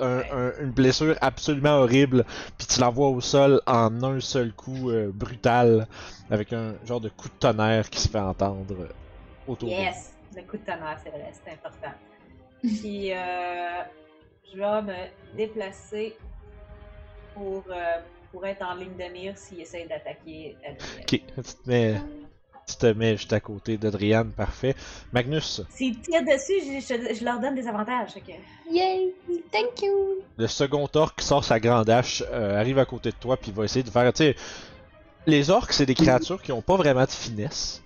un- 0.01 0.23
un- 0.33 0.53
une 0.63 0.71
blessure 0.71 1.17
absolument 1.21 1.77
horrible, 1.81 2.25
puis 2.57 2.67
tu 2.67 2.81
l'envoies 2.81 3.09
au 3.11 3.21
sol 3.21 3.61
en 3.67 4.03
un 4.03 4.19
seul 4.21 4.53
coup 4.55 4.91
euh, 4.91 5.11
brutal, 5.13 5.87
avec 6.31 6.53
un 6.55 6.75
genre 6.87 7.01
de 7.01 7.11
coup 7.11 7.29
de 7.29 7.35
tonnerre 7.39 7.91
qui 7.91 8.01
se 8.01 8.09
fait 8.09 8.19
entendre 8.19 8.75
euh, 8.81 8.89
autour 9.47 9.69
de 9.69 9.75
Yes! 9.75 10.14
Le 10.37 10.43
coup 10.43 10.57
de 10.57 10.63
tonnerre, 10.65 10.99
c'est 11.03 11.11
vrai, 11.11 11.33
c'est 11.33 11.53
important. 11.53 11.93
Puis, 12.63 13.13
euh, 13.13 13.83
je 14.53 14.59
vais 14.59 14.83
me 14.83 15.37
déplacer 15.37 16.17
pour 17.35 17.65
euh, 17.71 17.99
pourrait 18.33 18.51
être 18.51 18.63
en 18.65 18.75
ligne 18.75 18.97
de 18.97 19.13
mire 19.13 19.37
s'il 19.37 19.61
essaie 19.61 19.87
d'attaquer. 19.87 20.57
Ok, 21.01 21.07
tu 21.09 21.21
te 21.21 21.69
mets, 21.69 21.95
tu 22.67 22.77
te 22.77 22.87
mets 22.87 23.17
juste 23.17 23.33
à 23.33 23.41
côté 23.41 23.77
d'Adriane, 23.77 24.33
parfait. 24.33 24.75
Magnus, 25.13 25.63
S'ils 25.71 26.01
tirent 26.01 26.23
dessus, 26.25 26.61
je, 26.65 26.81
je- 26.81 27.15
je 27.19 27.25
leur 27.25 27.39
donne 27.39 27.55
des 27.55 27.69
avantages. 27.69 28.11
Yay! 28.71 29.13
Thank 29.53 29.83
you! 29.83 30.23
le 30.37 30.49
second 30.49 30.89
orc 30.95 31.15
qui 31.17 31.25
sort 31.25 31.45
sa 31.45 31.61
grande 31.61 31.89
hache 31.89 32.25
euh, 32.33 32.59
arrive 32.59 32.81
à 32.81 32.85
côté 32.85 33.11
de 33.11 33.17
toi 33.17 33.37
puis 33.37 33.53
va 33.53 33.65
essayer 33.65 33.85
de 33.85 33.91
faire. 33.91 34.13
Tu 34.13 34.25
sais, 34.25 34.37
les 35.27 35.49
orcs 35.51 35.73
c'est 35.73 35.87
des 35.87 35.95
créatures 35.95 36.43
qui 36.43 36.51
ont 36.51 36.63
pas 36.63 36.77
vraiment 36.77 37.05
de 37.05 37.11
finesse. 37.11 37.84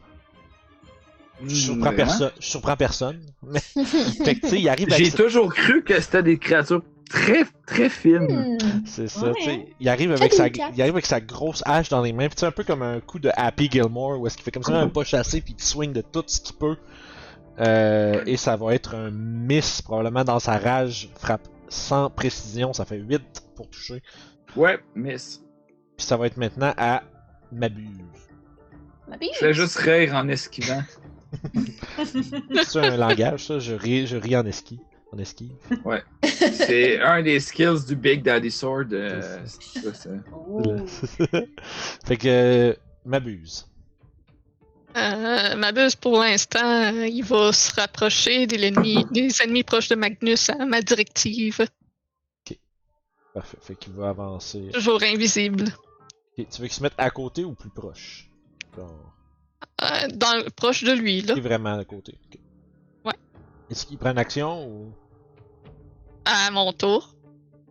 Je 1.46 1.54
surprends. 1.54 1.92
Je 1.96 2.46
surprends 2.46 2.76
personne. 2.76 3.20
Mais, 3.46 3.60
fait 4.24 4.34
que 4.34 4.40
tu 4.40 4.48
sais, 4.48 4.60
il 4.60 4.68
arrive 4.68 4.92
avec 4.92 5.04
J'ai 5.04 5.12
toujours 5.12 5.54
cru 5.54 5.82
que 5.82 6.00
c'était 6.00 6.22
des 6.22 6.38
créatures 6.38 6.82
très, 7.08 7.44
très 7.66 7.88
fines. 7.88 8.56
Hmm. 8.58 8.86
C'est 8.86 9.08
ça, 9.08 9.28
Ouais, 9.28 9.34
tu 9.34 9.44
sais. 9.44 9.66
Il 9.80 9.88
arrive 9.88 10.12
avec 10.12 10.32
sa, 10.32 10.48
il 10.48 10.80
arrive 10.80 10.94
avec 10.94 11.06
sa 11.06 11.20
grosse 11.20 11.62
hache 11.66 11.88
dans 11.88 12.02
les 12.02 12.12
mains, 12.12 12.28
puis 12.28 12.36
tu 12.36 12.40
sais, 12.40 12.46
un 12.46 12.52
peu 12.52 12.64
comme 12.64 12.82
un 12.82 13.00
coup 13.00 13.18
de 13.18 13.30
Happy 13.34 13.70
Gilmore, 13.70 14.20
où 14.20 14.26
est-ce 14.26 14.36
qu'il 14.36 14.44
fait 14.44 14.50
comme 14.50 14.62
ça, 14.62 14.78
un 14.78 14.88
pas 14.88 15.04
chassé, 15.04 15.40
puis 15.40 15.54
il 15.56 15.62
swing 15.62 15.92
de 15.92 16.02
tout 16.02 16.24
ce 16.26 16.40
qu'il 16.40 16.56
peut. 16.56 16.76
Euh, 17.60 18.22
et 18.26 18.36
ça 18.36 18.56
va 18.56 18.74
être 18.74 18.94
un 18.94 19.10
miss, 19.10 19.82
probablement 19.82 20.24
dans 20.24 20.38
sa 20.38 20.58
rage, 20.58 21.10
frappe 21.18 21.48
sans 21.68 22.08
précision, 22.08 22.72
ça 22.72 22.84
fait 22.84 22.98
8 22.98 23.22
pour 23.56 23.68
toucher. 23.68 24.02
Ouais, 24.56 24.78
miss. 24.94 25.42
Puis 25.96 26.06
ça 26.06 26.16
va 26.16 26.26
être 26.26 26.36
maintenant 26.36 26.72
à 26.76 27.02
Mabuse. 27.52 27.88
Ma 29.08 29.16
bille. 29.16 29.30
Je 29.34 29.38
fais 29.38 29.54
juste 29.54 29.76
rire 29.76 30.14
en 30.14 30.28
esquivant. 30.28 30.82
C'est 32.64 32.78
un 32.78 32.96
langage, 32.96 33.46
ça, 33.46 33.58
je 33.58 33.74
ris, 33.74 34.06
je 34.06 34.16
ris 34.16 34.36
en 34.36 34.46
esquive. 34.46 34.78
En 35.12 35.18
esquive. 35.18 35.52
C'est 36.22 37.00
un 37.00 37.22
des 37.22 37.40
skills 37.40 37.86
du 37.86 37.96
Big 37.96 38.22
Daddy 38.22 38.50
Sword. 38.50 38.88
euh, 38.92 39.38
c'est 39.46 39.80
ça, 39.80 39.94
ça. 39.94 40.10
Ouh. 40.48 40.86
fait 42.04 42.16
que, 42.16 42.28
euh, 42.28 42.74
Mabuse. 43.04 43.66
Euh, 44.96 45.56
Mabuse, 45.56 45.94
pour 45.96 46.18
l'instant, 46.18 46.90
il 46.90 47.22
va 47.22 47.52
se 47.52 47.74
rapprocher 47.74 48.46
de 48.46 48.56
l'ennemi, 48.56 49.06
des 49.12 49.30
ennemis 49.42 49.62
proches 49.62 49.88
de 49.88 49.94
Magnus 49.94 50.50
à 50.50 50.66
ma 50.66 50.82
directive. 50.82 51.66
Parfait, 53.34 53.58
fait 53.60 53.76
qu'il 53.76 53.92
va 53.92 54.08
avancer. 54.08 54.70
Toujours 54.72 55.02
invisible. 55.02 55.64
Ok, 56.36 56.46
Tu 56.50 56.60
veux 56.60 56.66
qu'il 56.66 56.72
se 56.72 56.82
mette 56.82 56.94
à 56.98 57.10
côté 57.10 57.44
ou 57.44 57.52
plus 57.54 57.70
proche? 57.70 58.30
Genre, 58.76 59.14
Euh, 59.82 60.08
dans, 60.14 60.44
proche 60.56 60.84
de 60.84 60.92
lui, 60.92 61.20
là. 61.22 61.34
il 61.36 61.38
est 61.38 61.42
vraiment 61.48 61.78
à 61.78 61.84
côté. 61.84 62.14
Ouais. 63.04 63.12
Est-ce 63.70 63.86
qu'il 63.86 63.96
prend 63.98 64.10
une 64.10 64.18
action 64.18 64.66
ou? 64.68 64.92
À 66.24 66.50
mon 66.50 66.72
tour. 66.72 67.14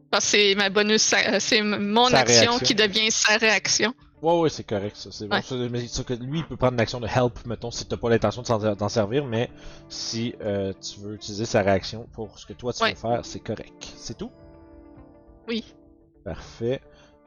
Parce 0.10 0.26
que 0.26 0.32
c'est 0.32 0.56
ma 0.56 0.70
bonus, 0.70 1.14
c'est 1.40 1.62
mon 1.62 2.08
Sa 2.08 2.20
action 2.20 2.52
réaction. 2.52 2.66
qui 2.66 2.76
devient 2.76 3.12
sa 3.12 3.38
réaction. 3.38 3.94
Ouais, 4.22 4.40
ouais, 4.40 4.50
c'est 4.50 4.64
correct, 4.64 4.96
ça. 4.96 5.10
C'est 5.12 5.28
bon. 5.28 5.36
Ouais. 5.36 5.42
c'est 5.88 6.06
que 6.06 6.14
lui, 6.14 6.40
il 6.40 6.46
peut 6.46 6.56
prendre 6.56 6.74
une 6.74 6.80
action 6.80 7.00
de 7.00 7.08
help, 7.08 7.46
mettons, 7.46 7.70
si 7.72 7.86
t'as 7.86 7.98
pas 7.98 8.10
l'intention 8.10 8.42
de 8.42 8.48
s'en- 8.48 8.76
d'en 8.76 8.90
servir, 8.90 9.26
mais 9.26 9.50
si 9.90 10.34
euh, 10.42 10.74
tu 10.82 11.02
veux 11.02 11.16
utiliser 11.16 11.46
sa 11.46 11.62
réaction 11.62 12.08
pour 12.14 12.40
ce 12.40 12.46
que 12.46 12.54
toi 12.54 12.74
tu 12.74 12.82
Ouais. 12.84 12.92
veux 12.92 12.96
faire, 12.96 13.24
c'est 13.26 13.40
correct. 13.42 13.94
C'est 13.98 14.18
tout? 14.18 14.32
Oui. 15.48 15.64
Parfait. 16.24 16.82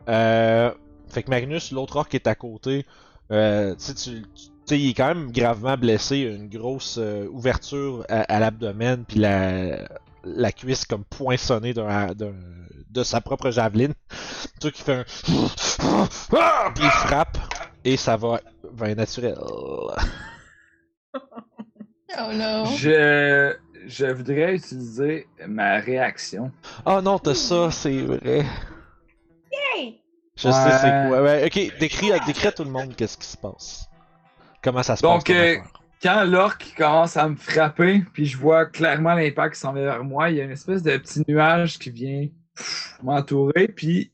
Euh, 0.09 0.73
fait 1.09 1.23
que 1.23 1.31
Magnus, 1.31 1.71
l'autre 1.71 1.97
orc 1.97 2.09
qui 2.09 2.17
est 2.17 2.27
à 2.27 2.35
côté, 2.35 2.85
euh, 3.33 3.75
tu 3.77 3.93
sais, 3.97 4.79
il 4.79 4.91
est 4.91 4.95
quand 4.95 5.09
même 5.09 5.31
gravement 5.33 5.77
blessé, 5.77 6.19
une 6.19 6.49
grosse 6.49 6.97
euh, 6.99 7.27
ouverture 7.31 8.05
à, 8.09 8.21
à 8.23 8.39
l'abdomen, 8.41 9.05
puis 9.07 9.19
la, 9.19 9.89
la 10.25 10.53
cuisse 10.53 10.85
comme 10.85 11.05
poinçonnée 11.05 11.75
d'un, 11.75 12.13
d'un- 12.15 12.35
de 12.91 13.03
sa 13.05 13.21
propre 13.21 13.51
javeline. 13.51 13.95
Tu 14.61 14.71
qui 14.73 14.83
fait 14.83 14.93
un. 14.95 15.05
Ah! 16.37 16.71
Puis 16.75 16.85
il 16.85 16.91
frappe, 16.91 17.39
et 17.85 17.97
ça 17.97 18.17
va. 18.17 18.41
Va 18.73 18.95
naturel. 18.95 19.37
Oh 22.19 22.33
non. 22.35 22.65
Je, 22.65 23.55
je 23.87 24.07
voudrais 24.07 24.57
utiliser 24.57 25.29
ma 25.47 25.79
réaction. 25.79 26.51
Oh 26.85 27.01
non, 27.01 27.19
t'as 27.21 27.35
ça, 27.35 27.71
c'est 27.71 28.01
vrai. 28.03 28.45
Je 30.43 30.49
Ouais. 30.49 30.55
sais 30.55 30.79
c'est 30.79 31.09
quoi. 31.09 31.23
Ouais, 31.23 31.45
ok, 31.47 31.79
décris, 31.79 32.11
décris 32.27 32.47
à 32.49 32.53
tout 32.53 32.65
le 32.65 32.71
monde 32.71 32.95
qu'est-ce 32.97 33.19
qui 33.19 33.27
se 33.27 33.37
passe. 33.37 33.87
Comment 34.63 34.83
ça 34.83 34.97
se 34.97 35.03
Donc, 35.03 35.27
passe. 35.27 35.37
euh. 35.37 35.57
Quand 36.03 36.25
l'orque 36.25 36.73
commence 36.79 37.19
à 37.19 37.29
me 37.29 37.37
frapper, 37.37 38.03
puis 38.15 38.25
je 38.25 38.39
vois 38.39 38.65
clairement 38.65 39.13
l'impact 39.13 39.55
qui 39.55 39.61
s'en 39.61 39.75
va 39.75 39.81
vers 39.83 40.03
moi, 40.05 40.31
il 40.31 40.37
y 40.37 40.41
a 40.41 40.45
une 40.45 40.51
espèce 40.51 40.83
de 40.83 40.97
petit 40.97 41.23
nuage 41.29 41.79
qui 41.79 41.91
vient 41.91 42.27
m'entourer, 43.03 43.69
puis 43.69 44.11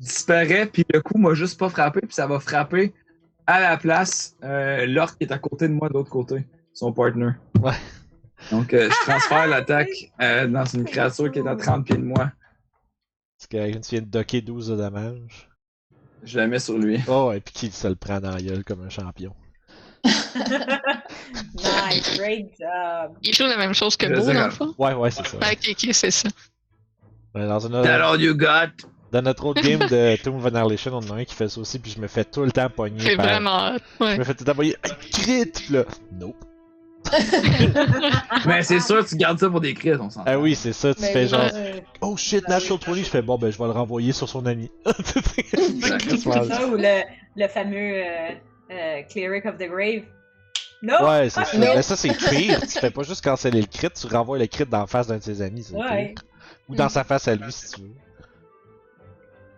disparaît, 0.00 0.66
puis 0.66 0.84
le 0.92 1.00
coup 1.02 1.18
m'a 1.18 1.34
juste 1.34 1.58
pas 1.58 1.68
frappé, 1.68 2.00
puis 2.00 2.14
ça 2.14 2.26
va 2.26 2.40
frapper 2.40 2.94
à 3.46 3.60
la 3.60 3.76
place 3.76 4.34
euh, 4.42 4.86
l'orque 4.86 5.18
qui 5.18 5.24
est 5.24 5.32
à 5.32 5.38
côté 5.38 5.68
de 5.68 5.74
moi 5.74 5.88
de 5.88 5.92
l'autre 5.94 6.10
côté, 6.10 6.46
son 6.72 6.90
partner. 6.92 7.32
Ouais. 7.60 7.72
Donc, 8.50 8.72
euh, 8.74 8.88
je 8.90 9.10
transfère 9.10 9.46
l'attaque 9.46 9.88
euh, 10.22 10.46
dans 10.46 10.64
une 10.64 10.84
créature 10.84 11.30
qui 11.30 11.38
est 11.38 11.46
à 11.46 11.54
30 11.56 11.84
pieds 11.84 11.96
de 11.96 12.02
moi. 12.02 12.30
Parce 13.50 13.72
que 13.72 13.78
tu 13.78 13.90
viens 13.90 14.00
de 14.00 14.06
docker 14.06 14.42
12 14.42 14.68
de 14.68 14.76
dommages. 14.76 15.48
Je 16.22 16.38
la 16.38 16.46
mets 16.46 16.58
sur 16.58 16.78
lui. 16.78 16.98
Oh, 17.08 17.32
et 17.34 17.40
puis 17.40 17.52
qui 17.52 17.70
se 17.70 17.86
le 17.86 17.96
prend 17.96 18.20
dans 18.20 18.30
la 18.30 18.40
gueule 18.40 18.64
comme 18.64 18.82
un 18.82 18.88
champion. 18.88 19.34
nice, 20.04 22.18
great 22.18 22.48
job. 22.58 23.16
Il 23.22 23.34
joue 23.34 23.44
la 23.44 23.56
même 23.56 23.74
chose 23.74 23.96
que 23.96 24.06
Beau, 24.06 24.32
dans 24.32 24.44
le 24.44 24.50
fond? 24.50 24.74
Ouais, 24.78 24.94
ouais, 24.94 25.10
c'est 25.10 25.26
ça. 25.26 25.36
Ouais, 25.38 25.52
ok, 25.52 25.68
ok, 25.70 25.88
c'est 25.92 26.10
ça. 26.10 26.28
Ouais, 27.34 27.46
Dans, 27.46 27.60
une- 27.66 27.82
That 27.82 28.06
all 28.08 28.20
you 28.20 28.34
got? 28.34 28.70
dans 29.12 29.22
notre 29.22 29.44
autre 29.44 29.62
game 29.62 29.80
de 29.80 30.16
Tomb 30.22 30.36
of 30.36 30.46
Annihilation, 30.46 30.94
on 30.94 30.98
en 30.98 31.10
a 31.16 31.20
un 31.20 31.24
qui 31.24 31.34
fait 31.34 31.48
ça 31.48 31.60
aussi, 31.60 31.78
puis 31.78 31.90
je 31.92 32.00
me 32.00 32.06
fais 32.08 32.24
tout 32.24 32.42
le 32.42 32.52
temps 32.52 32.68
pogner. 32.70 33.00
C'est 33.00 33.16
par- 33.16 33.26
vraiment 33.26 33.74
hot, 33.74 33.78
Je 34.00 34.04
ouais. 34.04 34.18
me 34.18 34.24
fais 34.24 34.34
tout 34.34 34.44
le 34.44 34.52
temps 34.52 34.56
pogner. 34.56 34.76
Hey, 34.82 34.92
crit! 35.10 35.52
Là, 35.72 35.84
nope. 36.12 36.36
Mais 38.46 38.62
c'est 38.62 38.80
sûr, 38.80 39.04
tu 39.06 39.16
gardes 39.16 39.38
ça 39.38 39.48
pour 39.50 39.60
des 39.60 39.74
crits, 39.74 39.94
on 39.94 40.10
s'en 40.10 40.22
Ah 40.26 40.38
oui, 40.38 40.54
c'est 40.54 40.72
ça, 40.72 40.94
tu 40.94 41.02
fais 41.02 41.26
genre. 41.28 41.48
Euh, 41.52 41.80
Oh 42.00 42.16
shit, 42.16 42.46
Natural 42.48 42.80
20, 42.86 42.94
je 42.96 43.02
fais 43.04 43.22
bon, 43.22 43.38
ben 43.38 43.50
je 43.50 43.58
vais 43.58 43.64
le 43.64 43.70
renvoyer 43.70 44.12
sur 44.12 44.28
son 44.28 44.44
ami. 44.46 44.70
Exactement. 45.52 46.44
ça 46.44 46.66
ou 46.66 46.76
le, 46.76 47.02
le 47.36 47.48
fameux 47.48 47.76
euh, 47.96 48.30
euh, 48.70 49.02
Cleric 49.10 49.46
of 49.46 49.56
the 49.56 49.68
Grave. 49.68 50.02
Non! 50.82 51.08
Ouais, 51.08 51.30
c'est 51.30 51.44
ça. 51.44 51.56
Non. 51.56 51.72
Mais 51.74 51.82
ça, 51.82 51.96
c'est 51.96 52.12
pire. 52.12 52.60
Tu 52.60 52.78
fais 52.78 52.90
pas 52.90 53.02
juste 53.04 53.24
canceller 53.24 53.62
le 53.62 53.66
crit, 53.66 53.88
tu 53.90 54.06
renvoies 54.06 54.38
le 54.38 54.46
crit 54.46 54.66
dans 54.66 54.80
la 54.80 54.86
face 54.86 55.06
d'un 55.06 55.16
de 55.18 55.22
ses 55.22 55.40
amis. 55.40 55.62
C'est 55.64 55.74
Ouais. 55.76 56.08
pire. 56.14 56.24
Ou 56.68 56.74
dans 56.74 56.88
sa 56.88 57.04
face 57.04 57.26
à 57.28 57.34
lui, 57.34 57.50
si 57.52 57.70
tu 57.74 57.80
veux. 57.82 57.90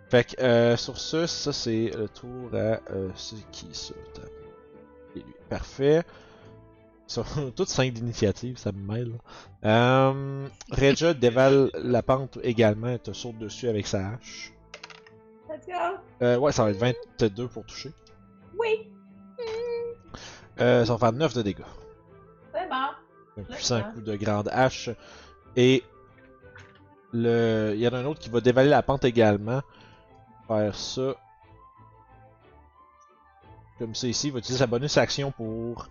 Fait 0.09 0.23
que, 0.25 0.41
euh, 0.41 0.77
sur 0.77 0.99
ce, 0.99 1.27
ça, 1.27 1.53
c'est 1.53 1.91
le 1.97 2.09
tour 2.09 2.51
à. 2.53 2.79
Euh, 2.93 3.09
c'est 3.17 3.37
qui 3.51 3.67
ça. 3.73 3.95
Et 5.17 5.19
lui. 5.19 5.25
Parfait. 5.51 6.03
Sont 7.07 7.25
toutes 7.57 7.69
5 7.69 7.93
d'initiative, 7.93 8.59
ça 8.59 8.73
me 8.73 8.81
mêle. 8.81 9.19
Euh, 9.65 10.49
Regia 10.71 11.15
dévale 11.15 11.71
la 11.75 12.03
pente 12.03 12.39
également, 12.43 12.89
elle 12.89 13.01
te 13.01 13.13
saute 13.13 13.39
dessus 13.39 13.69
avec 13.69 13.87
sa 13.87 14.11
hache. 14.11 14.53
Let's 15.49 15.67
go! 15.67 15.99
Euh, 16.23 16.37
ouais, 16.39 16.53
ça 16.53 16.65
va 16.65 16.71
être 16.71 16.97
22 17.21 17.49
pour 17.49 17.65
toucher. 17.65 17.93
Oui! 18.59 18.91
Euh, 20.61 20.85
ça 20.85 20.93
va 20.95 20.99
faire 20.99 21.13
9 21.13 21.35
de 21.35 21.43
dégâts. 21.43 21.63
C'est 22.53 22.69
bon. 22.69 22.87
Un 23.39 23.43
puissant 23.43 23.83
coup 23.93 24.01
de 24.01 24.17
grande 24.17 24.49
hache. 24.49 24.91
Et 25.55 25.85
le... 27.13 27.73
il 27.75 27.81
y 27.81 27.89
en 27.89 27.93
a 27.93 27.99
un 27.99 28.07
autre 28.07 28.21
qui 28.21 28.31
va 28.31 28.41
dévaler 28.41 28.71
la 28.71 28.83
pente 28.83 29.05
également. 29.05 29.61
Faire 30.49 30.75
ça. 30.75 31.15
Comme 33.79 33.95
ça 33.95 34.07
ici, 34.07 34.29
il 34.29 34.33
va 34.33 34.39
utiliser 34.39 34.61
sa 34.61 34.67
bonus 34.67 34.97
action 34.97 35.31
pour, 35.33 35.89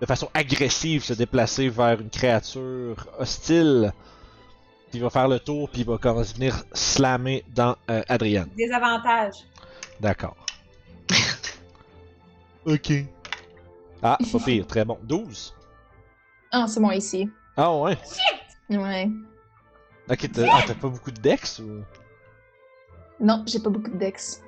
de 0.00 0.06
façon 0.06 0.28
agressive, 0.34 1.02
se 1.04 1.12
déplacer 1.14 1.68
vers 1.68 2.00
une 2.00 2.10
créature 2.10 2.96
hostile. 3.18 3.92
Puis 4.90 4.98
il 4.98 5.02
va 5.02 5.10
faire 5.10 5.28
le 5.28 5.38
tour, 5.40 5.68
puis 5.70 5.80
il 5.82 5.86
va 5.86 5.98
commencer 5.98 6.32
à 6.32 6.34
venir 6.34 6.62
slammer 6.72 7.44
dans 7.54 7.76
euh, 7.90 8.02
Adrian. 8.08 8.46
Des 8.56 8.70
avantages. 8.70 9.34
D'accord. 10.00 10.36
ok. 12.66 12.92
Ah, 14.02 14.18
pas 14.32 14.38
pire, 14.44 14.66
très 14.66 14.84
bon. 14.84 14.98
12. 15.02 15.54
Ah, 16.52 16.66
c'est 16.68 16.80
moi 16.80 16.94
ici. 16.94 17.28
Ah 17.56 17.74
ouais. 17.76 17.96
Ouais. 18.70 19.08
Ok, 20.10 20.30
t'as 20.32 20.46
ah, 20.52 20.62
t'as 20.66 20.74
pas 20.74 20.88
beaucoup 20.88 21.10
de 21.10 21.20
dex 21.20 21.58
ou? 21.60 21.82
Non, 23.20 23.42
j'ai 23.46 23.58
pas 23.60 23.70
beaucoup 23.70 23.90
de 23.90 23.96
dex. 23.96 24.42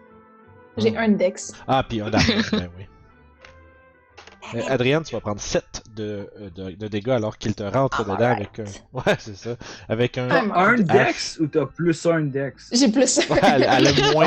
J'ai 0.76 0.94
Ah. 0.96 1.02
un 1.02 1.08
dex. 1.10 1.52
Ah, 1.66 1.82
puis 1.88 2.00
un 2.00 2.10
d'armure, 2.10 2.44
ben 2.52 2.70
oui. 2.76 2.86
Euh, 4.54 4.60
Adrien, 4.68 5.02
tu 5.02 5.14
vas 5.14 5.20
prendre 5.20 5.40
7 5.40 5.82
de, 5.96 6.28
euh, 6.40 6.50
de, 6.54 6.70
de 6.76 6.88
dégâts 6.88 7.10
alors 7.10 7.36
qu'il 7.38 7.54
te 7.54 7.62
rentre 7.62 8.04
dedans 8.04 8.30
avec 8.32 8.58
un. 8.60 8.64
Ouais, 8.92 9.16
c'est 9.18 9.36
ça. 9.36 9.50
Avec 9.88 10.18
un. 10.18 10.28
Ah, 10.30 10.42
T'as 10.48 10.60
un 10.60 10.74
Hache. 10.74 10.80
dex 11.06 11.38
ou 11.40 11.46
t'as 11.46 11.66
plus 11.66 12.06
un 12.06 12.20
dex? 12.22 12.68
J'ai 12.72 12.88
plus. 12.88 13.18
Ouais, 13.28 13.38
elle, 13.42 13.62
elle 13.68 13.86
a 13.88 14.12
moins. 14.12 14.26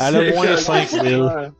Elle 0.00 0.16
a 0.16 0.32
moins 0.34 0.46
comme- 0.46 0.56
5000. 0.56 1.52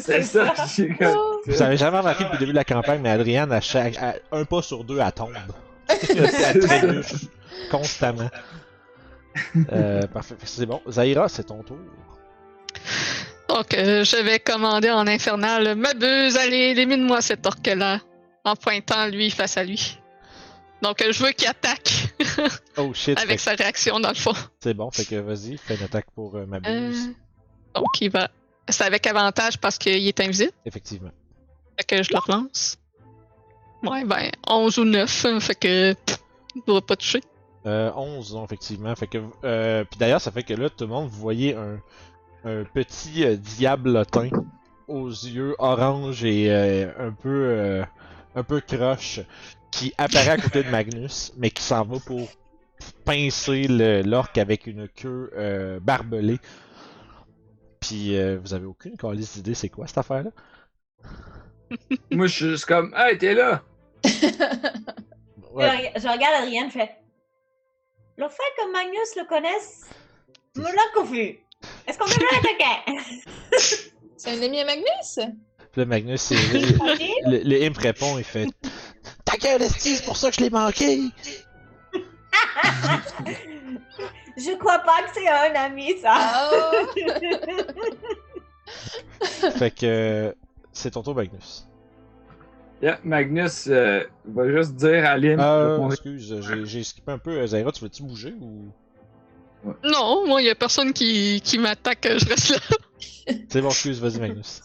C'est 0.00 0.22
ça, 0.22 0.52
j'ai 0.76 0.88
comme- 0.94 1.16
Vous 1.46 1.62
avez 1.62 1.76
jamais 1.76 1.98
remarqué 1.98 2.24
depuis 2.24 2.34
le 2.34 2.38
début 2.40 2.52
de 2.52 2.56
la 2.56 2.64
campagne, 2.64 3.00
mais 3.02 3.10
Adrienne, 3.10 3.52
à 3.52 3.60
chaque, 3.60 3.96
à 3.98 4.14
un 4.32 4.44
pas 4.44 4.62
sur 4.62 4.82
deux, 4.84 4.98
elle 4.98 5.12
tombe. 5.12 5.32
elle 6.08 6.58
trébuche 6.60 7.14
constamment. 7.70 8.28
Euh, 9.72 10.06
parfait, 10.08 10.34
c'est 10.44 10.66
bon. 10.66 10.80
Zaira, 10.88 11.28
c'est 11.28 11.44
ton 11.44 11.62
tour. 11.62 11.78
Donc, 13.50 13.74
euh, 13.74 14.04
je 14.04 14.16
vais 14.16 14.38
commander 14.38 14.90
en 14.90 15.08
infernal 15.08 15.74
M'abuse, 15.74 16.36
allez, 16.36 16.70
élimine-moi 16.70 17.20
cet 17.20 17.44
orque-là. 17.44 17.98
En 18.44 18.54
pointant 18.54 19.08
lui 19.08 19.28
face 19.30 19.56
à 19.56 19.64
lui. 19.64 19.98
Donc, 20.82 21.02
euh, 21.02 21.10
je 21.10 21.24
veux 21.24 21.32
qu'il 21.32 21.48
attaque 21.48 22.14
Oh 22.76 22.94
shit, 22.94 23.18
avec 23.18 23.40
sa 23.40 23.54
réaction 23.54 23.98
dans 23.98 24.10
le 24.10 24.14
fond. 24.14 24.34
c'est 24.60 24.72
bon, 24.72 24.90
fait 24.92 25.04
que 25.04 25.16
vas-y, 25.16 25.56
fais 25.58 25.74
une 25.74 25.82
attaque 25.82 26.06
pour 26.14 26.36
euh, 26.36 26.46
ma 26.46 26.58
Euh, 26.64 26.92
donc, 27.74 28.00
il 28.00 28.10
va. 28.10 28.30
C'est 28.68 28.84
avec 28.84 29.04
avantage 29.08 29.58
parce 29.58 29.78
qu'il 29.78 30.06
est 30.06 30.20
invisible. 30.20 30.52
Effectivement. 30.64 31.10
Fait 31.76 31.84
que 31.84 32.02
je 32.04 32.12
le 32.12 32.18
relance. 32.18 32.78
Ouais, 33.82 34.04
ben, 34.04 34.30
11 34.46 34.78
ou 34.78 34.84
9. 34.84 35.24
hein, 35.26 35.40
fait 35.40 35.54
que. 35.56 35.92
pff, 35.94 36.18
il 36.54 36.62
doit 36.66 36.86
pas 36.86 36.94
toucher. 36.94 37.20
Euh, 37.66 37.90
11, 37.94 38.34
non, 38.34 38.44
effectivement. 38.44 38.94
Fait 38.94 39.06
que, 39.08 39.18
euh, 39.44 39.84
puis 39.84 39.98
d'ailleurs, 39.98 40.20
ça 40.20 40.30
fait 40.30 40.44
que 40.44 40.54
là, 40.54 40.70
tout 40.70 40.84
le 40.84 40.90
monde, 40.90 41.08
vous 41.08 41.20
voyez 41.20 41.54
un, 41.54 41.78
un 42.44 42.64
petit 42.64 43.24
euh, 43.24 43.36
diablotin 43.36 44.30
aux 44.88 45.08
yeux 45.08 45.54
orange 45.58 46.24
et 46.24 46.50
euh, 46.50 46.90
un 46.98 47.12
peu 47.12 47.28
euh, 47.28 47.84
un 48.34 48.42
peu 48.42 48.60
croche 48.60 49.20
qui 49.70 49.92
apparaît 49.98 50.30
à 50.30 50.36
côté 50.42 50.62
de 50.62 50.70
Magnus, 50.70 51.32
mais 51.36 51.50
qui 51.50 51.62
s'en 51.62 51.84
va 51.84 51.98
pour 52.00 52.28
pincer 53.04 53.66
le- 53.68 54.02
l'orque 54.02 54.38
avec 54.38 54.66
une 54.66 54.88
queue 54.88 55.30
euh, 55.36 55.80
barbelée. 55.80 56.38
Puis 57.80 58.16
euh, 58.16 58.38
vous 58.42 58.52
avez 58.54 58.66
aucune 58.66 58.96
calice 58.96 59.34
d'idée 59.34 59.54
c'est 59.54 59.68
quoi 59.68 59.86
cette 59.86 59.98
affaire-là? 59.98 60.30
Moi, 62.10 62.26
je 62.26 62.34
suis 62.34 62.48
juste 62.50 62.66
comme, 62.66 62.92
hey, 62.96 63.16
t'es 63.18 63.34
là! 63.34 63.62
Ouais. 65.52 65.90
Je, 65.96 66.02
je 66.02 66.06
regarde 66.06 66.42
Adrien, 66.44 66.68
je 66.68 66.74
fais. 66.74 66.90
Le 68.16 68.28
fait 68.28 68.42
que 68.56 68.70
Magnus 68.72 69.16
le 69.16 69.26
connaisse 69.28 69.90
me 70.56 70.62
l'a 70.62 70.92
confus. 70.94 71.40
Est-ce 71.86 71.98
qu'on 71.98 72.06
devrait 72.06 72.24
l'attaquer? 72.32 73.00
C'est 74.16 74.30
un 74.38 74.42
ami 74.42 74.60
à 74.60 74.64
Magnus? 74.66 75.18
Puis 75.72 75.80
là, 75.80 75.84
Magnus, 75.86 76.20
c'est 76.20 76.34
le, 77.26 77.42
le 77.44 77.62
imp 77.64 77.76
répond, 77.78 78.18
il 78.18 78.24
fait 78.24 78.46
Ta 79.24 79.36
gueule, 79.36 79.62
esti, 79.62 79.94
c'est 79.96 80.04
pour 80.04 80.16
ça 80.16 80.30
que 80.30 80.36
je 80.36 80.40
l'ai 80.42 80.50
manqué! 80.50 81.00
Je 84.36 84.56
crois 84.58 84.78
pas 84.80 85.02
que 85.02 85.10
c'est 85.14 85.28
un 85.28 85.54
ami, 85.54 85.94
ça. 86.00 86.14
Ah! 86.16 86.50
Fait 89.56 89.70
que 89.70 89.84
euh, 89.86 90.32
c'est 90.72 90.92
ton 90.92 91.02
tour, 91.02 91.14
Magnus. 91.14 91.66
Yeah, 92.82 92.98
Magnus 93.04 93.66
euh, 93.68 94.04
va 94.24 94.48
juste 94.48 94.74
dire 94.76 95.04
à 95.04 95.16
Lynn. 95.18 95.38
Euh, 95.38 95.86
excuse, 95.90 96.40
j'ai- 96.40 96.64
j'ai 96.64 96.82
skippé 96.82 97.12
un 97.12 97.18
peu. 97.18 97.46
Zaira, 97.46 97.70
tu 97.72 97.82
veux-tu 97.84 98.02
bouger 98.02 98.34
ou. 98.40 98.70
Non, 99.84 100.26
moi, 100.26 100.42
il 100.42 100.46
y 100.46 100.50
a 100.50 100.54
personne 100.54 100.92
qui, 100.92 101.40
qui 101.42 101.58
m'attaque, 101.58 102.06
je 102.06 102.28
reste 102.28 102.50
là. 102.50 102.76
C'est 103.48 103.60
bon, 103.60 103.68
excuse, 103.68 104.00
vas-y, 104.00 104.18
Magnus. 104.18 104.62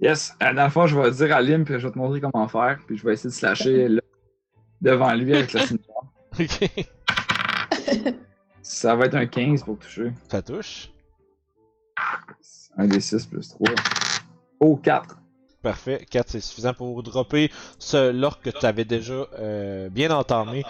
Yes, 0.00 0.34
à 0.40 0.52
la 0.52 0.68
fois, 0.70 0.86
je 0.86 0.98
vais 0.98 1.10
dire 1.10 1.34
à 1.34 1.40
Lynn, 1.40 1.64
puis 1.64 1.78
je 1.78 1.86
vais 1.86 1.92
te 1.92 1.98
montrer 1.98 2.20
comment 2.20 2.48
faire, 2.48 2.78
puis 2.86 2.96
je 2.96 3.04
vais 3.04 3.14
essayer 3.14 3.30
de 3.30 3.34
slasher 3.34 3.88
là, 3.88 4.02
devant 4.80 5.12
lui 5.14 5.34
avec 5.34 5.52
la 5.52 5.66
ceinture. 5.66 6.04
Ok. 6.38 6.70
Ça 8.62 8.94
va 8.94 9.06
être 9.06 9.14
un 9.14 9.26
15 9.26 9.62
pour 9.62 9.78
toucher. 9.78 10.12
Ça 10.28 10.42
touche. 10.42 10.90
Un 12.76 12.86
des 12.86 13.00
6 13.00 13.26
plus 13.26 13.48
3. 13.48 13.74
Oh, 14.60 14.76
4. 14.76 15.16
Parfait. 15.66 16.06
4, 16.08 16.28
c'est 16.28 16.40
suffisant 16.40 16.74
pour 16.74 17.02
dropper 17.02 17.50
ce 17.80 18.12
lore 18.12 18.40
que 18.40 18.50
tu 18.50 18.64
avais 18.64 18.84
déjà 18.84 19.26
euh, 19.40 19.88
bien 19.88 20.12
entamé. 20.12 20.62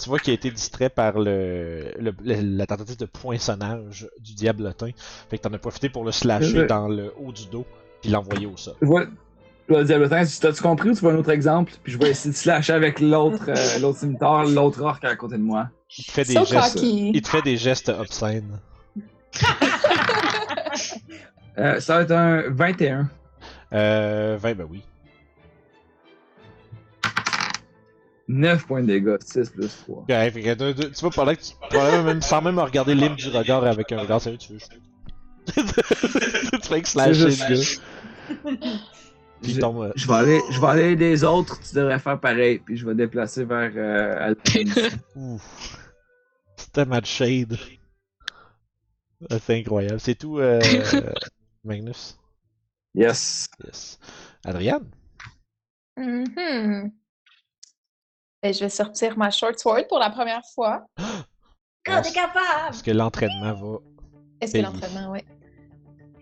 Tu 0.00 0.08
vois 0.08 0.20
qu'il 0.20 0.30
a 0.30 0.34
été 0.34 0.50
distrait 0.50 0.88
par 0.90 1.18
le, 1.18 1.92
le- 1.98 2.14
le- 2.22 2.56
la 2.56 2.66
tentative 2.66 2.96
de 2.96 3.04
poinçonnage 3.06 4.08
du 4.20 4.34
diablotin. 4.34 4.90
Fait 5.28 5.38
que 5.38 5.42
t'en 5.42 5.52
as 5.52 5.58
profité 5.58 5.88
pour 5.88 6.04
le 6.04 6.12
slasher 6.12 6.60
Ouais. 6.60 6.66
dans 6.66 6.86
le 6.86 7.12
haut 7.20 7.32
du 7.32 7.46
dos, 7.46 7.66
puis 8.00 8.10
l'envoyer 8.10 8.46
au 8.46 8.56
sol. 8.56 8.74
Vois, 8.80 9.06
dire 9.82 9.98
le 9.98 10.08
temps, 10.08 10.22
t'as-tu 10.40 10.62
compris 10.62 10.90
ou 10.90 10.94
tu 10.94 11.04
veux 11.04 11.10
un 11.10 11.16
autre 11.16 11.30
exemple? 11.30 11.72
Puis 11.82 11.92
je 11.94 11.98
vais 11.98 12.10
essayer 12.10 12.30
de 12.32 12.36
slasher 12.36 12.74
avec 12.74 13.00
l'autre 13.00 13.46
euh, 13.48 13.78
l'autre 13.80 13.98
cimetière, 13.98 14.44
l'autre 14.44 14.80
orc 14.82 15.00
à 15.02 15.16
côté 15.16 15.36
de 15.36 15.42
moi. 15.42 15.68
Il 15.98 16.04
te 16.04 16.10
fait 16.12 16.24
des 16.24 16.34
So 16.34 16.44
gestes. 16.44 16.74
cocky. 16.74 17.10
Il 17.12 17.22
te 17.22 17.28
fait 17.28 17.42
des 17.42 17.56
gestes 17.56 17.88
obscènes. 17.88 18.60
Euh, 21.58 21.78
ça 21.80 21.96
va 21.96 22.02
être 22.02 22.10
un 22.12 22.42
21. 22.50 23.08
Euh. 23.74 24.36
20, 24.40 24.54
ben 24.54 24.66
oui. 24.70 24.82
9 28.26 28.66
points 28.66 28.80
de 28.82 28.86
dégâts, 28.86 29.16
6 29.20 29.50
plus 29.50 29.68
3. 29.84 29.98
Ok, 29.98 30.06
fait 30.08 30.32
que 30.42 30.72
tu- 30.72 30.90
tu- 30.92 31.00
vois, 31.02 31.10
pendant 31.10 31.34
que 31.34 31.40
tu. 31.40 31.52
probablement 31.68 32.04
même, 32.04 32.22
sans 32.22 32.40
même 32.40 32.58
regarder 32.58 32.94
l'hymne 32.94 33.16
du 33.16 33.28
regard 33.28 33.64
avec 33.64 33.92
un 33.92 34.00
regard 34.00 34.20
sérieux, 34.20 34.38
tu 34.38 34.54
veux. 34.54 34.58
tu 35.54 36.68
fais 36.68 36.80
que 36.80 36.88
slasher 36.88 37.12
juste- 37.14 37.82
le 38.30 38.34
gars. 38.34 38.60
Puis 39.42 39.50
il 39.52 39.54
Je, 39.56 39.60
tombe. 39.60 39.82
euh, 39.82 39.92
je 39.94 40.06
vais 40.06 40.14
aller, 40.14 40.40
je 40.50 40.58
vais 40.58 40.66
aller 40.68 40.96
des 40.96 41.22
autres, 41.22 41.60
tu 41.60 41.74
devrais 41.74 41.98
faire 41.98 42.18
pareil, 42.18 42.60
puis 42.60 42.78
je 42.78 42.86
vais 42.86 42.94
déplacer 42.94 43.44
vers 43.44 43.72
euh, 43.76 44.28
Alpine. 44.28 44.72
Ouf. 45.16 45.78
C'est 46.56 46.72
tellement 46.72 47.00
de 47.00 47.04
shade. 47.06 47.58
C'est 49.30 49.58
incroyable. 49.58 50.00
C'est 50.00 50.14
tout, 50.14 50.38
euh, 50.38 50.60
Magnus. 51.64 52.16
Yes. 52.94 53.46
Yes. 53.64 53.98
Adriane? 54.44 54.90
Mhm. 55.96 56.92
Ben, 58.42 58.52
je 58.52 58.60
vais 58.60 58.68
sortir 58.68 59.16
ma 59.16 59.30
short 59.30 59.58
sword 59.58 59.86
pour 59.88 59.98
la 59.98 60.10
première 60.10 60.42
fois. 60.54 60.86
Quand 61.84 62.02
t'es 62.02 62.12
capable! 62.12 62.70
Est-ce 62.74 62.82
que 62.82 62.90
l'entraînement 62.90 63.54
va. 63.54 63.78
Est-ce 64.40 64.52
que 64.52 64.58
l'entraînement, 64.58 65.12
oui. 65.12 65.20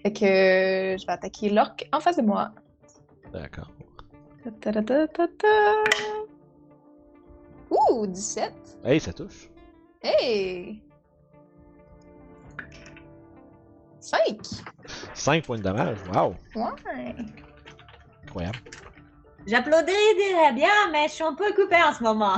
Fait 0.02 0.12
que 0.12 0.24
euh, 0.24 0.98
je 0.98 1.06
vais 1.06 1.12
attaquer 1.12 1.48
l'orque 1.48 1.88
en 1.92 2.00
face 2.00 2.16
de 2.16 2.22
moi. 2.22 2.52
D'accord. 3.32 3.70
Ta 4.44 4.72
ta 4.72 4.82
ta 4.82 5.08
ta 5.08 5.26
ta. 5.28 5.48
Ouh, 7.70 8.06
17. 8.06 8.52
Hey, 8.84 9.00
ça 9.00 9.12
touche. 9.12 9.48
Hey! 10.02 10.82
5. 14.02 14.18
5 15.14 15.44
points 15.44 15.58
de 15.58 15.62
dommage. 15.62 15.96
Wow. 16.12 16.34
Ouais. 16.56 17.14
Incroyable. 18.24 18.58
J'applaudirais 19.46 20.52
bien, 20.54 20.68
mais 20.92 21.08
je 21.08 21.14
suis 21.14 21.24
un 21.24 21.34
peu 21.34 21.48
occupée 21.48 21.82
en 21.82 21.92
ce 21.92 22.02
moment. 22.02 22.36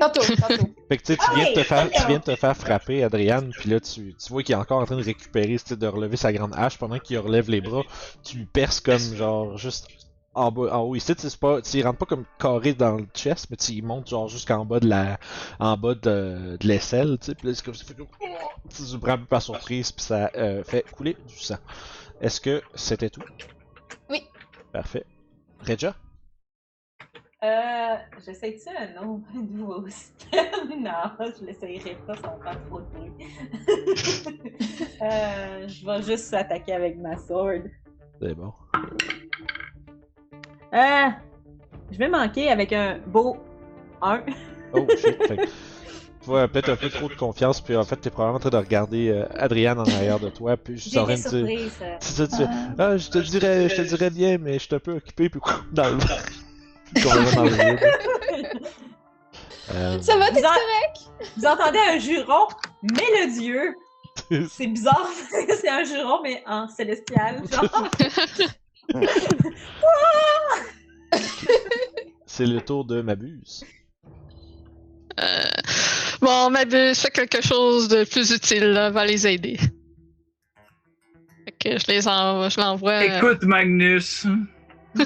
Tantôt, 0.00 0.20
tantôt. 0.40 0.68
Fait 0.88 0.96
que 0.96 1.02
tu 1.02 1.12
sais, 1.12 1.16
tu 1.16 1.24
Ah 1.28 1.34
viens 1.36 1.50
de 1.50 1.54
te 1.54 1.62
faire, 1.62 1.84
tu 1.84 1.90
d'accord. 1.92 2.08
viens 2.08 2.18
de 2.18 2.24
te 2.24 2.36
faire 2.36 2.56
frapper, 2.56 3.04
Adriane, 3.04 3.52
puis 3.56 3.70
là, 3.70 3.78
tu, 3.78 4.14
tu 4.14 4.32
vois 4.32 4.42
qu'il 4.42 4.54
est 4.54 4.58
encore 4.58 4.80
en 4.80 4.86
train 4.86 4.96
de 4.96 5.04
récupérer, 5.04 5.56
de 5.70 5.86
relever 5.86 6.16
sa 6.16 6.32
grande 6.32 6.52
hache 6.56 6.78
pendant 6.78 6.98
qu'il 6.98 7.18
relève 7.18 7.48
les 7.48 7.60
bras. 7.60 7.82
Tu 8.24 8.38
lui 8.38 8.46
perces 8.46 8.80
comme, 8.80 8.98
genre, 8.98 9.56
juste 9.56 9.86
en 10.34 10.50
bas, 10.50 10.76
en 10.76 10.80
haut. 10.82 10.94
Ici, 10.94 11.14
tu 11.14 11.22
sais, 11.22 11.30
c'est 11.30 11.40
pas, 11.40 11.60
tu 11.60 11.76
y 11.78 11.82
rentres 11.82 11.98
pas 11.98 12.06
comme 12.06 12.24
carré 12.38 12.74
dans 12.74 12.96
le 12.96 13.06
chest, 13.14 13.48
mais 13.50 13.56
tu 13.56 13.72
y 13.72 13.82
montes, 13.82 14.08
genre, 14.08 14.28
jusqu'en 14.28 14.64
bas 14.64 14.80
de 14.80 14.88
la, 14.88 15.18
en 15.58 15.76
bas 15.76 15.94
de, 15.94 16.56
de 16.58 16.66
l'aisselle, 16.66 17.18
tu 17.18 17.26
sais, 17.26 17.34
puis 17.34 17.48
là, 17.48 17.54
c'est 17.54 17.64
comme 17.64 17.74
ça, 17.74 17.84
fait 17.84 17.94
que, 17.94 18.02
tu 18.02 18.82
te 18.82 18.96
prends 18.96 19.12
un 19.12 19.18
peu 19.18 19.26
par 19.26 19.42
surprise, 19.42 19.92
puis 19.92 20.04
ça 20.04 20.30
euh, 20.36 20.62
fait 20.64 20.84
couler 20.90 21.16
du 21.26 21.36
sang. 21.36 21.58
Est-ce 22.20 22.40
que 22.40 22.62
c'était 22.74 23.10
tout? 23.10 23.22
Oui. 24.08 24.22
Parfait. 24.72 25.04
Regia? 25.60 25.94
Euh, 27.44 27.96
j'essaie-tu 28.24 28.68
un 28.68 29.02
nom 29.02 29.20
nouveau 29.34 29.88
système? 29.88 30.80
non, 30.82 31.10
je 31.18 31.44
l'essayerai 31.44 31.96
pas, 32.06 32.14
ça 32.16 32.36
va 32.38 32.52
faire 32.52 32.64
trop 32.66 32.80
de 32.80 32.86
bruit. 32.86 33.12
euh, 35.02 35.66
je 35.66 35.84
vais 35.84 36.02
juste 36.02 36.32
attaquer 36.32 36.74
avec 36.74 36.98
ma 36.98 37.16
sword. 37.16 37.62
C'est 38.20 38.34
bon. 38.34 38.52
Euh, 40.74 41.08
je 41.90 41.98
vais 41.98 42.08
manquer 42.08 42.50
avec 42.50 42.72
un 42.72 42.98
beau 43.06 43.36
1. 44.00 44.20
Oh 44.74 44.86
shit. 44.96 45.22
Fait 45.26 45.36
que 45.36 45.42
tu 45.44 46.28
vois 46.28 46.48
peut-être 46.48 46.70
un 46.70 46.76
peu 46.76 46.88
trop 46.88 47.08
de 47.08 47.14
confiance, 47.14 47.60
puis 47.60 47.76
en 47.76 47.84
fait, 47.84 47.96
t'es 47.96 48.10
probablement 48.10 48.36
en 48.36 48.40
train 48.40 48.50
de 48.50 48.56
regarder 48.56 49.08
euh, 49.10 49.26
Adriane 49.34 49.78
en 49.80 49.84
arrière 49.84 50.18
de 50.20 50.28
toi, 50.30 50.56
puis 50.56 50.78
je 50.78 50.88
suis 50.88 50.98
en 50.98 51.04
train 51.04 51.14
de 51.16 51.44
dire. 51.46 51.70
euh. 51.82 51.96
C'est 52.00 52.12
ça, 52.14 52.26
tu 52.28 52.36
fais. 52.36 52.46
Ah. 52.48 52.74
Ah, 52.78 52.96
je 52.96 53.10
te 53.10 53.18
dirais, 53.18 53.68
je 53.68 53.76
te 53.76 53.82
dirais 53.82 54.10
bien, 54.10 54.38
mais 54.38 54.54
je 54.54 54.58
suis 54.66 54.74
un 54.74 54.78
peu 54.78 54.92
occupé, 54.96 55.28
puis 55.28 55.40
dans 55.72 55.88
le. 55.90 55.98
Dans 57.04 57.42
le 57.44 57.48
vide. 57.48 57.80
Euh, 59.74 59.98
Ça 60.02 60.16
va, 60.18 60.26
t'es 60.30 60.40
Vous 60.40 60.46
en- 60.46 60.50
correct? 60.50 61.30
Vous 61.38 61.46
entendez 61.46 61.78
un 61.78 61.98
juron 61.98 62.48
mélodieux. 62.82 63.74
C'est 64.50 64.66
bizarre, 64.66 65.08
c'est 65.30 65.68
un 65.70 65.84
juron, 65.84 66.20
mais 66.22 66.42
en 66.46 66.68
célestial. 66.68 67.42
Genre. 67.50 67.88
C'est 72.26 72.46
le 72.46 72.60
tour 72.60 72.84
de 72.84 73.00
Mabuse. 73.02 73.64
Euh, 75.20 75.42
Bon, 76.20 76.50
Mabus 76.50 76.94
fait 76.94 77.10
quelque 77.10 77.42
chose 77.42 77.88
de 77.88 78.04
plus 78.04 78.30
utile, 78.30 78.64
là, 78.72 78.90
va 78.90 79.04
les 79.04 79.26
aider. 79.26 79.58
Fait 81.44 81.52
que 81.58 81.78
je 81.78 81.86
les 81.88 82.06
envoie, 82.06 82.48
je 82.48 82.60
l'envoie. 82.60 82.92
euh, 82.92 83.18
Écoute, 83.18 83.42
Magnus. 83.42 84.24
Fais 84.96 85.04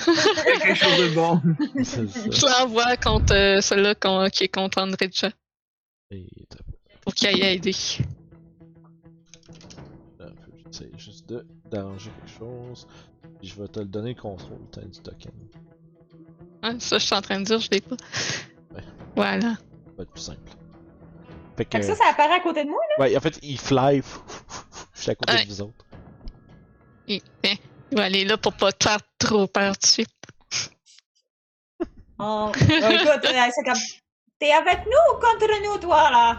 quelque 0.61 0.75
chose 0.75 0.99
de 0.99 1.15
bon. 1.15 1.41
Je 1.75 2.47
l'envoie 2.47 2.97
contre 2.99 3.35
euh, 3.35 3.61
celui-là 3.63 3.95
qui 4.31 4.45
est 4.45 4.49
contre 4.55 4.83
Andreja 4.83 5.31
Et 6.11 6.27
pour 7.01 7.15
qu'il 7.15 7.29
aille 7.29 7.55
aider. 7.55 7.73
peu. 10.19 10.25
C'est 10.71 10.99
juste 10.99 11.27
de 11.31 11.47
d'arranger 11.71 12.11
quelque 12.11 12.39
chose. 12.39 12.87
Je 13.43 13.55
vais 13.55 13.69
te 13.69 13.79
le 13.81 13.87
donner 13.87 14.15
le 14.15 14.21
contrôle 14.21 14.59
t'as 14.73 14.81
du 14.83 15.01
token. 15.01 15.33
Hein, 16.63 16.81
ça, 16.81 16.99
je 16.99 17.05
suis 17.05 17.15
en 17.15 17.23
train 17.23 17.39
de 17.41 17.45
dire, 17.45 17.61
je 17.61 17.71
l'ai 17.71 17.81
pas. 17.81 17.97
Ouais. 18.75 18.83
Voilà. 19.15 19.41
Ça 19.41 19.93
va 19.97 20.03
être 20.03 20.11
plus 20.13 20.21
simple. 20.23 20.51
Fait 21.57 21.65
que. 21.65 21.71
Fait 21.71 21.81
que 21.81 21.87
ça, 21.87 21.95
ça 21.95 22.11
apparaît 22.11 22.37
à 22.37 22.41
côté 22.41 22.65
de 22.65 22.71
moi. 22.71 22.81
Ouais, 22.99 23.17
en 23.17 23.21
fait, 23.21 23.39
il 23.43 23.59
fly. 23.59 24.03
Je 24.95 25.01
suis 25.03 25.11
à 25.11 25.15
côté 25.15 25.33
Ouais. 25.35 25.45
de 25.45 25.49
vous 25.49 25.63
autres. 25.63 25.85
Hein, 27.09 27.19
il 27.91 27.97
va 27.99 28.05
aller 28.05 28.25
là 28.25 28.37
pour 28.37 28.53
pas 28.55 28.73
te 28.73 28.89
faire 28.89 28.99
trop 29.19 29.47
peur 29.47 29.75
tout 29.75 29.83
de 29.83 29.87
suite. 29.87 30.09
Oh, 32.19 32.51
euh, 32.55 32.65
écoute, 32.91 33.25
euh, 33.25 33.51
c'est 33.55 33.65
comme. 33.65 33.81
T'es 34.39 34.53
avec 34.53 34.85
nous 34.87 35.15
ou 35.15 35.21
contre 35.21 35.63
nous, 35.65 35.79
toi, 35.79 36.11
là? 36.11 36.39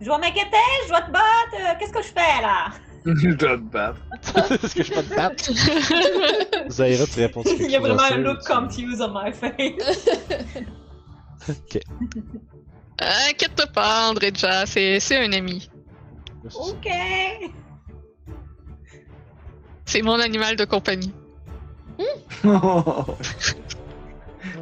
Je 0.00 0.06
dois 0.06 0.18
m'inquiéter, 0.18 0.56
je 0.84 0.88
dois 0.88 1.02
te 1.02 1.10
battre, 1.10 1.54
euh, 1.54 1.74
qu'est-ce 1.78 1.92
que 1.92 2.02
je 2.02 2.08
fais, 2.08 2.42
là? 2.42 2.70
je 3.06 3.30
dois 3.30 3.56
te 3.56 3.62
battre. 3.62 4.00
Est-ce 4.64 4.74
que 4.74 4.82
je 4.82 4.92
peux 4.92 5.02
te 5.02 5.14
battre? 5.14 5.44
Zaira, 6.70 7.06
tu 7.06 7.20
réponds 7.20 7.42
quelque 7.42 7.62
Il 7.62 7.70
y 7.70 7.76
a 7.76 7.80
vraiment 7.80 8.02
un 8.02 8.16
look 8.18 8.44
confused 8.46 9.00
on 9.00 9.12
my 9.14 9.32
face. 9.32 10.08
Inquiète-toi 12.98 13.66
pas, 13.68 14.10
Andreja, 14.10 14.66
c'est 14.66 15.00
c'est 15.00 15.16
un 15.24 15.32
ami. 15.32 15.70
ok. 16.54 16.88
C'est 19.86 20.02
mon 20.02 20.20
animal 20.20 20.56
de 20.56 20.64
compagnie. 20.66 21.12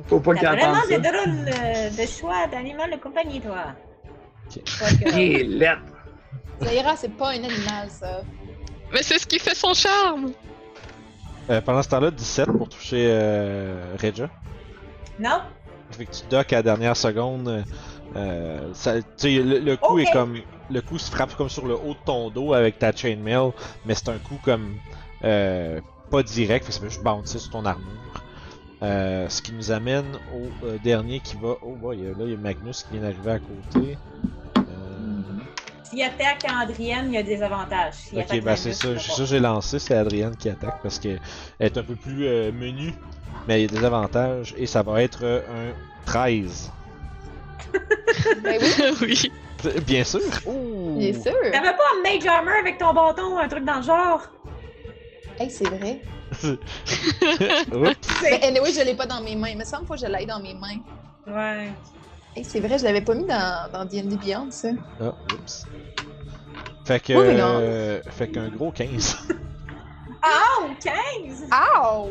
Faut 0.06 0.20
pas 0.20 0.32
qu'il 0.34 0.42
T'as 0.42 0.54
vraiment 0.54 0.78
entende 0.78 0.88
des 0.88 0.98
drôles 0.98 1.50
euh, 1.62 1.90
de 1.90 2.06
choix 2.06 2.46
d'animal 2.46 2.90
de 2.90 2.96
compagnie, 2.96 3.40
toi. 3.40 3.66
Ok. 4.50 4.62
Que- 4.64 5.18
Il 5.18 5.36
est 5.36 5.42
lettre. 5.44 5.82
Zaira, 6.62 6.96
c'est 6.96 7.10
pas 7.16 7.30
un 7.30 7.44
animal, 7.44 7.88
ça. 7.88 8.22
Mais 8.92 9.02
c'est 9.02 9.18
ce 9.18 9.26
qui 9.26 9.38
fait 9.38 9.54
son 9.54 9.74
charme! 9.74 10.32
Euh, 11.50 11.60
pendant 11.60 11.82
ce 11.82 11.88
temps-là, 11.88 12.10
17 12.10 12.52
pour 12.52 12.68
toucher 12.68 13.06
euh, 13.08 13.94
Regia. 14.00 14.28
Non? 15.18 15.40
Fait 15.90 16.04
que 16.04 16.10
tu 16.10 16.22
docks 16.28 16.52
à 16.52 16.56
la 16.56 16.62
dernière 16.62 16.96
seconde. 16.96 17.64
Euh, 18.16 18.70
ça, 18.74 18.96
le, 18.96 19.58
le 19.60 19.76
coup 19.76 19.98
est 19.98 20.10
comme. 20.12 20.36
Le 20.70 20.82
coup 20.82 20.98
se 20.98 21.10
frappe 21.10 21.34
comme 21.36 21.48
sur 21.48 21.66
le 21.66 21.74
haut 21.74 21.94
de 21.94 22.04
ton 22.04 22.28
dos 22.28 22.52
avec 22.52 22.78
ta 22.78 22.92
chainmail, 22.92 23.52
mais 23.86 23.94
c'est 23.94 24.10
un 24.10 24.18
coup 24.18 24.38
comme. 24.44 24.74
Euh, 25.24 25.80
pas 26.10 26.22
direct, 26.22 26.64
fait 26.64 26.68
que 26.68 26.74
ça 26.74 26.80
fait 26.80 26.90
juste 26.90 27.02
bouncer 27.02 27.38
sur 27.38 27.50
ton 27.50 27.64
armure. 27.64 27.86
Euh, 28.82 29.28
ce 29.28 29.42
qui 29.42 29.52
nous 29.52 29.72
amène 29.72 30.06
au 30.34 30.66
euh, 30.66 30.78
dernier 30.84 31.20
qui 31.20 31.36
va. 31.36 31.54
Oh 31.62 31.74
boy, 31.74 31.96
là 31.98 32.12
il 32.20 32.30
y 32.30 32.34
a 32.34 32.36
Magnus 32.36 32.84
qui 32.84 32.92
vient 32.92 33.02
d'arriver 33.02 33.32
à 33.32 33.38
côté. 33.38 33.98
S'il 35.88 36.02
attaque 36.02 36.44
Andrienne, 36.50 37.06
il 37.08 37.14
y 37.14 37.16
a 37.16 37.22
des 37.22 37.42
avantages. 37.42 37.94
S'il 37.94 38.18
ok, 38.18 38.42
bah 38.42 38.56
c'est 38.56 38.72
ça. 38.72 38.98
Ça 38.98 39.24
j'ai 39.24 39.40
lancé, 39.40 39.78
c'est 39.78 39.94
Adrienne 39.94 40.36
qui 40.36 40.50
attaque 40.50 40.82
parce 40.82 40.98
qu'elle 40.98 41.20
est 41.60 41.78
un 41.78 41.82
peu 41.82 41.94
plus 41.94 42.26
euh, 42.26 42.52
menue, 42.52 42.92
mais 43.46 43.62
il 43.62 43.72
y 43.72 43.76
a 43.76 43.80
des 43.80 43.84
avantages 43.86 44.54
et 44.58 44.66
ça 44.66 44.82
va 44.82 45.02
être 45.02 45.20
euh, 45.22 45.40
un 45.48 46.04
13. 46.04 46.72
Ben 48.42 48.60
oui, 48.60 48.96
oui. 49.02 49.32
Bien 49.86 50.04
sûr! 50.04 50.20
Ouh. 50.46 50.98
bien 50.98 51.12
sûr. 51.12 51.32
T'avais 51.52 51.72
pas 51.72 51.84
un 51.96 52.02
Mage 52.02 52.26
Armor 52.26 52.54
avec 52.60 52.78
ton 52.78 52.92
bâton 52.92 53.34
ou 53.34 53.38
un 53.38 53.48
truc 53.48 53.64
dans 53.64 53.76
le 53.76 53.82
genre? 53.82 54.22
Hey, 55.40 55.50
c'est 55.50 55.68
vrai. 55.68 56.00
Oups. 56.44 58.22
Mais 58.22 58.44
anyway, 58.44 58.72
je 58.72 58.84
l'ai 58.84 58.94
pas 58.94 59.06
dans 59.06 59.22
mes 59.22 59.34
mains. 59.34 59.48
Il 59.48 59.58
me 59.58 59.64
semble 59.64 59.86
pas 59.86 59.94
que 59.94 60.00
je 60.02 60.06
l'ai 60.06 60.26
dans 60.26 60.40
mes 60.40 60.54
mains. 60.54 60.80
Ouais. 61.26 61.72
Hey, 62.38 62.44
c'est 62.44 62.60
vrai, 62.60 62.78
je 62.78 62.84
l'avais 62.84 63.00
pas 63.00 63.16
mis 63.16 63.26
dans, 63.26 63.68
dans 63.72 63.84
D&D 63.84 64.16
Beyond, 64.16 64.48
ça. 64.52 64.68
Ah, 65.00 65.12
oups. 65.32 65.66
Fait 66.84 67.00
que. 67.00 67.12
Euh, 67.12 68.00
fait 68.10 68.28
qu'un 68.28 68.48
gros 68.48 68.70
15. 68.70 69.26
Oh, 70.24 70.68
15! 70.80 71.48
Ow! 71.50 72.10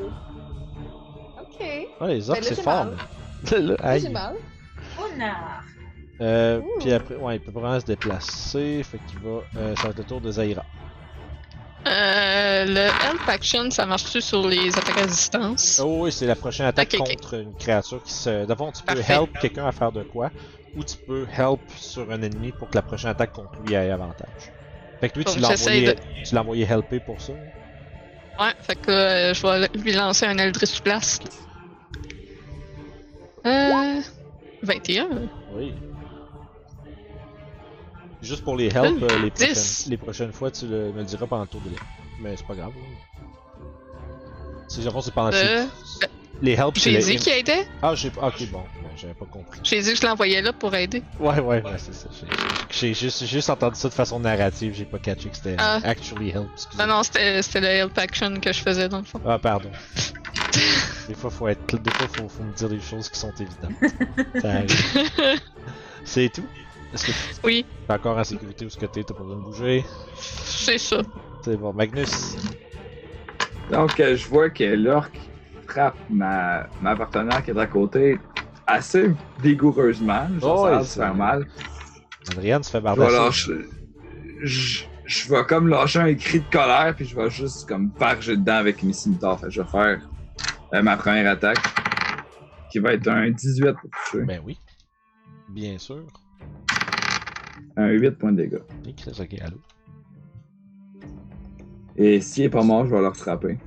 Ok. 1.39 1.87
Ah, 2.01 2.07
les 2.07 2.29
orques, 2.29 2.41
Ben 2.41 2.45
c'est 2.45 2.61
fort. 2.61 2.87
là. 3.51 3.97
J'ai 3.99 4.09
mal. 4.09 4.35
Oh 4.99 5.03
non! 5.17 5.33
Euh, 6.19 6.59
Ouh. 6.59 6.79
puis 6.79 6.91
après, 6.91 7.15
ouais, 7.15 7.37
il 7.37 7.39
peut 7.39 7.51
vraiment 7.51 7.79
se 7.79 7.85
déplacer. 7.85 8.83
Fait 8.83 8.99
qu'il 9.07 9.19
va. 9.19 9.41
Euh, 9.55 9.75
ça 9.77 9.83
va 9.83 9.89
être 9.89 9.97
le 9.99 10.03
tour 10.03 10.19
de 10.19 10.31
Zaira. 10.31 10.65
Euh, 11.87 12.65
le 12.65 12.87
Help 13.05 13.27
Action, 13.27 13.71
ça 13.71 13.85
marche-tu 13.85 14.21
sur 14.21 14.45
les 14.47 14.77
attaques 14.77 14.97
à 14.97 15.05
distance? 15.05 15.79
Oh, 15.83 16.03
oui, 16.03 16.11
c'est 16.11 16.25
la 16.25 16.35
prochaine 16.35 16.65
attaque 16.65 16.95
contre 16.97 17.35
une 17.35 17.53
créature 17.55 18.03
qui 18.03 18.13
se. 18.13 18.45
D'abord, 18.45 18.73
tu 18.73 18.83
peux 18.83 18.99
help 18.99 19.37
quelqu'un 19.39 19.67
à 19.67 19.71
faire 19.71 19.91
de 19.91 20.03
quoi, 20.03 20.29
ou 20.75 20.83
tu 20.83 20.97
peux 21.07 21.25
help 21.37 21.61
sur 21.77 22.11
un 22.11 22.21
ennemi 22.21 22.51
pour 22.51 22.69
que 22.69 22.75
la 22.75 22.81
prochaine 22.81 23.11
attaque 23.11 23.31
contre 23.31 23.59
lui 23.65 23.73
ait 23.73 23.89
avantage. 23.89 24.51
Fait 24.99 25.09
que 25.09 25.19
lui, 25.19 25.25
tu 25.25 25.39
l'as 25.39 25.51
envoyé, 25.51 25.95
tu 26.25 26.35
l'as 26.35 26.41
envoyé 26.41 26.65
helper 26.65 26.99
pour 26.99 27.21
ça. 27.21 27.33
Ouais, 28.39 28.53
fait 28.61 28.75
que 28.75 28.91
euh, 28.91 29.33
je 29.33 29.47
vais 29.47 29.67
lui 29.81 29.93
lancer 29.93 30.25
un 30.25 30.37
Eldritch 30.37 30.83
Blast. 30.83 31.23
Euh. 33.45 34.01
21. 34.63 35.07
Oui. 35.53 35.73
Juste 38.27 38.43
pour 38.43 38.57
les 38.57 38.67
help, 38.67 39.01
euh, 39.03 39.19
les, 39.23 39.31
prochaines, 39.31 39.89
les 39.89 39.97
prochaines 39.97 40.33
fois, 40.33 40.51
tu 40.51 40.67
le, 40.67 40.91
me 40.91 40.97
le 40.99 41.03
diras 41.05 41.27
pendant 41.27 41.43
le 41.43 41.47
tour 41.47 41.61
de 41.61 41.69
l'île. 41.69 41.79
Mais 42.19 42.35
c'est 42.35 42.45
pas 42.45 42.55
grave. 42.55 42.73
C'est 44.67 44.81
genre, 44.81 45.01
c'est 45.01 45.13
pendant 45.13 45.31
Euh, 45.33 45.65
Les 46.41 46.53
help, 46.53 46.77
c'est 46.77 46.91
J'ai 46.91 46.99
dit 46.99 47.15
qu'il 47.15 47.31
aidait? 47.33 47.65
Ah, 47.81 47.95
j'ai 47.95 48.09
pas. 48.09 48.27
Ok, 48.27 48.45
bon, 48.51 48.63
ben, 48.83 48.89
j'avais 48.97 49.13
pas 49.13 49.25
compris. 49.25 49.59
J'ai 49.63 49.81
dit 49.81 49.93
que 49.93 49.97
je 49.97 50.05
l'envoyais 50.05 50.41
là 50.41 50.51
pour 50.51 50.75
aider. 50.75 51.01
Ouais, 51.19 51.39
ouais, 51.39 51.63
ouais, 51.63 51.77
c'est 51.77 51.93
ça. 51.93 52.09
J'ai- 52.69 52.93
juste, 52.93 53.21
j'ai 53.21 53.27
juste 53.27 53.49
entendu 53.49 53.75
ça 53.79 53.87
de 53.87 53.93
façon 53.93 54.19
narrative, 54.19 54.73
j'ai 54.75 54.83
pas 54.85 54.99
catché 54.99 55.29
que 55.29 55.35
c'était 55.37 55.55
Ah. 55.57 55.79
actually 55.83 56.29
help. 56.29 56.49
excusez. 56.53 56.83
Non, 56.83 56.87
non, 56.95 57.03
c'était 57.03 57.41
c'était 57.41 57.61
le 57.61 57.67
Help 57.67 57.97
Action 57.97 58.39
que 58.41 58.51
je 58.51 58.59
faisais 58.59 58.89
dans 58.89 58.99
le 58.99 59.05
fond. 59.05 59.21
Ah, 59.25 59.39
pardon. 59.39 59.71
des 61.07 61.13
fois, 61.15 61.29
faut 61.29 61.47
être. 61.47 61.77
Des 61.77 61.91
fois, 61.91 62.07
faut, 62.13 62.27
faut 62.27 62.43
me 62.43 62.53
dire 62.53 62.67
des 62.69 62.81
choses 62.81 63.07
qui 63.09 63.17
sont 63.19 63.31
évidentes. 63.39 63.71
Ça 64.41 64.49
arrive. 64.51 65.39
C'est 66.03 66.29
tout? 66.29 66.45
Est-ce 66.93 67.05
que 67.07 67.11
tu 67.11 67.17
Oui, 67.43 67.65
es 67.89 67.93
encore 67.93 68.17
en 68.17 68.23
sécurité 68.23 68.65
où 68.65 68.69
ce 68.69 68.77
que 68.77 68.85
t'es? 68.85 69.03
T'as 69.03 69.13
pas 69.13 69.23
besoin 69.23 69.37
de 69.37 69.43
bouger? 69.43 69.85
c'est 70.15 70.77
ça. 70.77 71.01
C'est 71.43 71.57
bon. 71.57 71.73
Magnus, 71.73 72.35
Donc, 73.71 73.99
euh, 73.99 74.15
je 74.15 74.27
vois 74.27 74.49
que 74.49 74.63
l'orque 74.63 75.19
frappe 75.67 75.97
ma, 76.09 76.67
ma 76.81 76.95
partenaire 76.95 77.43
qui 77.43 77.51
est 77.51 77.57
à 77.57 77.67
côté 77.67 78.17
assez 78.65 79.11
vigoureusement. 79.41 80.27
Genre, 80.39 80.59
Oh, 80.59 80.63
ça 80.63 80.67
a 80.67 80.71
l'air 80.71 80.79
ouais, 80.79 80.85
de 80.85 80.89
faire 80.89 81.15
mal. 81.15 81.47
Adrienne 82.31 82.63
se 82.63 82.69
fait 82.71 82.77
Je 82.79 82.83
vais 82.83 82.95
bardasser. 82.95 83.17
lâcher. 83.17 83.65
Je, 84.43 84.83
je 85.05 85.29
vais 85.33 85.43
comme 85.45 85.67
lâcher 85.69 85.99
un 85.99 86.13
cri 86.15 86.39
de 86.41 86.45
colère, 86.51 86.93
puis 86.95 87.05
je 87.05 87.15
vais 87.15 87.29
juste 87.29 87.67
comme 87.67 87.89
barger 87.89 88.35
dedans 88.37 88.55
avec 88.57 88.83
mes 88.83 88.93
cimitars. 88.93 89.39
Fait 89.39 89.49
je 89.49 89.61
vais 89.61 89.67
faire 89.67 90.01
euh, 90.73 90.81
ma 90.81 90.97
première 90.97 91.31
attaque, 91.31 91.59
qui 92.71 92.79
va 92.79 92.93
être 92.93 93.07
un 93.07 93.29
18 93.29 93.73
pour 93.73 93.89
toucher. 93.89 94.25
Ben 94.25 94.41
oui. 94.45 94.57
Bien 95.49 95.77
sûr. 95.77 96.03
Un 97.77 97.89
8 97.89 98.11
points 98.17 98.31
de 98.31 98.37
dégâts. 98.37 98.61
Ok, 99.19 99.35
allô. 99.39 99.57
Et 101.95 102.21
s'il 102.21 102.45
est 102.45 102.49
pas 102.49 102.63
mort, 102.63 102.85
je 102.85 102.91
vais 102.91 102.99
le 102.99 103.07
rattraper. 103.07 103.57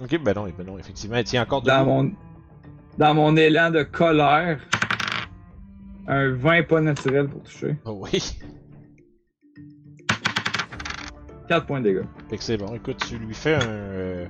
Ok, 0.00 0.20
ben 0.22 0.34
non, 0.34 0.48
ben 0.56 0.66
non, 0.66 0.78
effectivement. 0.78 1.16
Il 1.16 1.24
tient 1.24 1.42
encore 1.42 1.62
Dans 1.62 1.84
mon, 1.84 2.12
dans 2.98 3.14
mon 3.14 3.36
élan 3.36 3.70
de 3.70 3.84
colère, 3.84 4.60
un 6.08 6.30
20 6.30 6.64
pas 6.64 6.80
naturel 6.80 7.28
pour 7.28 7.42
toucher. 7.42 7.76
Oh 7.84 8.00
oui. 8.02 8.36
4 11.48 11.66
points 11.66 11.80
de 11.80 11.84
dégâts. 11.84 12.04
Fait 12.30 12.38
que 12.38 12.42
c'est 12.44 12.56
bon. 12.56 12.74
Écoute, 12.74 13.04
tu 13.08 13.16
lui 13.18 13.34
fais 13.34 13.54
un, 13.54 13.68
euh, 13.68 14.26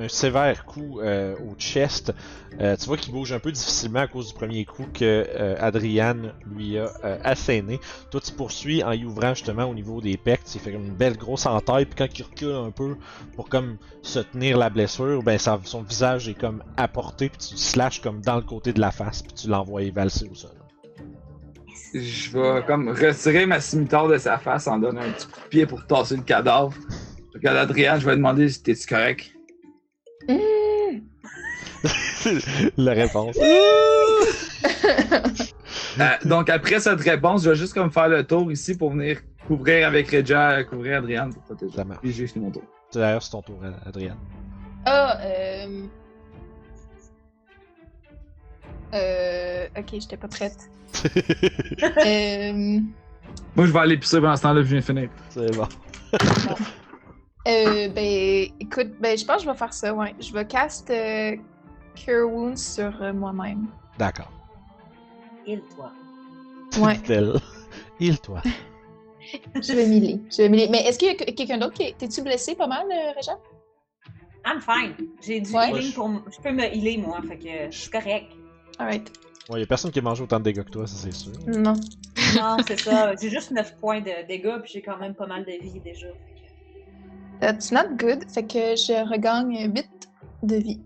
un 0.00 0.08
sévère 0.08 0.64
coup 0.64 1.00
euh, 1.00 1.34
au 1.36 1.54
chest. 1.56 2.12
Euh, 2.60 2.76
tu 2.76 2.86
vois 2.86 2.96
qu'il 2.96 3.12
bouge 3.12 3.32
un 3.32 3.38
peu 3.38 3.52
difficilement 3.52 4.00
à 4.00 4.06
cause 4.06 4.28
du 4.28 4.34
premier 4.34 4.64
coup 4.64 4.86
que 4.92 5.26
euh, 5.28 5.70
lui 6.46 6.78
a 6.78 6.90
euh, 7.04 7.18
asséné. 7.22 7.80
Toi, 8.10 8.20
tu 8.20 8.32
poursuis 8.32 8.82
en 8.82 8.92
y 8.92 9.04
ouvrant 9.04 9.34
justement 9.34 9.64
au 9.64 9.74
niveau 9.74 10.00
des 10.00 10.16
pecs. 10.16 10.40
Tu 10.44 10.58
comme 10.58 10.86
une 10.86 10.94
belle 10.94 11.16
grosse 11.16 11.46
entaille. 11.46 11.84
Puis 11.84 11.94
quand 11.96 12.18
il 12.18 12.22
recule 12.22 12.54
un 12.54 12.70
peu 12.70 12.96
pour 13.36 13.48
comme 13.48 13.76
se 14.02 14.18
tenir 14.18 14.58
la 14.58 14.70
blessure, 14.70 15.22
ben 15.22 15.38
son 15.38 15.82
visage 15.82 16.28
est 16.28 16.34
comme 16.34 16.62
apporté. 16.76 17.28
Puis 17.28 17.38
tu 17.48 17.54
le 17.54 17.58
slashes 17.58 18.00
comme 18.00 18.20
dans 18.20 18.36
le 18.36 18.42
côté 18.42 18.72
de 18.72 18.80
la 18.80 18.90
face. 18.90 19.22
Puis 19.22 19.32
tu 19.34 19.48
l'envoies 19.48 19.90
valser 19.90 20.28
au 20.30 20.34
sol. 20.34 20.50
Je 21.92 22.30
vais 22.30 22.62
comme 22.66 22.88
retirer 22.88 23.46
ma 23.46 23.60
scimitar 23.60 24.06
de 24.06 24.16
sa 24.16 24.38
face 24.38 24.68
en 24.68 24.78
donnant 24.78 25.00
un 25.00 25.10
petit 25.10 25.26
coup 25.26 25.40
de 25.40 25.48
pied 25.48 25.66
pour 25.66 25.84
tasser 25.86 26.16
le 26.16 26.22
cadavre. 26.22 26.72
Regarde 27.34 27.56
Adrien, 27.58 27.98
je 27.98 28.06
vais 28.06 28.16
demander 28.16 28.48
si 28.48 28.62
t'es 28.62 28.74
correct. 28.74 29.32
Mmh. 30.30 31.00
la 32.76 32.92
réponse. 32.92 33.36
Euh, 35.98 36.06
donc 36.24 36.48
après 36.50 36.78
cette 36.80 37.00
réponse, 37.00 37.44
je 37.44 37.50
vais 37.50 37.56
juste 37.56 37.74
comme 37.74 37.90
faire 37.90 38.08
le 38.08 38.24
tour 38.24 38.50
ici 38.52 38.76
pour 38.76 38.90
venir 38.90 39.18
couvrir 39.46 39.86
avec 39.86 40.10
Regia, 40.10 40.62
couvrir 40.64 40.98
Adrien 40.98 41.30
pour 41.30 41.42
protéger. 41.42 41.74
Ça 41.74 41.84
marche. 41.84 42.00
Puis 42.00 42.12
j'ai 42.12 42.26
fini 42.26 42.44
mon 42.44 42.50
tour. 42.50 42.62
D'ailleurs, 42.92 43.22
c'est 43.22 43.30
ton 43.30 43.42
tour, 43.42 43.60
Adrian. 43.86 44.16
Ah, 44.84 45.18
euh... 45.22 45.82
Euh... 48.94 49.66
Ok, 49.76 49.88
j'étais 49.92 50.16
pas 50.16 50.28
prête. 50.28 50.70
euh... 51.04 52.80
Moi 53.54 53.66
je 53.66 53.72
vais 53.72 53.78
aller 53.78 53.96
pisser 53.96 54.20
pendant 54.20 54.36
ce 54.36 54.42
temps-là, 54.42 54.62
je 54.62 54.68
viens 54.68 54.80
de 54.80 54.84
finir. 54.84 55.08
c'est 55.28 55.56
bon. 55.56 55.68
Euh, 57.48 57.88
ben, 57.88 58.48
écoute, 58.60 58.88
ben, 59.00 59.16
je 59.16 59.24
pense 59.24 59.38
que 59.38 59.42
je 59.44 59.50
vais 59.50 59.56
faire 59.56 59.72
ça, 59.72 59.94
ouais. 59.94 60.14
Je 60.20 60.32
vais 60.32 60.46
cast 60.46 60.90
euh, 60.90 61.36
Cure 61.96 62.30
Wounds 62.30 62.58
sur 62.58 63.02
euh, 63.02 63.12
moi-même. 63.12 63.66
D'accord. 63.98 64.30
Il, 65.46 65.62
toi. 65.74 65.90
Ouais, 66.78 66.98
Tel. 66.98 67.34
Il-toi. 67.98 68.42
je 69.54 69.72
vais 69.72 69.86
m'healer. 69.86 70.20
Je 70.30 70.36
vais 70.42 70.48
m'healer. 70.48 70.68
Mais 70.70 70.82
est-ce 70.86 70.98
qu'il 70.98 71.08
y 71.08 71.10
a 71.12 71.14
que- 71.14 71.30
quelqu'un 71.30 71.58
d'autre 71.58 71.74
qui. 71.74 71.84
est- 71.84 71.96
T'es-tu 71.98 72.22
blessé 72.22 72.54
pas 72.54 72.66
mal, 72.66 72.86
euh, 72.90 73.12
Réjean? 73.16 73.38
I'm 74.46 74.60
fine. 74.60 74.94
J'ai 75.22 75.40
du 75.40 75.52
Ouais. 75.52 75.70
healing 75.70 75.92
pour. 75.92 76.10
Je 76.30 76.40
peux 76.42 76.52
me 76.52 76.64
healer, 76.64 76.98
moi, 76.98 77.20
fait 77.26 77.36
que 77.38 77.70
je 77.70 77.76
suis 77.76 77.90
correct. 77.90 78.26
Alright. 78.78 79.10
Ouais, 79.48 79.60
y 79.60 79.62
a 79.62 79.66
personne 79.66 79.90
qui 79.90 79.98
a 79.98 80.02
mangé 80.02 80.22
autant 80.22 80.38
de 80.38 80.44
dégâts 80.44 80.62
que 80.62 80.70
toi, 80.70 80.86
ça 80.86 80.94
c'est 80.96 81.12
sûr. 81.12 81.32
Non. 81.46 81.74
Non, 82.36 82.56
c'est 82.66 82.78
ça. 82.78 83.14
J'ai 83.16 83.30
juste 83.30 83.50
9 83.50 83.76
points 83.78 84.00
de 84.00 84.26
dégâts, 84.28 84.58
puis 84.62 84.70
j'ai 84.74 84.82
quand 84.82 84.96
même 84.98 85.14
pas 85.14 85.26
mal 85.26 85.44
de 85.44 85.50
vie 85.62 85.80
déjà. 85.80 86.06
That's 87.40 87.72
not 87.72 87.96
good. 87.96 88.28
Fait 88.30 88.44
que 88.44 88.76
je 88.76 89.08
regagne 89.10 89.72
8 89.74 90.10
de 90.42 90.56
vie. 90.56 90.80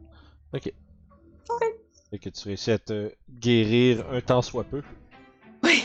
Fait 0.52 2.18
que 2.18 2.28
tu 2.28 2.48
réussis 2.48 2.70
à 2.70 2.78
te 2.78 3.12
guérir 3.28 4.04
un 4.12 4.20
temps 4.20 4.42
soit 4.42 4.64
peu. 4.64 4.82
Oui. 5.64 5.84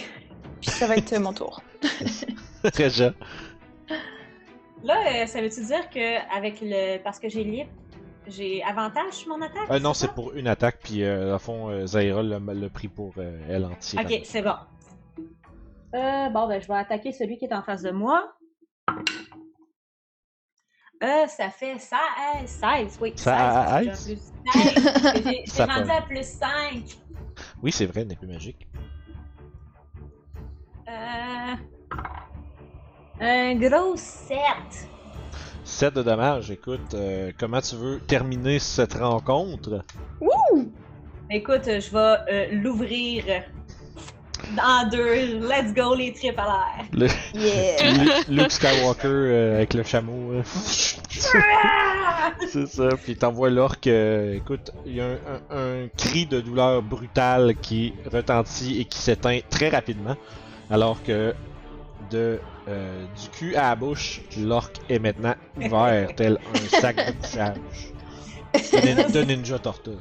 Puis 0.61 0.69
ça 0.69 0.85
va 0.85 0.97
être 0.97 1.13
euh, 1.13 1.19
mon 1.19 1.33
tour. 1.33 1.61
Très 2.73 2.89
jeune. 2.89 3.15
Là, 4.83 5.23
euh, 5.23 5.25
ça 5.25 5.41
veut-tu 5.41 5.65
dire 5.65 5.89
que 5.89 6.35
avec 6.35 6.59
le. 6.61 7.01
Parce 7.03 7.19
que 7.19 7.29
j'ai 7.29 7.43
libre, 7.43 7.69
j'ai 8.27 8.63
avantage 8.63 9.13
sur 9.13 9.29
mon 9.29 9.41
attaque? 9.41 9.69
Euh, 9.71 9.79
non, 9.79 9.93
c'est 9.93 10.11
pour 10.13 10.33
une 10.33 10.47
attaque, 10.47 10.79
puis 10.83 11.03
euh, 11.03 11.35
à 11.35 11.39
fond, 11.39 11.69
euh, 11.69 11.85
Zaira 11.85 12.21
l'a 12.21 12.39
l'a 12.39 12.69
pris 12.69 12.87
pour 12.87 13.13
euh, 13.17 13.39
elle 13.49 13.65
entière. 13.65 14.03
Ok, 14.05 14.21
c'est 14.23 14.41
bon. 14.41 14.55
Euh, 15.95 16.29
bon, 16.29 16.47
ben, 16.47 16.61
je 16.61 16.67
vais 16.67 16.75
attaquer 16.75 17.11
celui 17.11 17.37
qui 17.37 17.45
est 17.45 17.53
en 17.53 17.63
face 17.63 17.81
de 17.81 17.91
moi. 17.91 18.33
Euh, 21.01 21.27
ça 21.27 21.49
fait 21.49 21.77
16, 21.79 21.99
16 22.45 22.97
oui. 23.01 23.13
Ça 23.15 23.81
16, 23.81 23.85
parce 23.85 24.05
que 24.05 24.13
j'ai 24.13 24.13
un 24.13 24.15
plus 24.15 24.21
16. 24.75 25.23
J'ai- 25.23 25.23
J'ai 25.45 25.45
Ça 25.45 25.65
rendu 25.65 25.91
à 25.91 26.01
plus 26.01 26.23
5. 26.25 26.83
Oui, 27.63 27.71
c'est 27.71 27.85
vrai, 27.85 28.01
une 28.03 28.11
épée 28.11 28.27
magique. 28.27 28.67
Euh, 30.89 31.55
un 33.21 33.55
gros 33.55 33.95
7. 33.95 34.37
7 35.63 35.93
de 35.93 36.03
dommages, 36.03 36.51
écoute, 36.51 36.93
euh, 36.95 37.31
comment 37.39 37.61
tu 37.61 37.75
veux 37.75 37.99
terminer 38.01 38.59
cette 38.59 38.95
rencontre? 38.95 39.83
Écoute, 41.31 41.65
je 41.65 41.91
vais 41.91 42.17
euh, 42.31 42.47
l'ouvrir 42.53 43.23
en 44.57 44.87
deux. 44.89 45.39
Let's 45.47 45.73
go, 45.73 45.95
les 45.95 46.13
tripes 46.13 46.39
à 46.39 46.45
l'air. 46.45 46.85
Le- 46.93 47.07
Yeah! 47.39 47.91
Lu- 48.29 48.37
Luke 48.37 48.51
Skywalker 48.51 49.07
euh, 49.07 49.55
avec 49.57 49.73
le 49.73 49.83
chameau. 49.83 50.31
euh. 50.33 50.43
C'est 52.51 52.67
ça, 52.67 52.89
puis 53.03 53.15
t'envoies 53.15 53.49
l'orque. 53.49 53.87
euh, 53.87 54.35
écoute, 54.37 54.71
il 54.85 54.95
y 54.95 55.01
a 55.01 55.05
un, 55.05 55.17
un- 55.51 55.83
un 55.83 55.87
cri 55.97 56.25
de 56.25 56.41
douleur 56.41 56.81
brutale 56.81 57.55
qui 57.61 57.93
retentit 58.11 58.79
et 58.81 58.85
qui 58.85 58.99
s'éteint 58.99 59.39
très 59.49 59.69
rapidement. 59.69 60.15
Alors 60.71 61.01
que 61.03 61.33
de, 62.11 62.39
euh, 62.67 63.05
du 63.21 63.29
cul 63.29 63.55
à 63.55 63.69
la 63.69 63.75
bouche, 63.75 64.21
l'orque 64.37 64.77
est 64.89 64.99
maintenant 64.99 65.35
ouvert 65.57 66.09
tel 66.15 66.39
un 66.53 66.79
sac 66.79 66.95
de 66.95 67.11
couchage. 67.21 67.57
De, 68.53 69.11
de 69.11 69.21
Ninja 69.23 69.59
Turtle. 69.59 69.91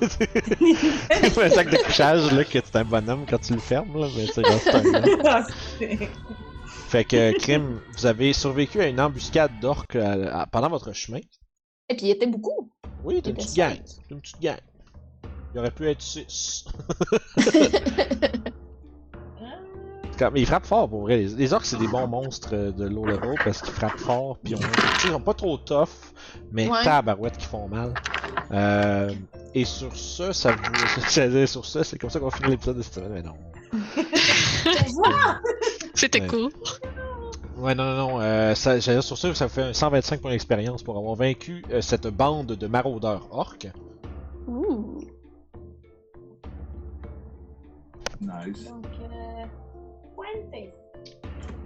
C'est 0.00 1.34
pas 1.34 1.44
un 1.46 1.50
sac 1.50 1.70
de 1.70 1.76
couchage 1.76 2.32
là, 2.32 2.44
que 2.44 2.58
c'est 2.64 2.76
un 2.76 2.84
bonhomme 2.84 3.24
quand 3.28 3.38
tu 3.38 3.52
le 3.54 3.58
fermes, 3.60 3.98
là, 4.00 4.08
mais 4.16 4.26
c'est 4.26 4.42
c'est 5.78 5.92
un 5.92 6.06
Fait 6.88 7.04
que, 7.04 7.32
Crime, 7.38 7.80
vous 7.96 8.06
avez 8.06 8.32
survécu 8.32 8.80
à 8.80 8.88
une 8.88 9.00
embuscade 9.00 9.52
d'orques 9.60 9.98
pendant 10.50 10.68
votre 10.68 10.92
chemin. 10.92 11.20
Et 11.88 11.96
puis 11.96 12.06
il 12.06 12.10
était 12.10 12.26
beaucoup. 12.26 12.70
Oui, 13.04 13.20
t'es 13.22 13.30
une 13.30 13.36
Il 13.36 13.38
petite 13.40 13.58
était 13.58 13.60
gang. 13.68 13.78
une 14.10 14.20
petite 14.20 14.40
gang. 14.40 14.58
Il 15.54 15.58
aurait 15.60 15.70
pu 15.70 15.88
être 15.88 16.00
6. 16.00 16.64
Mais 20.32 20.40
ils 20.40 20.46
frappent 20.46 20.66
fort 20.66 20.88
pour 20.88 21.00
vrai. 21.02 21.16
Les, 21.16 21.28
les 21.34 21.52
orques, 21.52 21.64
c'est 21.64 21.78
des 21.78 21.88
bons 21.88 22.06
monstres 22.06 22.50
euh, 22.52 22.70
de 22.70 22.84
low 22.84 23.04
level 23.04 23.34
parce 23.44 23.60
qu'ils 23.60 23.72
frappent 23.72 23.98
fort. 23.98 24.38
Puis 24.44 24.54
on, 24.54 24.60
ils 25.04 25.10
sont 25.10 25.20
pas 25.20 25.34
trop 25.34 25.56
tough, 25.58 25.88
mais 26.52 26.68
Ouais. 26.68 26.84
tabarouettes 26.84 27.36
qui 27.38 27.46
font 27.46 27.66
mal. 27.66 27.92
Euh, 28.52 29.10
et 29.54 29.64
sur 29.64 29.94
ce, 29.96 30.32
ça 30.32 30.52
vous. 30.52 31.46
sur 31.46 31.64
ce, 31.64 31.82
c'est 31.82 31.98
comme 31.98 32.10
ça 32.10 32.18
qu'on 32.18 32.28
va 32.28 32.36
finir 32.36 32.50
l'épisode 32.50 32.76
de 32.78 32.82
cette 32.82 32.94
semaine, 32.94 33.12
mais 33.12 33.22
non. 33.22 33.34
C'était 35.94 36.20
Ouais. 36.22 36.26
cool. 36.26 36.50
Ouais, 37.58 37.74
non, 37.74 37.84
non, 37.84 37.96
non. 37.96 38.20
Euh, 38.20 38.54
ça, 38.54 38.78
j'allais 38.80 38.96
dire 38.98 39.04
sur 39.04 39.18
ce, 39.18 39.34
ça 39.34 39.46
vous 39.46 39.52
fait 39.52 39.62
un 39.62 39.72
125 39.72 40.20
points 40.20 40.30
d'expérience 40.30 40.82
pour 40.82 40.96
avoir 40.96 41.14
vaincu 41.14 41.64
euh, 41.70 41.80
cette 41.80 42.06
bande 42.06 42.46
de 42.48 42.66
maraudeurs 42.66 43.28
orques. 43.30 43.68
Ouh. 44.48 45.00
Nice. 48.20 48.64
Donc, 48.64 48.86
euh, 49.02 49.44
20. 50.16 50.58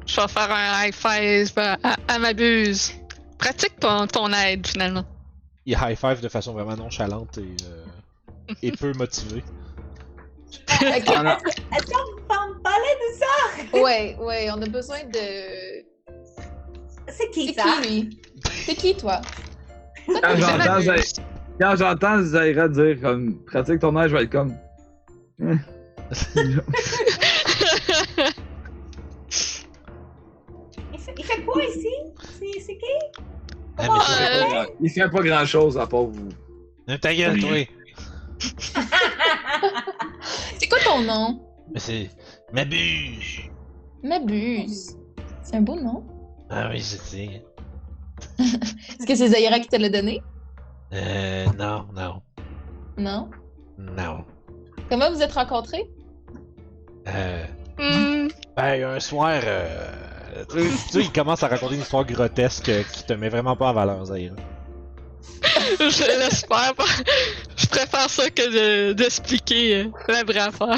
Je 0.07 0.21
vais 0.21 0.29
faire 0.29 0.51
un 0.51 0.87
high 0.87 0.95
five 0.95 1.53
à, 1.57 1.79
à, 1.83 1.97
à 2.09 2.19
ma 2.19 2.33
buse. 2.33 2.93
Pratique 3.39 3.79
ton, 3.81 4.07
ton 4.07 4.33
aide 4.33 4.67
finalement. 4.67 5.05
Il 5.67 5.77
high 5.83 5.97
five 5.97 6.21
de 6.21 6.29
façon 6.29 6.53
vraiment 6.53 6.77
nonchalante 6.77 7.39
et, 7.39 7.57
euh, 7.65 8.55
et 8.63 8.71
peu 8.71 8.93
motivée. 8.93 9.43
Ah. 10.69 10.97
Est-ce 10.97 11.05
qu'on 11.07 12.17
peut 12.17 12.55
me 12.55 12.63
parler 12.63 12.95
de 13.03 13.09
ça? 13.19 13.81
Ouais, 13.83 14.17
ouais, 14.21 14.49
on 14.53 14.63
a 14.63 14.67
besoin 14.69 15.03
de. 15.05 15.85
C'est 17.09 17.31
qui 17.33 17.49
C'est 17.49 17.61
ça? 17.61 17.65
qui 17.83 17.89
lui? 17.89 18.21
C'est 18.45 18.75
qui 18.75 18.97
toi? 18.97 19.21
C'est. 20.07 20.15
Zay- 20.83 21.23
quand 21.61 21.75
j'entends 21.77 22.23
Zaira 22.23 22.69
dire 22.69 23.01
comme 23.01 23.43
pratique 23.45 23.81
ton 23.81 23.97
air, 24.01 24.09
je 24.09 24.17
vais 24.17 24.23
être 24.25 24.31
comme. 24.31 24.55
Hein. 25.43 25.59
Il 30.93 31.01
fait, 31.01 31.15
il 31.19 31.25
fait 31.25 31.43
quoi 31.45 31.65
ici? 31.65 31.89
C'est 32.39 32.61
c'est 32.61 32.77
qui? 32.77 33.23
Ah, 33.79 33.89
mais 33.93 33.99
c'est- 34.07 34.57
euh, 34.57 34.65
Il 34.81 34.91
fait 34.91 35.09
pas 35.11 35.21
grand 35.23 35.45
chose 35.47 35.77
à 35.79 35.87
part 35.87 36.05
vous. 36.05 36.29
Euh, 36.89 36.97
Ta 36.99 37.15
gueule, 37.15 37.39
toi! 37.41 37.67
C'est 40.59 40.69
quoi 40.69 40.79
ton 40.85 41.03
nom? 41.03 41.41
Mais 41.73 41.81
c'est. 41.81 42.11
Ma 42.53 42.65
buse! 42.65 43.41
Mabuse. 44.03 44.97
C'est 45.43 45.57
un 45.57 45.61
beau 45.63 45.75
nom. 45.81 46.05
Ah 46.51 46.69
oui, 46.71 46.79
je 46.79 46.97
sais. 46.97 47.43
Est-ce 48.39 49.07
que 49.07 49.15
c'est 49.15 49.29
Zaira 49.29 49.59
qui 49.59 49.69
te 49.69 49.77
l'a 49.77 49.89
donné? 49.89 50.23
Euh, 50.93 51.47
non, 51.59 51.87
non, 51.95 52.23
Non? 52.97 53.31
non. 53.79 54.25
Comment 54.89 55.11
vous 55.11 55.21
êtes 55.23 55.33
rencontrés? 55.33 55.91
Euh. 57.09 57.45
Hmm, 57.79 58.29
Ben, 58.57 58.85
un 58.85 59.01
soir, 59.01 59.41
euh. 59.45 60.06
Tu 60.51 60.61
sais, 60.61 60.69
tu 60.69 60.93
sais, 60.93 61.01
il 61.01 61.13
commence 61.13 61.43
à 61.43 61.49
raconter 61.49 61.75
une 61.77 61.81
histoire 61.83 62.05
grotesque 62.05 62.71
qui 62.93 63.05
te 63.05 63.13
met 63.13 63.29
vraiment 63.29 63.57
pas 63.57 63.71
en 63.71 63.73
valeur, 63.75 64.05
Zaira. 64.05 64.35
je 65.79 66.19
l'espère 66.21 66.75
pas. 66.75 66.85
Je 67.57 67.67
préfère 67.67 68.09
ça 68.11 68.31
que 68.31 68.89
de- 68.91 68.93
d'expliquer 68.93 69.77
euh, 69.85 69.89
la 70.09 70.25
vraie 70.25 70.39
affaire. 70.41 70.77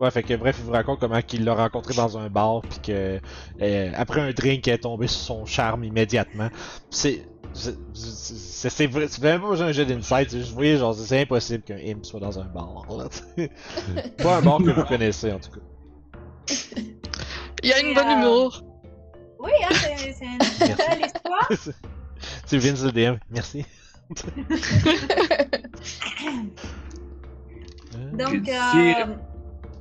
Ouais, 0.00 0.10
fait 0.10 0.22
que 0.22 0.34
bref, 0.34 0.56
il 0.58 0.64
vous 0.64 0.72
raconte 0.72 0.98
comment 0.98 1.20
qu'il 1.22 1.44
l'a 1.44 1.54
rencontré 1.54 1.94
dans 1.94 2.18
un 2.18 2.28
bar, 2.28 2.62
puis 2.62 2.78
que 2.80 3.20
euh, 3.60 3.92
après 3.96 4.20
un 4.20 4.32
drink, 4.32 4.66
elle 4.66 4.74
est 4.74 4.78
tombée 4.78 5.06
sur 5.06 5.20
son 5.20 5.46
charme 5.46 5.84
immédiatement. 5.84 6.48
C'est. 6.90 7.26
C'est 7.54 7.74
c'est- 7.92 8.70
c'est 8.70 8.86
vrai, 8.86 9.06
c'est 9.08 9.22
même 9.22 9.42
pas 9.42 9.48
besoin 9.50 9.66
d'un 9.66 9.72
jeu 9.72 9.84
d'insight, 9.84 10.32
vous 10.34 10.54
voyez, 10.54 10.78
genre, 10.78 10.94
c'est 10.94 11.20
impossible 11.20 11.62
qu'un 11.62 11.76
imp 11.76 12.04
soit 12.06 12.18
dans 12.20 12.38
un 12.38 12.44
bar, 12.46 12.86
là. 12.96 13.08
Pas 14.22 14.36
un 14.38 14.42
bar 14.42 14.58
que 14.58 14.70
vous 14.70 14.84
connaissez, 14.84 15.30
en 15.32 15.38
tout 15.38 15.50
cas. 15.50 16.54
Il 17.62 17.68
y 17.68 17.72
a 17.74 17.80
une 17.80 17.94
bonne 17.94 18.08
euh, 18.08 18.12
humour. 18.14 18.62
Oui, 19.42 19.50
hein, 19.64 19.74
c'est 19.74 20.24
une 20.24 20.38
belle 20.76 21.06
histoire. 21.06 21.48
c'est 22.46 22.58
Vince 22.58 22.82
le 22.84 22.92
DM, 22.92 23.16
merci. 23.30 23.64
Donc, 28.12 28.48
euh, 28.48 29.04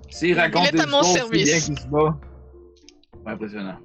S'il 0.10 0.38
raconte 0.40 0.64
Il 0.64 0.68
est 0.70 0.72
des 0.72 0.82
à 0.82 0.86
mon 0.88 1.02
bien 1.02 1.14
service. 1.14 1.66
qu'il 1.66 1.80
se 1.80 1.86
bat. 1.88 2.18
C'est 3.24 3.32
impressionnant. 3.32 3.78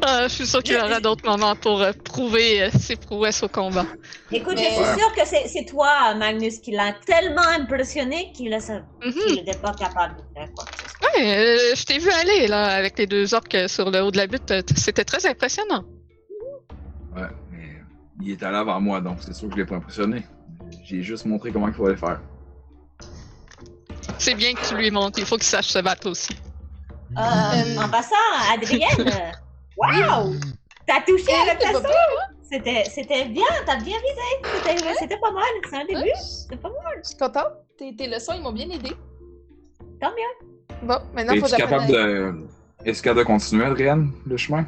Ah, 0.00 0.22
je 0.24 0.28
suis 0.28 0.46
sûr 0.46 0.62
qu'il 0.62 0.74
y 0.74 0.76
aura 0.76 1.00
d'autres 1.00 1.28
moments 1.28 1.56
pour 1.56 1.80
euh, 1.82 1.92
prouver 2.04 2.62
euh, 2.62 2.70
ses 2.78 2.94
prouesses 2.96 3.42
au 3.42 3.48
combat. 3.48 3.84
écoute, 4.30 4.54
Mais- 4.56 4.70
je 4.70 4.74
suis 4.74 5.00
sûre 5.00 5.12
que 5.14 5.48
c'est 5.48 5.64
toi, 5.64 6.14
Magnus, 6.14 6.58
qui 6.60 6.70
l'a 6.70 6.92
tellement 7.04 7.46
impressionné 7.48 8.32
qu'il 8.32 8.54
a 8.54 8.60
sa- 8.60 8.82
qu'il 9.02 9.34
n'était 9.34 9.58
pas 9.58 9.72
capable 9.74 10.16
de 10.16 10.22
faire 10.34 10.48
quoi. 10.54 10.64
Ouais, 11.02 11.38
euh, 11.38 11.74
je 11.74 11.84
t'ai 11.84 11.98
vu 11.98 12.10
aller 12.10 12.48
là 12.48 12.64
avec 12.64 12.98
les 12.98 13.06
deux 13.06 13.34
orques 13.34 13.68
sur 13.68 13.90
le 13.90 14.02
haut 14.02 14.10
de 14.10 14.16
la 14.16 14.26
butte. 14.26 14.52
C'était 14.76 15.04
très 15.04 15.26
impressionnant. 15.26 15.84
Ouais, 17.14 17.28
mais 17.50 17.82
il 18.20 18.32
est 18.32 18.42
allé 18.42 18.56
avant 18.56 18.80
moi, 18.80 19.00
donc 19.00 19.18
c'est 19.20 19.34
sûr 19.34 19.48
que 19.48 19.54
je 19.54 19.60
l'ai 19.60 19.66
pas 19.66 19.76
impressionné. 19.76 20.24
J'ai 20.84 21.02
juste 21.02 21.24
montré 21.26 21.52
comment 21.52 21.68
il 21.68 21.74
fallait 21.74 21.96
faire. 21.96 22.20
C'est 24.18 24.34
bien 24.34 24.54
que 24.54 24.68
tu 24.68 24.74
lui 24.76 24.90
montres. 24.90 25.18
Il 25.18 25.24
faut 25.24 25.36
qu'il 25.36 25.44
sache 25.44 25.68
se 25.68 25.78
battre 25.78 26.10
aussi. 26.10 26.36
Euh, 27.16 27.76
en 27.76 27.88
passant, 27.88 28.14
Adrienne, 28.52 29.32
Wow! 29.78 30.34
T'as 30.86 31.00
touché 31.06 31.32
avec 31.32 31.60
ta 31.60 31.72
sauce! 31.72 31.86
C'était, 32.50 32.84
c'était 32.84 33.26
bien, 33.26 33.44
t'as 33.66 33.76
bien 33.76 33.96
visé. 33.98 34.52
C'était, 34.64 34.94
c'était 34.98 35.18
pas 35.18 35.30
mal, 35.30 35.44
c'est 35.68 35.76
un 35.76 35.84
début. 35.84 36.10
C'est 36.16 36.60
pas 36.60 36.70
mal. 36.70 37.00
Je 37.02 37.08
suis 37.10 37.18
contente. 37.18 37.52
Tes, 37.76 37.94
tes 37.94 38.08
leçons, 38.08 38.32
ils 38.34 38.42
m'ont 38.42 38.52
bien 38.52 38.68
aidé. 38.70 38.90
Tant 40.00 40.10
mieux. 40.10 40.48
Bon, 40.82 40.96
maintenant, 41.14 41.34
faut 41.34 41.40
que 41.42 41.46
Es-tu 41.46 41.56
capable 41.56 41.86
de. 41.88 42.34
Est-ce 42.84 43.02
capable 43.02 43.20
de 43.20 43.24
continuer, 43.26 43.64
Adrienne, 43.64 44.12
le 44.26 44.36
chemin? 44.36 44.64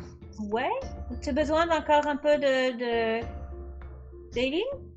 Ouais. 0.50 0.68
Tu 1.22 1.28
as 1.28 1.32
besoin 1.32 1.66
d'encore 1.66 2.06
un 2.06 2.16
peu 2.16 2.36
de. 2.36 3.20
de... 3.20 3.24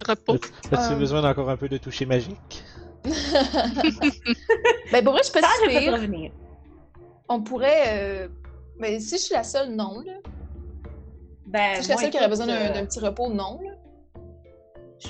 Repos. 0.08 0.36
As-tu 0.72 0.94
Euh. 0.94 0.98
besoin 0.98 1.22
d'encore 1.22 1.50
un 1.50 1.58
peu 1.58 1.68
de 1.70 1.78
toucher 1.78 2.06
magique? 2.06 2.64
ben, 3.04 5.04
pour 5.04 5.14
vrai, 5.14 5.22
je 5.26 5.32
peux 5.32 5.42
te 5.42 5.92
revenir. 5.92 6.32
On 7.30 7.42
pourrait. 7.42 7.84
euh, 7.88 8.28
Mais 8.80 9.00
si 9.00 9.18
je 9.18 9.22
suis 9.22 9.34
la 9.36 9.44
seule, 9.44 9.70
non. 9.72 10.02
Là. 10.06 10.14
Ben, 11.48 11.76
Si 11.76 11.78
je 11.78 11.82
suis 11.84 11.92
la 11.94 11.98
seule 11.98 12.10
qui 12.12 12.18
aurait 12.18 12.30
besoin 12.30 12.48
d'un 12.48 12.54
euh, 12.54 12.74
d'un 12.74 12.86
petit 12.86 13.00
repos, 13.00 13.30
non. 13.30 13.60
Là. 13.64 13.72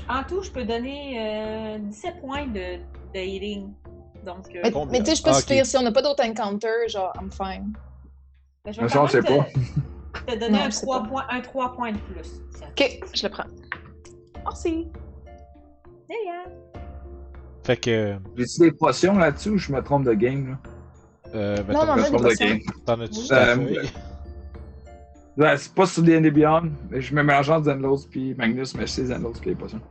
En 0.10 0.24
tout, 0.24 0.42
je 0.42 0.50
peux 0.52 0.66
donner 0.66 1.18
euh, 1.20 1.78
17 1.80 2.22
points 2.22 2.48
de, 2.48 2.78
de 3.14 3.20
healing. 3.20 3.72
Donc, 4.26 4.48
euh, 4.56 4.62
Mais, 4.90 5.00
tu 5.00 5.06
sais, 5.06 5.12
je 5.12 5.16
suis 5.16 5.24
pas 5.24 5.32
Ah, 5.38 5.64
si 5.66 5.78
on 5.78 5.82
n'a 5.82 5.92
pas 5.92 6.02
d'autres 6.02 6.24
encounters, 6.24 6.88
genre, 6.88 7.12
I'm 7.22 7.30
fine. 7.32 7.74
ben, 8.64 8.72
je 8.74 8.80
vais 8.82 8.88
ça, 8.90 9.04
on 9.04 9.08
sait 9.08 9.22
pas. 9.22 9.46
te, 10.28 10.40
donner 10.40 10.50
Non, 10.58 10.60
un, 10.60 10.66
je 10.70 10.76
sais 10.76 10.82
3 10.86 11.02
pas. 11.04 11.08
points, 11.10 11.26
un 11.30 11.42
3 11.42 11.74
points 11.76 11.92
de 11.92 11.98
plus. 11.98 12.30
Tiens. 12.58 12.68
Ok, 12.70 13.00
je 13.14 13.24
le 13.24 13.30
prends. 13.30 13.44
Merci. 14.46 14.88
Bien. 16.08 16.44
Fait 17.66 17.78
que. 17.78 18.16
J'ai-tu 18.38 18.60
des 18.62 18.72
potions 18.72 19.18
là-dessus 19.18 19.50
ou 19.50 19.58
je 19.58 19.72
me 19.72 19.82
trompe 19.82 20.06
de 20.06 20.14
game, 20.14 20.52
là? 20.52 20.58
Euh, 21.36 21.64
ben, 21.64 21.74
Non, 21.74 21.80
t'en 21.82 21.86
non, 21.86 21.94
Je 21.96 21.98
me 21.98 22.04
mais 22.04 22.18
trompe 22.18 22.28
des 22.30 22.36
de 22.36 22.40
game. 22.40 22.60
T'en 22.86 23.00
as-tu 23.02 23.20
Euh? 23.34 23.84
Ouais, 25.36 25.58
c'est 25.58 25.74
pas 25.74 25.88
sur 25.88 26.04
D&D 26.04 26.30
Beyond, 26.30 26.72
mais 26.92 27.02
je 27.02 27.16
me 27.16 27.24
mélange 27.24 27.50
entre 27.50 27.66
Zenlos 27.66 28.06
puis 28.10 28.36
Magnus, 28.36 28.76
mais 28.76 28.86
c'est 28.86 29.06
Zenlos 29.06 29.32
qui 29.32 29.50
a 29.50 29.52
les 29.52 29.56
potions. 29.56 29.82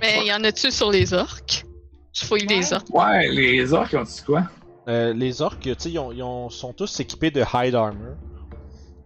Mais 0.00 0.26
y 0.26 0.32
en 0.34 0.42
a-tu 0.42 0.70
sur 0.72 0.90
les 0.90 1.14
orques? 1.14 1.64
Je 2.12 2.24
fouille 2.24 2.46
les 2.46 2.72
Ouais. 2.72 2.74
orques. 2.74 2.90
Ouais, 2.94 3.28
les 3.30 3.72
orques, 3.72 3.94
ont 3.94 4.02
dit 4.02 4.22
quoi? 4.26 4.44
Euh, 4.88 5.12
les 5.12 5.42
orques, 5.42 5.60
tu 5.60 5.74
sais, 5.78 5.90
ils, 5.90 5.98
ont- 5.98 6.12
ils 6.12 6.22
ont- 6.22 6.50
sont 6.50 6.72
tous 6.72 7.00
équipés 7.00 7.30
de 7.30 7.42
Hide 7.54 7.74
Armor. 7.74 8.16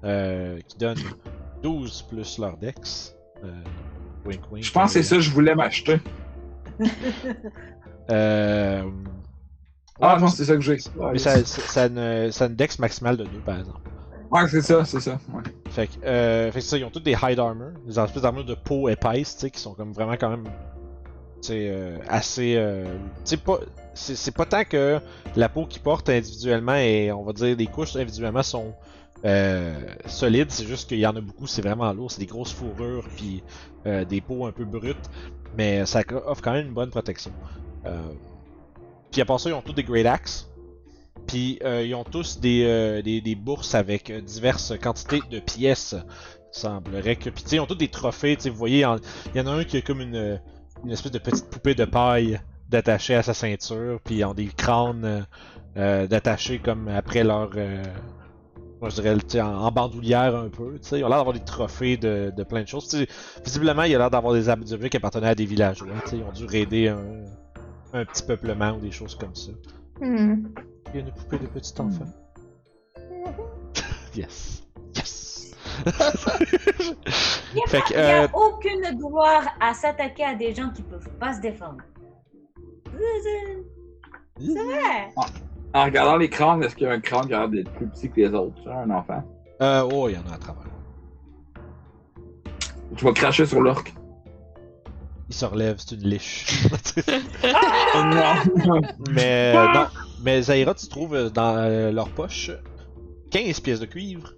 euh, 0.05 0.61
qui 0.69 0.77
donne 0.79 0.99
12 1.63 2.03
plus 2.03 2.39
leur 2.39 2.59
dex. 2.59 3.15
Euh, 3.43 3.63
wink 4.27 4.43
wink. 4.53 4.65
Je 4.65 4.71
pense 4.71 4.93
que 4.93 5.01
c'est 5.01 5.03
ça 5.03 5.17
que 5.17 5.23
je 5.23 5.31
voulais 5.31 5.55
m'acheter. 5.55 5.99
Euh... 8.11 8.83
Ah 10.01 10.19
non, 10.21 10.29
c'est 10.29 10.45
ça 10.45 10.55
que 10.57 10.61
j'ai. 10.61 10.77
Mais 11.13 11.19
ça, 11.19 11.45
ça, 11.45 11.63
ça 11.63 11.83
a 11.85 11.87
une, 11.87 12.33
ça 12.33 12.45
a 12.45 12.49
une 12.49 12.57
dex 12.57 12.79
maximale 12.79 13.17
de 13.17 13.25
2 13.25 13.41
par 13.41 13.59
exemple. 13.59 13.81
Ouais, 14.31 14.47
c'est 14.49 14.61
ça, 14.63 14.85
c'est 14.85 15.01
ça. 15.01 15.19
Ouais. 15.33 15.43
Fait 15.71 15.87
que, 15.87 16.05
euh, 16.05 16.53
fait 16.53 16.59
que 16.59 16.65
ça, 16.65 16.77
ils 16.77 16.85
ont 16.85 16.91
tous 16.91 17.01
des 17.01 17.13
hide 17.23 17.39
armor, 17.39 17.71
des 17.87 17.99
espèces 17.99 18.23
d'armures 18.23 18.45
de 18.45 18.55
peau 18.55 18.89
épaisse, 18.89 19.35
tu 19.37 19.41
sais, 19.43 19.51
qui 19.51 19.61
sont 19.61 19.75
comme 19.75 19.93
vraiment 19.93 20.15
quand 20.15 20.31
même, 20.31 20.45
euh, 21.53 21.99
assez, 22.09 22.55
euh, 22.57 22.85
c'est 23.95 24.35
pas 24.35 24.47
tant 24.47 24.65
que 24.65 24.99
la 25.37 25.49
peau 25.49 25.67
qu'ils 25.67 25.83
portent 25.83 26.09
individuellement 26.09 26.75
et 26.75 27.13
on 27.13 27.23
va 27.23 27.33
dire 27.33 27.57
les 27.57 27.67
couches 27.67 27.97
individuellement 27.97 28.43
sont 28.43 28.75
euh, 29.25 29.79
solides, 30.07 30.51
c'est 30.51 30.67
juste 30.67 30.89
qu'il 30.89 30.99
y 30.99 31.07
en 31.07 31.17
a 31.17 31.21
beaucoup, 31.21 31.47
c'est 31.47 31.63
vraiment 31.63 31.93
lourd, 31.93 32.11
c'est 32.11 32.21
des 32.21 32.27
grosses 32.27 32.53
fourrures 32.53 33.07
puis 33.17 33.43
euh, 33.87 34.05
des 34.05 34.21
peaux 34.21 34.47
un 34.47 34.53
peu 34.53 34.65
brutes, 34.65 35.11
mais 35.57 35.87
ça 35.87 36.03
offre 36.27 36.43
quand 36.43 36.53
même 36.53 36.67
une 36.67 36.75
bonne 36.75 36.91
protection. 36.91 37.33
Puis 39.11 39.21
à 39.21 39.25
part 39.25 39.39
ça, 39.39 39.51
ils 39.51 39.53
ont 39.53 39.63
tous 39.63 39.75
des 39.75 39.85
Great 39.85 40.07
Axe. 40.07 40.51
Puis 41.27 41.61
ils 41.63 41.95
ont 41.95 42.05
tous 42.05 42.41
des, 42.41 43.03
des, 43.05 43.21
des 43.21 43.35
bourses 43.35 43.75
avec 43.75 44.11
diverses 44.25 44.73
quantités 44.83 45.21
de 45.31 45.39
pièces. 45.39 45.95
Semblerait 46.51 47.17
que. 47.17 47.31
Puis 47.31 47.45
ils 47.53 47.61
ont 47.61 47.67
tous 47.67 47.75
des 47.77 47.89
trophées. 47.89 48.37
Vous 48.45 48.55
voyez, 48.55 48.87
il 49.35 49.39
y 49.39 49.41
en 49.41 49.47
a 49.47 49.51
un 49.51 49.65
qui 49.65 49.77
a 49.77 49.83
comme 49.83 50.01
une, 50.01 50.41
une 50.85 50.91
espèce 50.93 51.13
de 51.13 51.19
petite 51.19 51.49
poupée 51.51 51.75
de 51.75 51.85
paille 51.85 52.41
d'attacher 52.69 53.15
à 53.15 53.23
sa 53.23 53.35
ceinture. 53.35 54.01
Puis 54.05 54.17
ils 54.17 54.25
ont 54.25 54.35
des 54.35 54.47
crânes 54.47 55.05
euh, 55.05 55.21
euh, 55.77 56.07
d'attacher 56.07 56.59
comme 56.59 56.89
après 56.89 57.25
leur. 57.25 57.51
euh, 57.57 57.83
moi 58.81 58.91
je 58.91 59.01
dirais 59.01 59.17
en, 59.41 59.47
en 59.47 59.71
bandoulière 59.73 60.37
un 60.37 60.49
peu. 60.49 60.75
tu 60.75 60.89
sais. 60.89 60.99
Ils 60.99 61.05
ont 61.05 61.09
l'air 61.09 61.19
d'avoir 61.19 61.33
des 61.35 61.45
trophées 61.45 61.97
de, 61.97 62.33
de 62.37 62.43
plein 62.45 62.63
de 62.63 62.69
choses. 62.69 62.95
Visiblement, 63.45 63.83
il 63.85 63.95
a 63.95 63.99
l'air 63.99 64.11
d'avoir 64.11 64.35
des 64.35 64.49
ob- 64.49 64.63
des 64.65 64.73
objets 64.73 64.91
qui 64.91 64.97
appartenaient 64.97 65.29
à 65.29 65.35
des 65.35 65.47
villageois. 65.47 65.89
Ils 66.13 66.23
ont 66.23 66.33
dû 66.33 66.45
raider 66.45 66.89
un, 66.89 67.25
un 67.93 68.05
petit 68.05 68.23
peuplement 68.23 68.73
ou 68.73 68.81
des 68.81 68.91
choses 68.91 69.15
comme 69.15 69.35
ça. 69.35 69.53
Hmm. 70.01 70.49
Il 70.93 71.01
y 71.01 71.03
a 71.03 71.07
une 71.07 71.13
poupée 71.13 71.39
de 71.39 71.47
petit 71.47 71.73
enfant. 71.81 72.07
yes. 74.17 74.63
Yes. 74.97 75.24
Il 75.87 77.57
n'y 77.57 77.63
a, 77.63 77.67
Fait 77.69 77.83
il 77.91 77.97
euh, 77.97 78.27
aucune 78.35 78.97
gloire 78.97 79.45
à 79.61 79.75
s'attaquer 79.75 80.25
à 80.25 80.35
des 80.35 80.55
gens 80.55 80.71
qui 80.71 80.83
peuvent 80.83 81.09
pas 81.21 81.35
se 81.35 81.41
défendre. 81.41 81.83
C'est 84.39 84.55
vrai. 84.55 85.13
En 85.73 85.85
regardant 85.85 86.17
les 86.17 86.29
crânes, 86.29 86.63
est-ce 86.63 86.77
qu'il 86.77 86.87
y 86.87 86.91
a 86.91 86.93
un 86.93 87.01
crâne 87.01 87.27
qui 87.27 87.35
a 87.35 87.41
l'air 87.41 87.49
d'être 87.49 87.73
plus 87.73 87.87
petit 87.87 88.11
que 88.11 88.21
les 88.21 88.33
autres? 88.35 88.69
Un 88.69 88.91
enfant? 88.91 89.23
Euh, 89.61 89.89
oh, 89.93 90.09
il 90.09 90.15
y 90.15 90.19
en 90.19 90.31
a 90.31 90.35
à 90.35 90.39
travers. 90.39 90.63
Tu 92.97 93.05
vas 93.05 93.13
cracher 93.13 93.47
sur 93.47 93.61
l'orque. 93.61 93.93
Il 95.29 95.35
se 95.35 95.45
relève, 95.45 95.77
c'est 95.79 95.95
une 95.95 96.09
liche. 96.09 96.67
Oh 97.97 98.03
non! 98.03 98.81
mais 99.11 99.55
euh, 99.57 99.73
non. 99.73 99.87
Mais 100.25 100.43
Zaira, 100.43 100.75
tu 100.75 100.89
trouves 100.89 101.15
euh, 101.15 101.31
dans 101.31 101.93
leur 101.93 102.09
poche 102.09 102.51
15 103.31 103.61
pièces 103.61 103.79
de 103.79 103.87
cuivre, 103.87 104.33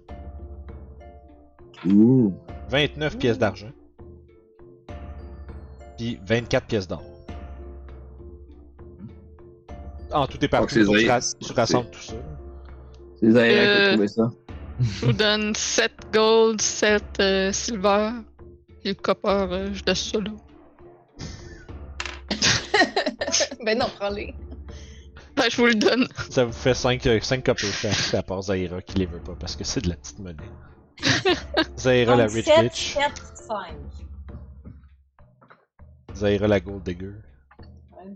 Ouh. 1.87 2.33
29 2.69 3.17
pièces 3.17 3.37
d'argent, 3.37 3.71
puis 5.97 6.19
24 6.25 6.65
pièces 6.67 6.87
d'or. 6.87 7.03
En 10.11 10.25
tout 10.27 10.37
Donc, 10.37 10.49
partout, 10.49 10.73
c'est 10.73 10.83
donc, 10.85 10.97
tu, 10.97 11.09
ra- 11.09 11.21
c'est- 11.21 11.37
tu 11.39 11.51
rassembles 11.53 11.89
tout 11.91 11.99
ça. 12.01 12.13
C'est 13.19 13.31
Zaira 13.31 13.47
qui 13.47 13.57
a 13.59 13.61
Euh, 13.61 13.91
trouvé 13.93 14.07
ça. 14.07 14.31
Je 14.79 15.05
vous 15.05 15.13
donne 15.13 15.55
7 15.55 15.91
gold, 16.13 16.61
7 16.61 17.03
euh, 17.19 17.51
silver. 17.51 18.11
Et 18.85 18.89
le 18.89 18.95
copper, 18.95 19.27
euh, 19.51 19.73
je 19.73 19.83
laisse 19.85 20.03
ça 20.11 20.19
là. 20.19 20.31
ben 23.65 23.77
non, 23.77 23.87
prends-les. 23.99 24.33
Ben, 25.35 25.43
je 25.49 25.57
vous 25.57 25.65
le 25.67 25.75
donne. 25.75 26.07
Ça 26.29 26.45
vous 26.45 26.51
fait 26.53 26.73
5, 26.73 27.07
5 27.21 27.43
copper 27.45 27.67
chaque, 27.67 28.13
à 28.13 28.23
part 28.23 28.41
Zaira 28.43 28.81
qui 28.81 28.97
les 28.97 29.05
veut 29.05 29.19
pas 29.19 29.35
parce 29.39 29.55
que 29.55 29.63
c'est 29.63 29.81
de 29.81 29.89
la 29.89 29.95
petite 29.95 30.19
monnaie. 30.19 30.37
Zaira 31.77 32.15
la 32.15 32.25
rich 32.25 32.45
7, 32.45 32.63
bitch. 32.63 32.93
7, 32.93 33.01
5. 33.47 33.57
Zaira 36.15 36.47
la 36.47 36.59
gold 36.59 36.83
digger. 36.83 37.13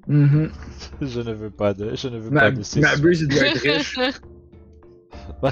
Mhm. 0.07 0.51
Je 1.01 1.19
ne 1.21 1.33
veux 1.33 1.49
pas 1.51 1.73
de. 1.73 1.95
Je 1.95 2.07
ne 2.07 2.17
veux 2.17 2.29
Ma, 2.31 2.41
pas 2.41 2.51
de 2.51 2.63
ces 2.63 2.79
ma 2.79 2.95
buse, 2.95 3.21
il 3.21 3.27
doit 3.27 3.45
être 3.47 3.59
riche. 3.61 3.99
Bah, 5.41 5.51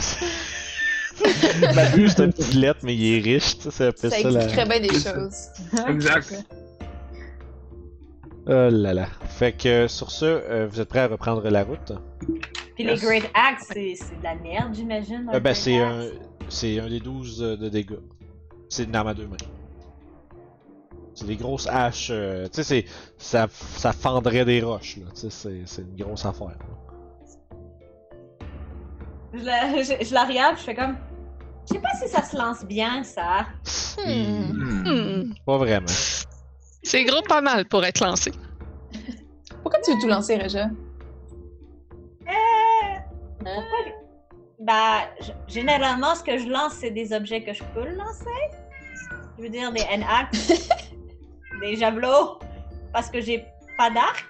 Ma 1.76 1.90
buse, 1.90 2.14
c'est 2.16 2.24
un 2.24 2.30
petit 2.32 2.58
lettre, 2.58 2.80
mais 2.84 2.96
il 2.96 3.18
est 3.18 3.22
riche, 3.22 3.60
tu 3.60 3.70
sais, 3.72 3.88
un 3.88 3.92
peu 3.92 4.10
Ça 4.10 4.22
ça 4.22 4.32
la. 4.32 4.66
bien 4.66 4.80
des 4.80 4.94
ça. 4.94 5.14
choses. 5.14 5.48
Exact. 5.90 6.46
Oh 8.48 8.70
là 8.72 8.94
là. 8.94 9.08
Fait 9.28 9.52
que 9.52 9.88
sur 9.88 10.10
ce, 10.12 10.26
euh, 10.26 10.68
vous 10.72 10.80
êtes 10.80 10.88
prêts 10.90 11.02
à 11.02 11.08
reprendre 11.08 11.48
la 11.50 11.64
route? 11.64 11.92
Puis 12.76 12.86
Yes. 12.86 13.02
les 13.02 13.06
Great 13.08 13.30
Axe, 13.34 13.66
c'est 13.74 13.94
c'est 13.96 14.18
de 14.18 14.24
la 14.24 14.36
merde, 14.36 14.74
j'imagine. 14.74 15.30
Euh, 15.34 15.40
ben, 15.42 15.54
c'est 15.54 15.78
un. 15.78 16.06
C'est 16.50 16.80
un 16.80 16.89
des 16.89 17.00
12 17.00 17.41
euh, 17.41 17.58
de 17.58 17.70
dégâts. 17.70 18.00
C'est 18.70 18.84
une 18.84 18.95
arme 18.95 19.08
à 19.08 19.14
deux 19.14 19.28
mains. 19.28 19.38
C'est 21.16 21.26
des 21.26 21.36
grosses 21.36 21.68
haches. 21.68 22.10
euh, 22.12 22.45
tu 22.47 22.56
sais, 22.56 22.64
c'est- 22.64 22.86
ça, 23.18 23.47
ça 23.52 23.91
fendrait 23.93 24.45
des 24.45 24.62
roches, 24.62 24.97
là. 24.97 25.06
Tu 25.14 25.22
sais, 25.22 25.30
c'est- 25.30 25.64
c'est 25.66 25.82
une 25.82 25.95
grosse 25.95 26.26
affaire. 26.26 26.47
là. 26.50 26.56
Je 29.34 29.43
la, 29.43 29.84
je, 29.84 30.06
je 30.06 30.14
la 30.14 30.24
regarde, 30.26 30.58
je 30.58 30.64
fais 30.64 30.76
comme. 30.76 30.95
Je 31.68 31.74
sais 31.76 31.82
pas 31.82 31.93
si 32.02 32.08
ça 32.10 32.24
se 32.24 32.36
lance 32.38 32.64
bien, 32.66 33.04
ça. 33.04 33.45
Hmm. 34.04 34.88
Hmm. 34.88 35.34
Pas 35.45 35.58
vraiment. 35.58 35.86
C'est 36.82 37.04
gros 37.04 37.22
pas 37.22 37.41
mal 37.41 37.66
pour 37.68 37.84
être 37.86 38.04
lancé. 38.04 38.32
Pourquoi 39.62 39.80
tu 39.82 39.91
veux 39.93 40.00
tout 40.02 40.08
lancer, 40.08 40.36
Réja? 40.38 40.66
Euh, 42.26 42.32
pourquoi 43.39 43.78
je- 43.86 43.99
Bah, 44.60 45.03
je- 45.22 45.32
généralement, 45.53 46.16
ce 46.16 46.24
que 46.24 46.38
je 46.38 46.47
lance, 46.49 46.74
c'est 46.74 46.91
des 46.91 47.14
objets 47.14 47.43
que 47.43 47.53
je 47.53 47.64
peux 47.74 47.86
lancer. 47.95 48.26
Je 49.38 49.43
veux 49.43 49.49
dire, 49.49 49.72
des 49.72 49.86
N-Axe, 49.89 50.70
des 51.62 51.76
javelots, 51.78 52.39
parce 52.91 53.10
que 53.10 53.22
j'ai 53.22 53.45
pas 53.78 53.89
d'arc. 53.89 54.26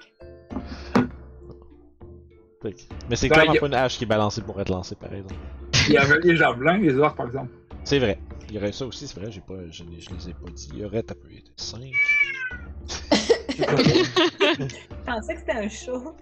Mais 3.10 3.16
c'est 3.16 3.30
Ben, 3.30 3.36
clairement 3.36 3.54
y 3.54 3.58
a- 3.58 3.60
pas 3.62 3.68
une 3.68 3.74
hache 3.74 3.98
qui 3.98 4.04
est 4.04 4.08
balancée 4.08 4.42
pour 4.42 4.60
être 4.62 4.70
lancée, 4.70 4.96
par 4.96 5.12
exemple. 5.14 5.34
Il 5.88 5.94
y 5.94 5.98
avait 5.98 6.20
les 6.20 6.36
javelins, 6.36 6.78
les 6.78 6.96
orques, 6.98 7.18
par 7.18 7.26
exemple. 7.28 7.50
C'est 7.84 7.98
vrai. 8.00 8.20
Il 8.50 8.56
y 8.56 8.58
aurait 8.58 8.72
ça 8.72 8.86
aussi, 8.86 9.08
c'est 9.08 9.20
vrai, 9.20 9.32
j'ai 9.32 9.42
pas, 9.42 9.56
je, 9.72 9.84
les- 9.84 10.00
je 10.02 10.10
les 10.12 10.30
ai 10.30 10.34
pas 10.34 10.50
dit. 10.52 10.70
Il 10.74 10.80
y 10.80 10.86
aurait, 10.86 11.02
t'as 11.02 11.16
pu 11.16 11.38
être 11.38 11.52
5. 11.56 11.82
Je 13.58 13.64
pensais 15.06 15.34
que 15.34 15.40
c'était 15.40 15.52
un 15.54 15.70
show. 15.70 16.16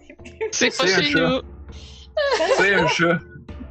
C'est 0.52 0.68
pas 0.78 0.88
C'est 0.88 0.94
un 0.94 1.02
chez 1.02 1.14
nous. 1.14 1.42
C'est 2.58 2.74
un 2.76 2.88
chat. 2.88 3.20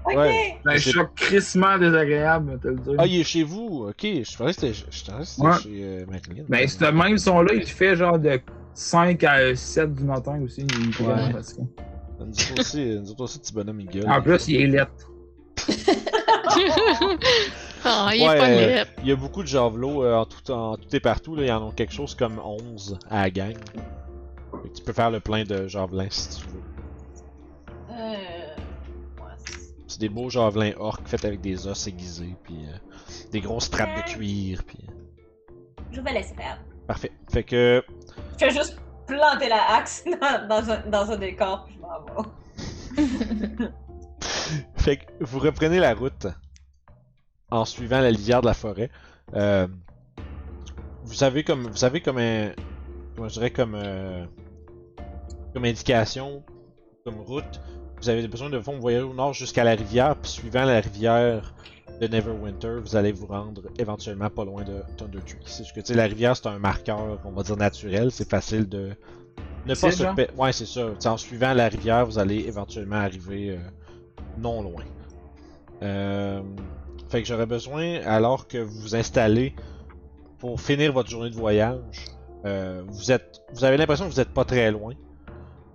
Ok. 0.08 0.16
Ouais. 0.16 0.58
C'est 0.64 0.70
un 0.72 0.78
C'est- 0.78 0.90
choc 0.92 1.08
crissement 1.16 1.78
désagréable, 1.78 2.58
te 2.60 2.68
le 2.68 2.76
dire. 2.76 2.94
Ah, 2.98 3.06
il 3.06 3.20
est 3.20 3.24
chez 3.24 3.42
vous, 3.42 3.86
ok. 3.88 4.02
Je 4.02 4.36
pensais 4.36 4.68
que 4.70 4.74
c'était 4.90 5.12
Ouais. 5.42 5.52
chez 5.62 5.68
euh, 5.82 6.04
Marilyn. 6.06 6.44
Ben, 6.48 6.68
ce 6.68 6.84
même 6.84 7.18
son-là, 7.18 7.54
il 7.54 7.66
fait 7.66 7.96
genre 7.96 8.18
de 8.18 8.40
5 8.72 9.24
à 9.24 9.54
7 9.56 9.94
du 9.94 10.04
matin 10.04 10.40
aussi. 10.44 10.64
Il 10.78 10.88
est 10.90 11.00
Ouais. 11.06 11.16
Nous 12.20 12.26
autres 12.28 12.60
aussi, 12.60 12.98
nous 13.00 13.10
autres 13.10 13.24
aussi, 13.24 13.38
petit 13.40 13.52
bonhomme, 13.52 13.80
il 13.80 13.86
gueule. 13.88 14.08
En 14.08 14.22
plus, 14.22 14.46
il 14.48 14.60
est 14.62 14.66
lettre. 14.68 15.10
Ah, 17.88 18.10
il 18.14 18.20
est 18.22 18.28
Ouais, 18.28 18.36
pas 18.38 18.48
euh. 18.48 18.84
Il 19.02 19.08
y 19.08 19.12
a 19.12 19.16
beaucoup 19.16 19.42
de 19.42 19.46
javelots 19.48 20.02
euh, 20.02 20.14
en, 20.16 20.24
tout, 20.24 20.50
en 20.50 20.76
tout 20.76 20.96
et 20.96 20.98
partout. 20.98 21.36
Là. 21.36 21.42
Il 21.42 21.48
y 21.48 21.52
en 21.52 21.68
a 21.68 21.72
quelque 21.72 21.92
chose 21.92 22.16
comme 22.16 22.40
11 22.44 22.98
à 23.10 23.22
la 23.22 23.30
gang. 23.30 23.54
Tu 24.74 24.82
peux 24.82 24.92
faire 24.92 25.10
le 25.10 25.20
plein 25.20 25.44
de 25.44 25.68
javelins 25.68 26.08
si 26.10 26.40
tu 26.40 26.46
veux. 26.48 26.62
Euh, 27.92 28.14
c'est- 29.96 30.00
des 30.00 30.08
beaux 30.08 30.30
javelins 30.30 30.72
orques 30.78 31.06
faits 31.08 31.24
avec 31.24 31.40
des 31.40 31.66
os 31.66 31.86
aiguisés, 31.86 32.36
puis 32.42 32.66
euh, 32.66 32.76
des 33.32 33.40
grosses 33.40 33.64
straps 33.64 33.96
de 33.96 34.02
cuir, 34.12 34.62
puis... 34.66 34.78
Je 35.92 36.00
vais 36.00 36.12
laisser 36.12 36.34
faire. 36.34 36.58
Parfait. 36.86 37.12
Fait 37.30 37.44
que... 37.44 37.82
Je 38.38 38.44
vais 38.46 38.50
juste 38.52 38.78
planter 39.06 39.48
la 39.48 39.74
axe 39.76 40.04
dans, 40.20 40.48
dans 40.48 40.70
un, 40.70 40.86
dans 40.88 41.10
un 41.10 41.16
décor, 41.16 41.64
puis 41.64 41.76
je 41.76 41.80
m'en 41.80 42.00
vais. 42.02 43.68
Fait 44.76 44.98
que 44.98 45.04
vous 45.20 45.38
reprenez 45.40 45.78
la 45.80 45.94
route 45.94 46.26
en 47.50 47.64
suivant 47.64 48.00
la 48.00 48.10
lisière 48.10 48.40
de 48.40 48.46
la 48.46 48.54
forêt. 48.54 48.90
Euh, 49.34 49.66
vous 51.04 51.24
avez 51.24 51.42
comme 51.44 51.66
vous 51.66 51.84
avez 51.84 52.00
comme 52.00 52.18
un 52.18 52.52
comment 53.14 53.28
je 53.28 53.34
dirais 53.34 53.50
comme 53.50 53.74
euh, 53.74 54.24
comme 55.52 55.64
indication 55.64 56.44
comme 57.04 57.20
route. 57.20 57.60
Vous 58.00 58.08
avez 58.08 58.26
besoin 58.28 58.50
de 58.50 58.60
fond 58.60 58.78
voyager 58.78 59.04
au 59.04 59.14
nord 59.14 59.32
jusqu'à 59.32 59.64
la 59.64 59.74
rivière, 59.74 60.16
puis 60.16 60.30
suivant 60.30 60.64
la 60.64 60.80
rivière 60.80 61.54
de 62.00 62.06
Neverwinter, 62.06 62.80
vous 62.82 62.96
allez 62.96 63.12
vous 63.12 63.26
rendre 63.26 63.62
éventuellement 63.78 64.28
pas 64.28 64.44
loin 64.44 64.64
de 64.64 64.82
Thunder 64.96 65.20
Tree. 65.26 65.38
C'est 65.46 65.64
juste 65.64 65.74
que 65.74 65.80
tu 65.80 65.86
sais, 65.86 65.94
la 65.94 66.04
rivière 66.04 66.36
c'est 66.36 66.46
un 66.46 66.58
marqueur, 66.58 67.18
on 67.24 67.30
va 67.30 67.42
dire 67.42 67.56
naturel, 67.56 68.10
c'est 68.10 68.28
facile 68.28 68.68
de 68.68 68.90
ne 69.66 69.74
pas 69.74 69.90
se 69.90 70.36
Ouais, 70.36 70.52
c'est 70.52 70.66
ça. 70.66 70.88
En 71.10 71.16
suivant 71.16 71.54
la 71.54 71.68
rivière, 71.68 72.06
vous 72.06 72.18
allez 72.18 72.40
éventuellement 72.46 72.96
arriver 72.96 73.50
euh, 73.50 73.58
non 74.38 74.62
loin. 74.62 74.84
Euh, 75.82 76.42
fait 77.08 77.22
que 77.22 77.28
j'aurais 77.28 77.46
besoin, 77.46 78.00
alors 78.04 78.46
que 78.46 78.58
vous 78.58 78.80
vous 78.80 78.94
installez 78.94 79.54
pour 80.38 80.60
finir 80.60 80.92
votre 80.92 81.08
journée 81.08 81.30
de 81.30 81.34
voyage, 81.34 82.04
euh, 82.44 82.82
vous 82.86 83.10
êtes, 83.10 83.42
vous 83.52 83.64
avez 83.64 83.76
l'impression 83.76 84.06
que 84.06 84.12
vous 84.12 84.20
êtes 84.20 84.32
pas 84.32 84.44
très 84.44 84.70
loin. 84.70 84.94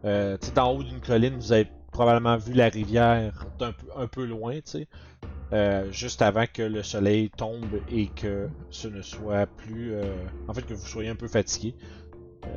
Euh, 0.05 0.37
tu 0.39 0.47
sais, 0.47 0.53
d'en 0.53 0.71
haut 0.71 0.83
d'une 0.83 0.99
colline, 0.99 1.35
vous 1.35 1.51
avez 1.51 1.67
probablement 1.91 2.37
vu 2.37 2.53
la 2.53 2.69
rivière 2.69 3.45
d'un 3.59 3.71
peu, 3.71 3.87
un 3.95 4.07
peu 4.07 4.25
loin, 4.25 4.55
tu 4.55 4.61
sais, 4.65 4.87
euh, 5.53 5.91
juste 5.91 6.21
avant 6.21 6.45
que 6.51 6.61
le 6.61 6.81
soleil 6.81 7.29
tombe 7.29 7.81
et 7.89 8.07
que 8.07 8.47
ce 8.69 8.87
ne 8.87 9.01
soit 9.01 9.45
plus, 9.45 9.93
euh, 9.93 10.03
en 10.47 10.53
fait, 10.53 10.61
que 10.61 10.73
vous 10.73 10.87
soyez 10.87 11.09
un 11.09 11.15
peu 11.15 11.27
fatigué. 11.27 11.75
Euh, 12.45 12.47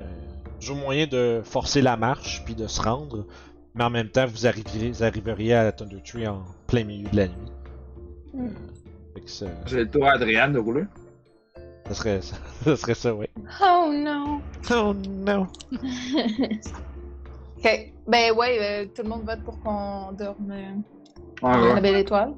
toujours 0.61 0.77
moyen 0.77 1.07
de 1.07 1.43
forcer 1.45 1.83
la 1.83 1.97
marche 1.97 2.43
puis 2.45 2.55
de 2.55 2.67
se 2.69 2.81
rendre, 2.81 3.27
mais 3.75 3.85
en 3.85 3.91
même 3.91 4.09
temps, 4.09 4.27
vous 4.27 4.47
arriveriez, 4.47 4.91
vous 4.91 5.03
arriveriez 5.03 5.55
à 5.55 5.73
Thunder 5.73 6.01
Tree 6.05 6.27
en 6.29 6.45
plein 6.69 6.85
milieu 6.85 7.09
de 7.11 7.17
la 7.17 7.27
nuit. 7.27 7.53
Que 9.15 9.31
ça, 9.31 9.47
J'ai 9.67 9.79
le 9.79 9.91
tour 9.91 10.07
à 10.07 10.13
Adriane 10.13 10.53
de 10.53 10.59
rouler? 10.59 10.85
ça 11.89 11.95
serait 11.95 12.23
ça, 12.23 12.37
ça 12.65 12.77
serait 12.77 12.95
ça, 12.95 13.15
ouais. 13.15 13.29
Oh 13.61 13.91
non! 13.93 14.41
Oh 14.71 14.95
non! 14.95 15.47
Ok. 17.65 17.93
Ben 18.07 18.33
ouais, 18.33 18.59
euh, 18.61 18.87
tout 18.95 19.03
le 19.03 19.09
monde 19.09 19.25
vote 19.25 19.43
pour 19.45 19.59
qu'on 19.61 20.13
dorme 20.13 20.51
euh, 20.51 20.75
Ouais, 21.43 21.55
à 21.55 21.59
la 21.59 21.75
ouais. 21.75 21.81
belle 21.81 21.97
étoile. 21.97 22.35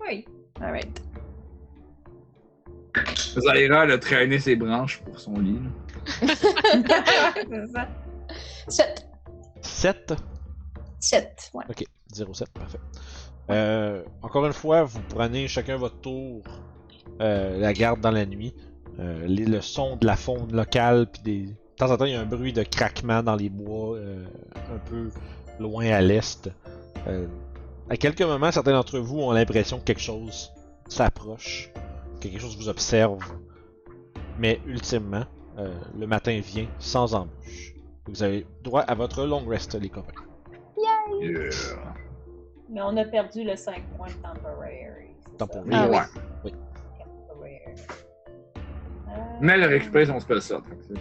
Oui. 0.00 0.24
Alright. 0.60 1.02
Zaira, 3.38 3.84
elle 3.84 3.92
a 3.92 3.98
traîné 3.98 4.38
ses 4.38 4.56
branches 4.56 5.00
pour 5.02 5.18
son 5.20 5.34
lit. 5.38 5.58
là. 6.22 6.34
c'est 7.36 7.66
ça. 7.72 7.88
7. 8.68 9.06
7? 9.60 10.14
7, 11.00 11.50
ouais. 11.54 11.64
Ok, 11.68 11.84
0-7, 12.12 12.46
parfait. 12.52 12.78
Euh, 13.50 14.02
encore 14.22 14.46
une 14.46 14.52
fois, 14.52 14.84
vous 14.84 15.00
prenez 15.08 15.48
chacun 15.48 15.76
votre 15.76 16.00
tour 16.00 16.42
euh, 17.20 17.58
la 17.58 17.72
garde 17.72 18.00
dans 18.00 18.10
la 18.10 18.26
nuit. 18.26 18.54
Euh, 18.98 19.26
les, 19.26 19.44
le 19.44 19.60
son 19.60 19.96
de 19.96 20.06
la 20.06 20.16
faune 20.16 20.52
locale, 20.52 21.06
puis 21.12 21.22
des... 21.22 21.56
de 21.74 21.78
temps 21.78 21.90
en 21.90 21.96
temps, 21.96 22.04
il 22.04 22.12
y 22.12 22.14
a 22.14 22.20
un 22.20 22.26
bruit 22.26 22.52
de 22.52 22.62
craquement 22.62 23.22
dans 23.22 23.34
les 23.34 23.48
bois, 23.48 23.96
euh, 23.96 24.24
un 24.54 24.78
peu 24.88 25.10
loin 25.58 25.86
à 25.86 26.00
l'est. 26.00 26.48
Euh, 27.08 27.26
à 27.90 27.96
quelques 27.96 28.22
moments, 28.22 28.52
certains 28.52 28.72
d'entre 28.72 28.98
vous 29.00 29.18
ont 29.18 29.32
l'impression 29.32 29.78
que 29.78 29.84
quelque 29.84 30.00
chose 30.00 30.52
s'approche, 30.88 31.70
que 32.20 32.28
quelque 32.28 32.40
chose 32.40 32.56
vous 32.56 32.68
observe. 32.68 33.24
Mais 34.38 34.60
ultimement, 34.66 35.24
euh, 35.58 35.74
le 35.98 36.06
matin 36.06 36.40
vient 36.40 36.66
sans 36.78 37.14
embûche. 37.14 37.74
Vous 38.06 38.22
avez 38.22 38.46
droit 38.62 38.82
à 38.82 38.94
votre 38.94 39.24
long 39.24 39.44
rest, 39.44 39.74
les 39.74 39.88
copains. 39.88 40.12
Yeah. 40.76 41.50
Mais 42.68 42.82
on 42.82 42.96
a 42.96 43.04
perdu 43.04 43.42
le 43.42 43.56
5 43.56 43.82
points 43.96 44.08
de 44.08 44.12
temporary. 44.14 45.16
Temporary. 45.38 45.70
Ah 45.72 45.88
oui. 46.44 46.50
ouais. 46.50 46.56
Mais 49.40 49.54
elle 49.54 49.64
a 49.64 49.68
récupéré 49.68 50.06
son 50.06 50.20
spell 50.20 50.38
que 50.38 50.44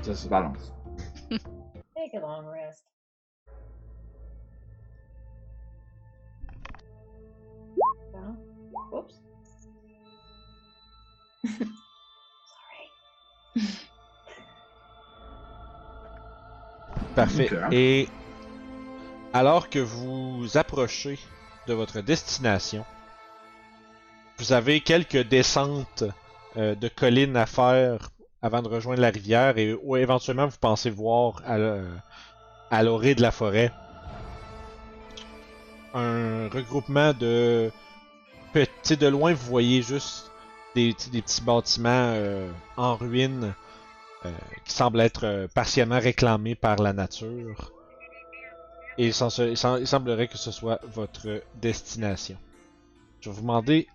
Ça 0.01 0.15
se 0.15 0.27
balance. 0.27 0.73
Take 1.29 2.17
a 2.17 2.19
long 2.19 2.49
rest. 2.51 2.83
Bon. 8.11 8.35
Oups. 8.91 9.13
Sorry. 13.55 13.55
Parfait. 17.15 17.49
Ok. 17.51 17.59
Et 17.71 18.07
alors 19.33 19.69
que 19.69 19.79
vous 19.79 20.47
approchez 20.55 21.19
de 21.67 21.73
votre 21.73 22.01
destination, 22.01 22.85
vous 24.37 24.53
avez 24.53 24.81
quelques 24.81 25.27
descentes 25.27 26.03
euh, 26.57 26.75
de 26.75 26.87
collines 26.87 27.37
à 27.37 27.45
faire 27.45 28.09
avant 28.43 28.61
de 28.61 28.67
rejoindre 28.67 29.01
la 29.01 29.09
rivière 29.09 29.57
et 29.57 29.73
ou 29.73 29.97
éventuellement 29.97 30.45
vous 30.45 30.57
pensez 30.59 30.91
voir 30.91 31.41
à 31.45 32.83
l'orée 32.83 33.15
de 33.15 33.21
la 33.23 33.31
forêt 33.31 33.71
un 35.95 36.49
regroupement 36.49 37.13
de 37.13 37.71
petits 38.51 38.97
de 38.97 39.07
loin 39.07 39.33
vous 39.33 39.45
voyez 39.47 39.81
juste 39.81 40.29
des, 40.75 40.95
des 41.11 41.21
petits 41.21 41.41
bâtiments 41.41 41.89
euh, 42.13 42.51
en 42.77 42.95
ruine 42.95 43.53
euh, 44.25 44.31
qui 44.65 44.73
semblent 44.73 45.01
être 45.01 45.25
euh, 45.25 45.47
partiellement 45.53 45.99
réclamés 45.99 46.55
par 46.55 46.77
la 46.77 46.93
nature. 46.93 47.71
Et 48.97 49.07
il, 49.07 49.13
semblerait 49.13 50.27
que 50.27 50.37
ce 50.37 50.51
soit 50.51 50.79
votre 50.83 51.41
destination. 51.55 52.37
Je 53.21 53.29
vais 53.29 53.35
vous 53.35 53.41
demander 53.41 53.87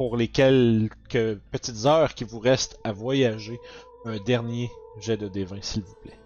pour 0.00 0.16
les 0.16 0.28
quelques 0.28 1.38
petites 1.52 1.84
heures 1.84 2.14
qui 2.14 2.24
vous 2.24 2.38
restent 2.38 2.80
à 2.84 2.92
voyager 2.92 3.60
un 4.06 4.16
dernier 4.16 4.70
jet 4.98 5.18
de 5.18 5.28
D20 5.28 5.60
s'il 5.60 5.82
vous 5.82 5.94
plaît. 6.02 6.18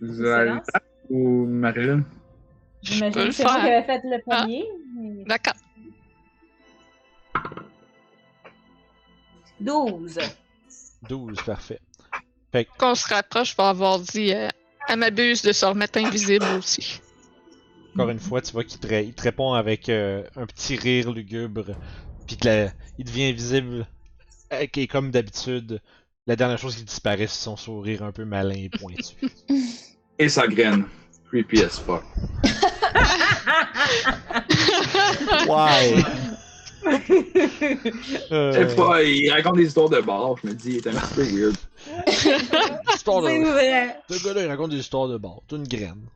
Silence. 0.00 0.68
ou 1.10 1.46
Marilyn? 1.46 2.04
J'imagine 2.82 3.24
que 3.24 3.30
c'est 3.32 3.42
moi 3.42 3.60
qui 3.62 3.66
avais 3.66 3.82
fait 3.82 4.00
le 4.04 4.22
premier. 4.24 4.64
mais- 4.94 5.24
D'accord. 5.24 5.54
12. 9.58 10.18
12, 11.08 11.42
parfait. 11.42 11.80
Qu'on 12.78 12.94
se 12.94 13.12
rapproche 13.12 13.56
pour 13.56 13.64
avoir 13.64 13.98
dit 13.98 14.32
euh, 14.32 14.46
elle 14.86 15.00
m'abuse 15.00 15.42
de 15.42 15.50
se 15.50 15.66
remettre 15.66 15.98
invisible 15.98 16.46
aussi. 16.56 17.00
Encore 17.94 18.10
une 18.10 18.20
fois, 18.20 18.40
tu 18.40 18.52
vois 18.52 18.64
qu'il 18.64 18.78
te, 18.78 18.86
ré- 18.86 19.04
il 19.04 19.14
te 19.14 19.22
répond 19.22 19.52
avec 19.52 19.88
euh, 19.88 20.22
un 20.36 20.46
petit 20.46 20.76
rire 20.76 21.12
lugubre. 21.12 21.74
Puis 22.26 22.36
que 22.36 22.46
la- 22.46 22.72
il 22.98 23.04
devient 23.04 23.32
visible. 23.32 23.86
euh, 24.52 24.66
qui 24.66 24.82
est 24.82 24.86
comme 24.88 25.10
d'habitude. 25.10 25.80
La 26.26 26.36
dernière 26.36 26.58
chose 26.58 26.76
qui 26.76 26.84
disparaît, 26.84 27.26
c'est 27.26 27.42
son 27.44 27.56
sourire 27.56 28.02
un 28.02 28.12
peu 28.12 28.24
malin 28.24 28.54
et 28.54 28.68
pointu. 28.68 29.14
Et 30.18 30.28
sa 30.28 30.46
graine. 30.46 30.84
Creepy 31.28 31.62
as 31.62 31.78
fuck. 31.78 32.04
Ouais! 35.48 35.94
Pas, 38.76 39.02
il 39.02 39.30
raconte 39.30 39.56
des 39.56 39.66
histoires 39.66 39.88
de 39.88 40.00
bar, 40.00 40.36
je 40.42 40.48
me 40.48 40.54
dis, 40.54 40.70
il 40.70 40.76
est 40.76 40.86
un 40.86 40.92
petit 40.92 41.14
peu 41.14 41.22
weird. 41.22 41.56
Histoire 42.94 43.22
de... 43.22 43.50
vrai. 43.50 43.96
Ce 44.08 44.24
gars-là, 44.24 44.42
il 44.42 44.48
raconte 44.48 44.70
des 44.70 44.78
histoires 44.78 45.08
de 45.08 45.16
bord. 45.18 45.42
T'as 45.48 45.56
une 45.56 45.66
graine. 45.66 46.06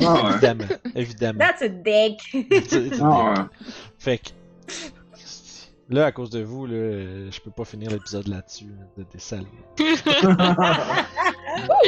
Ah 0.00 0.14
ouais. 0.14 0.30
Évidemment. 0.32 0.64
Évidemment. 0.94 1.38
That's 1.38 1.62
a 1.62 1.68
dick. 1.68 2.20
Ah 3.00 3.30
ouais. 3.30 3.44
Fait 3.98 4.18
que. 4.18 4.30
Là, 5.90 6.06
à 6.06 6.12
cause 6.12 6.30
de 6.30 6.40
vous, 6.40 6.66
là, 6.66 7.30
je 7.30 7.40
peux 7.40 7.50
pas 7.50 7.64
finir 7.64 7.90
l'épisode 7.90 8.28
là-dessus. 8.28 8.66
là, 8.66 8.84
de 8.96 9.02
des 9.10 9.18
salauds. 9.18 9.46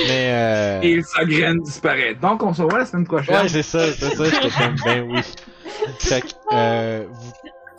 Mais. 0.09 0.33
Euh... 0.33 0.81
Et 0.83 1.01
sa 1.03 1.25
graine 1.25 1.61
disparaît. 1.61 2.17
Donc, 2.17 2.43
on 2.43 2.53
se 2.53 2.63
revoit 2.63 2.81
la 2.81 2.87
semaine 2.87 3.07
prochaine. 3.07 3.37
Ouais, 3.37 3.49
c'est 3.49 3.63
ça, 3.63 3.93
c'est 3.93 4.17
ça, 4.17 4.25
comme, 4.59 4.75
ben 4.85 5.09
oui. 5.09 5.21
Fait 6.01 6.21
que, 6.21 6.27
euh, 6.53 7.07
vous, 7.09 7.33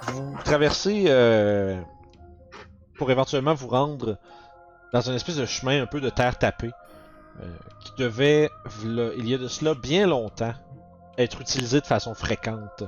vous 0.07 0.35
traversez 0.43 1.05
euh, 1.07 1.79
pour 2.97 3.11
éventuellement 3.11 3.53
vous 3.53 3.67
rendre 3.67 4.17
dans 4.91 5.01
une 5.01 5.15
espèce 5.15 5.37
de 5.37 5.45
chemin 5.45 5.81
un 5.81 5.85
peu 5.85 6.01
de 6.01 6.09
terre 6.09 6.37
tapée 6.37 6.71
euh, 7.41 7.47
qui 7.79 7.91
devait, 7.97 8.49
il 8.83 9.27
y 9.27 9.33
a 9.33 9.37
de 9.37 9.47
cela 9.47 9.73
bien 9.73 10.07
longtemps, 10.07 10.53
être 11.17 11.41
utilisé 11.41 11.81
de 11.81 11.85
façon 11.85 12.13
fréquente 12.13 12.83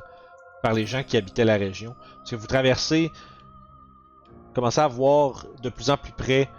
par 0.62 0.74
les 0.74 0.86
gens 0.86 1.04
qui 1.04 1.18
habitaient 1.18 1.46
la 1.46 1.58
région. 1.58 1.96
Parce 2.18 2.32
que 2.32 2.36
vous 2.36 2.48
traversez, 2.48 3.12
commencez 4.54 4.82
à 4.82 4.88
voir 4.88 5.46
de 5.62 5.70
plus 5.70 5.90
en 5.90 5.98
plus 5.98 6.12
près 6.12 6.50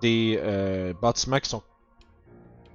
des 0.00 0.38
euh, 0.42 0.94
bâtiments 1.00 1.38
qui 1.38 1.50
sont 1.50 1.62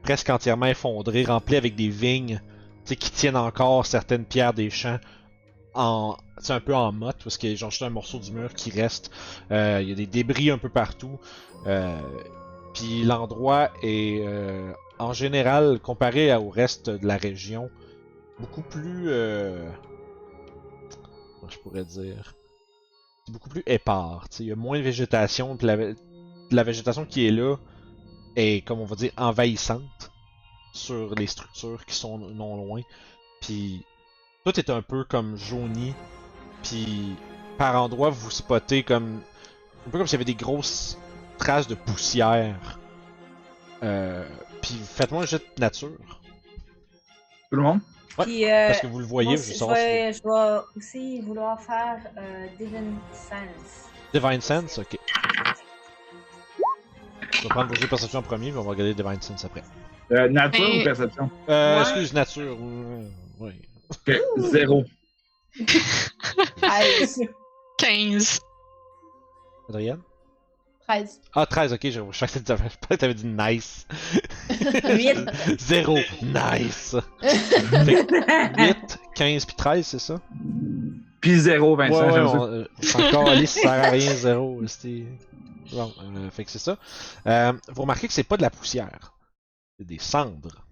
presque 0.04 0.30
entièrement 0.30 0.66
effondrés, 0.68 1.24
remplis 1.24 1.56
avec 1.56 1.76
des 1.76 1.90
vignes 1.90 2.42
qui 2.86 2.98
tiennent 2.98 3.38
encore 3.38 3.86
certaines 3.86 4.26
pierres 4.26 4.54
des 4.54 4.70
champs 4.70 5.00
en 5.74 6.18
sais, 6.40 6.54
un 6.54 6.60
peu 6.60 6.76
en 6.76 6.92
motte 6.92 7.18
parce 7.24 7.38
a 7.44 7.56
genre 7.56 7.72
un 7.82 7.90
morceau 7.90 8.20
du 8.20 8.32
mur 8.32 8.54
qui 8.54 8.70
reste 8.70 9.12
Euh, 9.52 9.80
il 9.82 9.90
y 9.90 9.92
a 9.92 9.96
des 9.96 10.08
débris 10.08 10.50
un 10.50 10.58
peu 10.58 10.70
partout 10.70 11.20
Euh, 11.66 12.00
puis 12.74 13.04
l'endroit 13.04 13.72
est 13.82 14.26
euh, 14.26 14.74
en 15.00 15.14
général 15.14 15.80
comparé 15.80 16.36
au 16.36 16.50
reste 16.50 16.90
de 16.90 17.08
la 17.08 17.18
région 17.18 17.70
beaucoup 18.40 18.64
plus 18.64 19.10
comment 21.38 21.50
je 21.50 21.58
pourrais 21.60 21.86
dire 21.86 22.36
c'est 23.26 23.32
beaucoup 23.32 23.50
plus 23.50 23.64
épars 23.66 24.28
il 24.40 24.48
y 24.48 24.52
a 24.52 24.56
moins 24.56 24.78
de 24.78 24.84
végétation 24.84 25.56
puis 25.56 25.68
la, 25.68 25.78
la 26.52 26.64
végétation 26.64 27.06
qui 27.06 27.28
est 27.28 27.32
là 27.32 27.56
est 28.36 28.66
comme 28.66 28.80
on 28.80 28.86
va 28.86 28.96
dire 28.96 29.12
envahissante 29.18 30.12
sur 30.74 31.14
les 31.16 31.28
structures 31.28 31.86
qui 31.86 31.96
sont 31.96 32.18
non 32.18 32.58
loin. 32.58 32.82
Puis 33.42 33.86
tout 34.46 34.60
est 34.60 34.70
un 34.70 34.82
peu 34.82 35.04
comme 35.04 35.38
jauni. 35.38 35.94
Puis 36.64 37.16
par 37.58 37.82
endroits 37.82 38.10
vous 38.10 38.32
spottez 38.32 38.84
comme 38.84 39.22
un 39.88 39.90
peu 39.92 39.98
comme 39.98 40.08
s'il 40.08 40.14
y 40.20 40.22
avait 40.22 40.26
des 40.26 40.36
grosses 40.36 40.98
traces 41.38 41.68
de 41.68 41.76
poussière. 41.76 42.80
Euh, 43.84 44.26
puis 44.62 44.76
faites-moi 44.76 45.24
un 45.24 45.26
jet 45.26 45.40
de 45.40 45.62
nature 45.62 45.90
Tout 47.50 47.58
le 47.58 47.62
monde? 47.62 47.80
Ouais, 48.18 48.26
Puis, 48.26 48.46
euh, 48.50 48.68
parce 48.68 48.80
que 48.82 48.88
vous 48.88 49.00
le 49.00 49.06
voyez. 49.06 49.30
moi 49.30 49.38
Je 49.38 49.42
je, 49.52 49.58
savoir 49.58 49.76
si 49.76 49.84
vais, 49.84 50.14
je 50.14 50.22
vais 50.24 50.62
aussi 50.78 51.22
vouloir 51.22 51.60
faire 51.60 51.98
euh, 52.18 52.48
Divine 52.60 52.96
Sense. 53.12 53.90
Divine 54.14 54.40
Sense, 54.42 54.78
ok. 54.78 54.98
Je 57.32 57.42
vais 57.42 57.50
prendre 57.50 57.68
vos 57.70 57.76
jeux 57.76 57.82
de 57.82 57.88
perception 57.88 58.20
en 58.20 58.22
premier, 58.22 58.52
puis 58.52 58.58
on 58.60 58.64
va 58.64 58.70
regarder 58.70 58.94
Divine 58.94 59.22
Sense 59.22 59.44
après. 59.44 59.64
Euh, 60.12 60.30
nature 60.30 60.70
ou 60.80 60.84
perception? 60.84 61.30
Euh, 61.50 61.76
Ouais. 61.76 61.82
excuse, 61.82 62.14
nature. 62.14 62.56
Oui. 63.40 63.52
Ok, 63.94 64.16
zéro. 64.52 64.84
13. 66.62 67.20
15. 67.78 68.40
Adrienne? 69.70 70.00
13. 70.88 71.22
Ah, 71.34 71.46
13, 71.46 71.74
ok, 71.74 71.80
je, 71.84 71.90
je 71.92 72.00
crois 72.00 72.28
que 72.28 72.40
t'avais- 72.40 72.70
je 72.70 72.76
pensais 72.78 72.88
que 72.90 72.96
t'avais 72.96 73.14
dit 73.14 73.26
nice. 73.26 73.88
8. 74.50 75.60
Zéro, 75.60 75.98
nice. 76.22 76.96
Fait 77.22 78.06
que 78.06 78.62
8, 78.68 79.00
15 79.16 79.46
puis 79.46 79.56
13, 79.56 79.86
c'est 79.86 80.00
ça? 80.00 80.20
Puis 81.22 81.40
zéro, 81.40 81.78
Ouais, 81.78 81.88
Vincent. 81.90 82.12
ouais, 82.12 82.20
on, 82.20 82.44
euh, 82.44 82.66
encore 82.96 83.30
aller, 83.30 83.46
ça 83.46 83.62
sert 83.62 83.72
à 83.72 83.90
rien, 83.92 84.14
zéro. 84.16 84.62
c'était- 84.68 85.06
Bon, 85.72 85.94
euh, 86.04 86.30
fait 86.30 86.44
que 86.44 86.52
c'est 86.52 86.60
ça. 86.60 86.78
Euh, 87.28 87.54
vous 87.70 87.84
remarquez 87.84 88.08
que 88.08 88.14
c'est 88.14 88.24
pas 88.26 88.36
de 88.36 88.42
la 88.42 88.50
poussière. 88.50 89.14
C'est 89.80 89.86
des 89.88 90.00
cendres. 90.00 90.66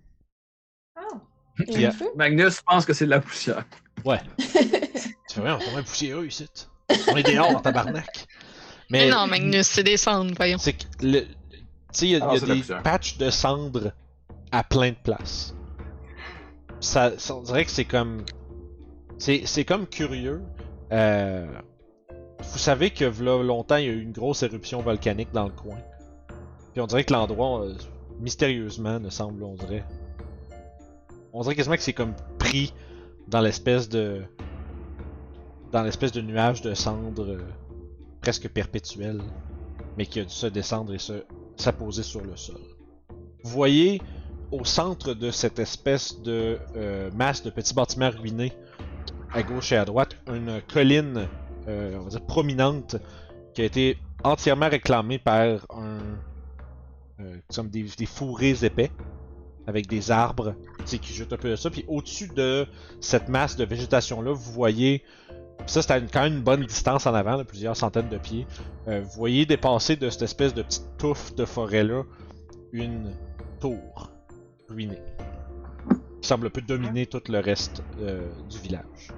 Magnus 2.15 2.61
pense 2.61 2.85
que 2.85 2.93
c'est 2.93 3.05
de 3.05 3.09
la 3.11 3.19
poussière. 3.19 3.65
Ouais. 4.05 4.19
tu 4.37 4.47
fais 4.47 5.41
rien, 5.41 5.55
on 5.57 5.59
est 5.59 5.65
vraiment 5.65 5.83
poussiéreux 5.83 6.25
ici. 6.25 6.47
On 7.11 7.15
est 7.17 7.23
dehors, 7.23 7.49
en 7.55 7.59
tabarnak. 7.59 8.25
Mais 8.89 9.09
non, 9.09 9.27
Magnus, 9.27 9.67
c'est 9.67 9.83
des 9.83 9.97
cendres, 9.97 10.33
voyons. 10.35 10.57
C'est 10.59 10.73
que 10.73 10.83
le. 11.01 11.21
Tu 11.21 11.27
sais, 11.93 12.05
il 12.07 12.11
y 12.11 12.15
a, 12.15 12.19
Ah, 12.23 12.27
il 12.31 12.33
y 12.33 12.37
a 12.37 12.39
c'est 12.39 12.45
de 12.45 12.71
la 12.73 12.77
des 12.77 12.83
patchs 12.83 13.17
de 13.17 13.29
cendres 13.29 13.91
à 14.51 14.63
plein 14.63 14.89
de 14.89 14.95
places. 15.03 15.55
Ça, 16.79 17.11
ça- 17.17 17.35
on 17.35 17.41
dirait 17.41 17.65
que 17.65 17.71
c'est 17.71 17.85
comme. 17.85 18.25
C'est 19.17 19.43
c'est 19.45 19.65
comme 19.65 19.87
curieux. 19.87 20.41
Euh, 20.91 21.45
vous 22.41 22.57
savez 22.57 22.89
que 22.89 23.05
v'là 23.05 23.43
longtemps, 23.43 23.75
il 23.77 23.85
y 23.85 23.89
a 23.89 23.91
eu 23.91 24.01
une 24.01 24.11
grosse 24.11 24.41
éruption 24.43 24.81
volcanique 24.81 25.31
dans 25.31 25.45
le 25.45 25.51
coin. 25.51 25.77
Puis 26.73 26.81
on 26.81 26.87
dirait 26.87 27.03
que 27.03 27.13
l'endroit, 27.13 27.63
euh, 27.65 27.75
mystérieusement, 28.19 28.99
ne 28.99 29.09
semble, 29.09 29.43
on 29.43 29.53
dirait. 29.55 29.85
On 31.33 31.41
dirait 31.41 31.55
quasiment 31.55 31.75
que 31.75 31.81
c'est 31.81 31.93
comme 31.93 32.13
pris 32.39 32.73
dans 33.27 33.41
l'espèce 33.41 33.89
de. 33.89 34.21
Dans 35.71 35.83
l'espèce 35.83 36.11
de 36.11 36.21
nuage 36.21 36.61
de 36.61 36.73
cendres 36.73 37.31
euh, 37.31 37.39
presque 38.21 38.49
perpétuel 38.49 39.21
mais 39.97 40.05
qui 40.05 40.19
a 40.19 40.23
dû 40.23 40.33
se 40.33 40.47
descendre 40.47 40.93
et 40.93 40.99
se 40.99 41.23
s'apposer 41.57 42.03
sur 42.03 42.21
le 42.21 42.35
sol. 42.35 42.59
Vous 43.43 43.51
voyez 43.51 44.01
au 44.51 44.65
centre 44.65 45.13
de 45.13 45.31
cette 45.31 45.59
espèce 45.59 46.21
de 46.21 46.57
euh, 46.75 47.09
masse 47.13 47.43
de 47.43 47.49
petits 47.49 47.73
bâtiments 47.73 48.09
ruinés, 48.09 48.51
à 49.31 49.43
gauche 49.43 49.71
et 49.71 49.77
à 49.77 49.85
droite, 49.85 50.17
une 50.27 50.61
colline, 50.73 51.27
euh, 51.67 51.97
on 51.99 52.03
va 52.03 52.09
dire 52.09 52.25
prominente, 52.25 52.97
qui 53.53 53.61
a 53.61 53.65
été 53.65 53.97
entièrement 54.23 54.69
réclamée 54.69 55.19
par 55.19 55.65
un, 55.69 55.99
des 57.63 58.05
fourrés 58.05 58.57
épais, 58.63 58.91
avec 59.67 59.87
des 59.87 60.11
arbres, 60.11 60.55
qui 60.85 61.13
juttent 61.13 61.33
un 61.33 61.37
peu 61.37 61.49
de 61.49 61.55
ça. 61.55 61.69
Puis 61.69 61.85
au-dessus 61.87 62.27
de 62.35 62.65
cette 62.99 63.29
masse 63.29 63.55
de 63.55 63.63
végétation 63.65 64.21
là, 64.21 64.31
vous 64.33 64.51
voyez, 64.51 65.03
ça 65.67 65.81
c'était 65.81 65.99
une- 65.99 66.09
quand 66.09 66.23
même 66.23 66.33
une 66.37 66.41
bonne 66.43 66.65
distance 66.65 67.05
en 67.05 67.13
avant, 67.13 67.35
là, 67.37 67.43
plusieurs 67.43 67.77
centaines 67.77 68.09
de 68.09 68.17
pieds. 68.17 68.47
Euh, 68.87 69.01
vous 69.01 69.11
voyez 69.11 69.45
dépasser 69.45 69.95
de 69.95 70.09
cette 70.09 70.23
espèce 70.23 70.53
de 70.53 70.63
petite 70.63 70.97
touffe 70.97 71.35
de 71.35 71.45
forêt-là 71.45 72.03
une 72.71 73.11
tour 73.59 74.11
ruinée. 74.69 75.01
Qui 76.21 76.27
semble 76.27 76.47
un 76.47 76.49
peu 76.51 76.61
dominer 76.61 77.05
tout 77.05 77.21
le 77.29 77.39
reste 77.39 77.83
euh, 78.01 78.27
du 78.49 78.57
village. 78.59 79.09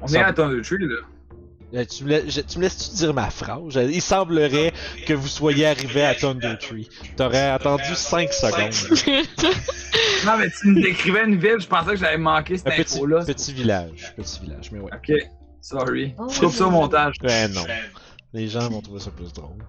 On 0.00 0.06
est 0.06 0.10
à 0.18 0.32
Thunder 0.32 0.62
Tree, 0.62 0.78
là. 0.78 0.96
Euh, 1.74 1.84
tu, 1.86 2.04
me 2.04 2.10
la- 2.10 2.28
je- 2.28 2.42
tu 2.42 2.58
me 2.58 2.64
laisses-tu 2.64 2.96
dire 2.96 3.14
ma 3.14 3.30
phrase? 3.30 3.62
Je- 3.70 3.80
Il 3.80 4.02
semblerait 4.02 4.72
que 5.06 5.14
vous 5.14 5.26
soyez 5.28 5.66
arrivé 5.66 6.04
à 6.04 6.14
Thunder 6.14 6.54
Tree. 6.60 6.86
T'aurais 7.16 7.48
attendu 7.50 7.94
5 7.94 8.30
secondes. 8.32 8.72
Non, 10.26 10.36
mais 10.38 10.50
tu 10.50 10.68
me 10.68 10.82
décrivais 10.82 11.24
une 11.24 11.36
ville, 11.36 11.56
je 11.58 11.66
pensais 11.66 11.90
que 11.92 11.96
j'avais 11.96 12.18
manqué 12.18 12.56
cette 12.58 12.66
Un 12.68 12.76
petit, 12.76 12.96
info-là. 12.96 13.24
petit 13.24 13.52
village. 13.52 14.12
Petit 14.16 14.40
village, 14.40 14.70
mais 14.70 14.80
ouais. 14.80 14.90
Ok, 14.94 15.12
sorry. 15.60 16.14
Oh. 16.18 16.26
Coupe 16.38 16.52
ça 16.52 16.66
au 16.66 16.70
montage. 16.70 17.14
Ouais, 17.22 17.48
non. 17.48 17.64
Les 18.32 18.48
gens 18.48 18.68
vont 18.68 18.80
trouver 18.80 19.00
ça 19.00 19.10
plus 19.10 19.32
drôle. 19.32 19.64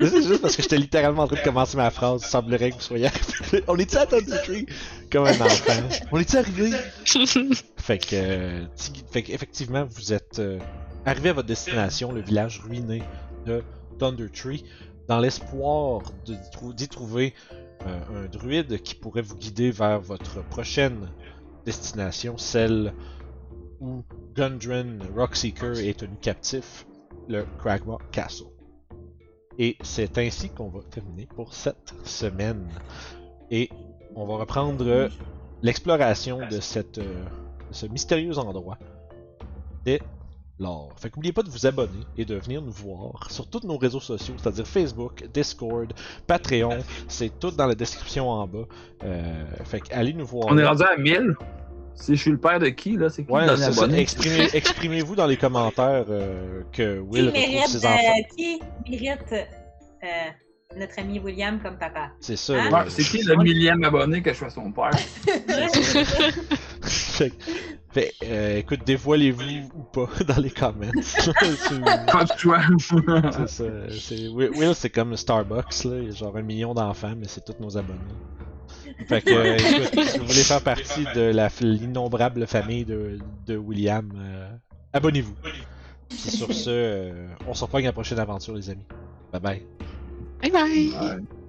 C'est 0.00 0.22
juste 0.22 0.42
parce 0.42 0.54
que 0.54 0.62
j'étais 0.62 0.76
littéralement 0.76 1.22
en 1.22 1.26
train 1.26 1.36
de 1.36 1.42
commencer 1.44 1.76
ma 1.78 1.90
phrase. 1.90 2.22
Il 2.24 2.28
semblerait 2.28 2.70
que 2.70 2.74
vous 2.76 2.80
soyez 2.82 3.06
arrivé. 3.06 3.64
On 3.68 3.76
est-tu 3.78 3.96
à 3.96 4.04
Thunder 4.06 4.36
Tree? 4.44 4.66
Comme 5.10 5.24
un 5.26 5.30
enfant. 5.40 5.72
On 6.12 6.18
est-tu 6.18 6.36
arrivé? 6.36 6.70
Fait 7.78 7.98
que, 7.98 8.06
euh, 8.12 8.64
fait 9.10 9.22
que, 9.22 9.32
effectivement, 9.32 9.84
vous 9.88 10.12
êtes 10.12 10.38
euh, 10.38 10.58
arrivé 11.04 11.30
à 11.30 11.32
votre 11.32 11.48
destination, 11.48 12.12
le 12.12 12.20
village 12.20 12.60
ruiné 12.60 13.02
de 13.46 13.62
Thunder 13.98 14.28
Tree, 14.30 14.64
dans 15.08 15.18
l'espoir 15.18 16.02
d'y 16.24 16.36
trou- 16.52 16.72
d'y 16.72 16.88
trouver 16.88 17.34
euh, 17.86 18.24
un 18.24 18.28
druide 18.28 18.80
qui 18.82 18.94
pourrait 18.94 19.22
vous 19.22 19.36
guider 19.36 19.70
vers 19.70 20.00
votre 20.00 20.42
prochaine 20.44 21.08
destination, 21.66 22.38
celle 22.38 22.92
où 23.80 24.02
Gundren 24.34 25.02
Rockseeker 25.16 25.78
est 25.80 25.98
tenu 25.98 26.16
captif, 26.20 26.86
le 27.28 27.44
Cragmaw 27.58 27.98
Castle. 28.12 28.46
Et 29.58 29.76
c'est 29.82 30.16
ainsi 30.18 30.48
qu'on 30.48 30.68
va 30.68 30.80
terminer 30.90 31.26
pour 31.26 31.52
cette 31.52 31.92
semaine. 32.04 32.68
Et 33.50 33.68
on 34.14 34.24
va 34.26 34.36
reprendre 34.36 35.10
l'exploration 35.62 36.38
de, 36.38 36.58
euh, 36.98 37.24
ce 37.70 37.86
mystérieux 37.86 38.38
endroit 38.38 38.78
lors. 40.62 40.90
Fait 40.96 41.10
qu'oubliez 41.10 41.32
pas 41.32 41.42
de 41.42 41.50
vous 41.50 41.66
abonner 41.66 42.04
et 42.16 42.24
de 42.24 42.36
venir 42.36 42.62
nous 42.62 42.70
voir 42.72 43.30
sur 43.30 43.46
tous 43.48 43.66
nos 43.66 43.76
réseaux 43.76 44.00
sociaux, 44.00 44.34
c'est-à-dire 44.38 44.66
Facebook, 44.66 45.24
Discord, 45.34 45.92
Patreon, 46.26 46.78
c'est 47.08 47.38
tout 47.38 47.50
dans 47.50 47.66
la 47.66 47.74
description 47.74 48.30
en 48.30 48.46
bas. 48.46 48.58
Euh, 49.04 49.44
fait 49.64 49.80
qu'allez 49.80 50.12
nous 50.12 50.24
voir. 50.26 50.46
On 50.50 50.56
est 50.58 50.64
rendu 50.66 50.82
à 50.84 50.96
1000. 50.96 51.34
Si 51.94 52.16
je 52.16 52.20
suis 52.22 52.30
le 52.30 52.38
père 52.38 52.58
de 52.58 52.68
qui, 52.68 52.96
là? 52.96 53.10
C'est 53.10 53.24
qui 53.24 53.30
Ouais, 53.30 53.46
le? 53.46 53.52
Exprimez- 53.96 54.48
Exprimez-vous 54.54 55.14
dans 55.14 55.26
les 55.26 55.36
commentaires 55.36 56.06
euh, 56.08 56.62
que 56.72 56.94
Qui 56.94 57.00
Will 57.00 57.26
retrouve 57.26 57.40
mérite, 57.42 57.66
ses 57.68 57.84
enfants. 57.86 57.98
euh, 57.98 58.34
qui 58.36 58.60
mérite 58.88 59.32
euh, 59.32 60.06
notre 60.78 60.98
ami 60.98 61.18
William 61.20 61.60
comme 61.60 61.76
papa? 61.78 62.08
C'est 62.18 62.36
ça. 62.36 62.54
Hein? 62.54 62.70
Ouais, 62.72 62.84
c'est 62.88 63.02
qui 63.02 63.22
le 63.22 63.36
millième 63.36 63.84
abonné 63.84 64.22
que 64.22 64.32
je 64.32 64.38
sois 64.38 64.48
son 64.50 64.72
père? 64.72 64.90
fait, 66.82 68.14
euh, 68.24 68.58
écoute, 68.58 68.80
dévoilez-vous 68.86 69.70
ou 69.74 69.82
pas 69.92 70.08
dans 70.26 70.40
les 70.40 70.50
comments. 70.50 70.90
c'est 71.02 71.80
Pas 72.12 72.24
de 72.24 72.32
choix. 72.38 72.60
c'est 73.32 73.48
ça. 73.48 73.64
c'est- 74.00 74.28
Will, 74.28 74.74
c'est 74.74 74.90
comme 74.90 75.16
Starbucks, 75.16 75.84
là. 75.84 75.98
Il 75.98 76.04
y 76.06 76.08
a 76.08 76.12
genre 76.12 76.36
un 76.36 76.42
million 76.42 76.74
d'enfants, 76.74 77.14
mais 77.16 77.26
c'est 77.28 77.44
tous 77.44 77.54
nos 77.60 77.76
abonnés. 77.76 77.98
Fait 79.06 79.20
que, 79.22 79.32
euh, 79.34 79.56
écoute, 79.56 80.04
si 80.04 80.18
vous 80.18 80.26
voulez 80.26 80.42
faire 80.42 80.60
partie 80.62 81.04
de 81.14 81.20
la 81.20 81.48
l'innombrable 81.60 82.46
famille 82.46 82.84
de, 82.84 83.18
de 83.46 83.56
William, 83.56 84.10
euh, 84.16 84.48
abonnez-vous. 84.92 85.34
Puis 86.08 86.18
sur 86.30 86.52
ce, 86.52 86.70
euh, 86.70 87.28
on 87.46 87.54
se 87.54 87.64
reprend 87.64 87.78
à 87.78 87.82
la 87.82 87.92
prochaine 87.92 88.18
aventure, 88.18 88.54
les 88.54 88.70
amis. 88.70 88.84
Bye 89.32 89.40
bye. 89.40 89.62
Bye 90.42 90.50
bye! 90.50 91.41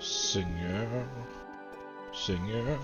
Seigneur, 0.00 0.88
Seigneur, 2.10 2.78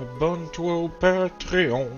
abonne-toi 0.00 0.74
au 0.74 0.88
Patreon. 0.88 1.90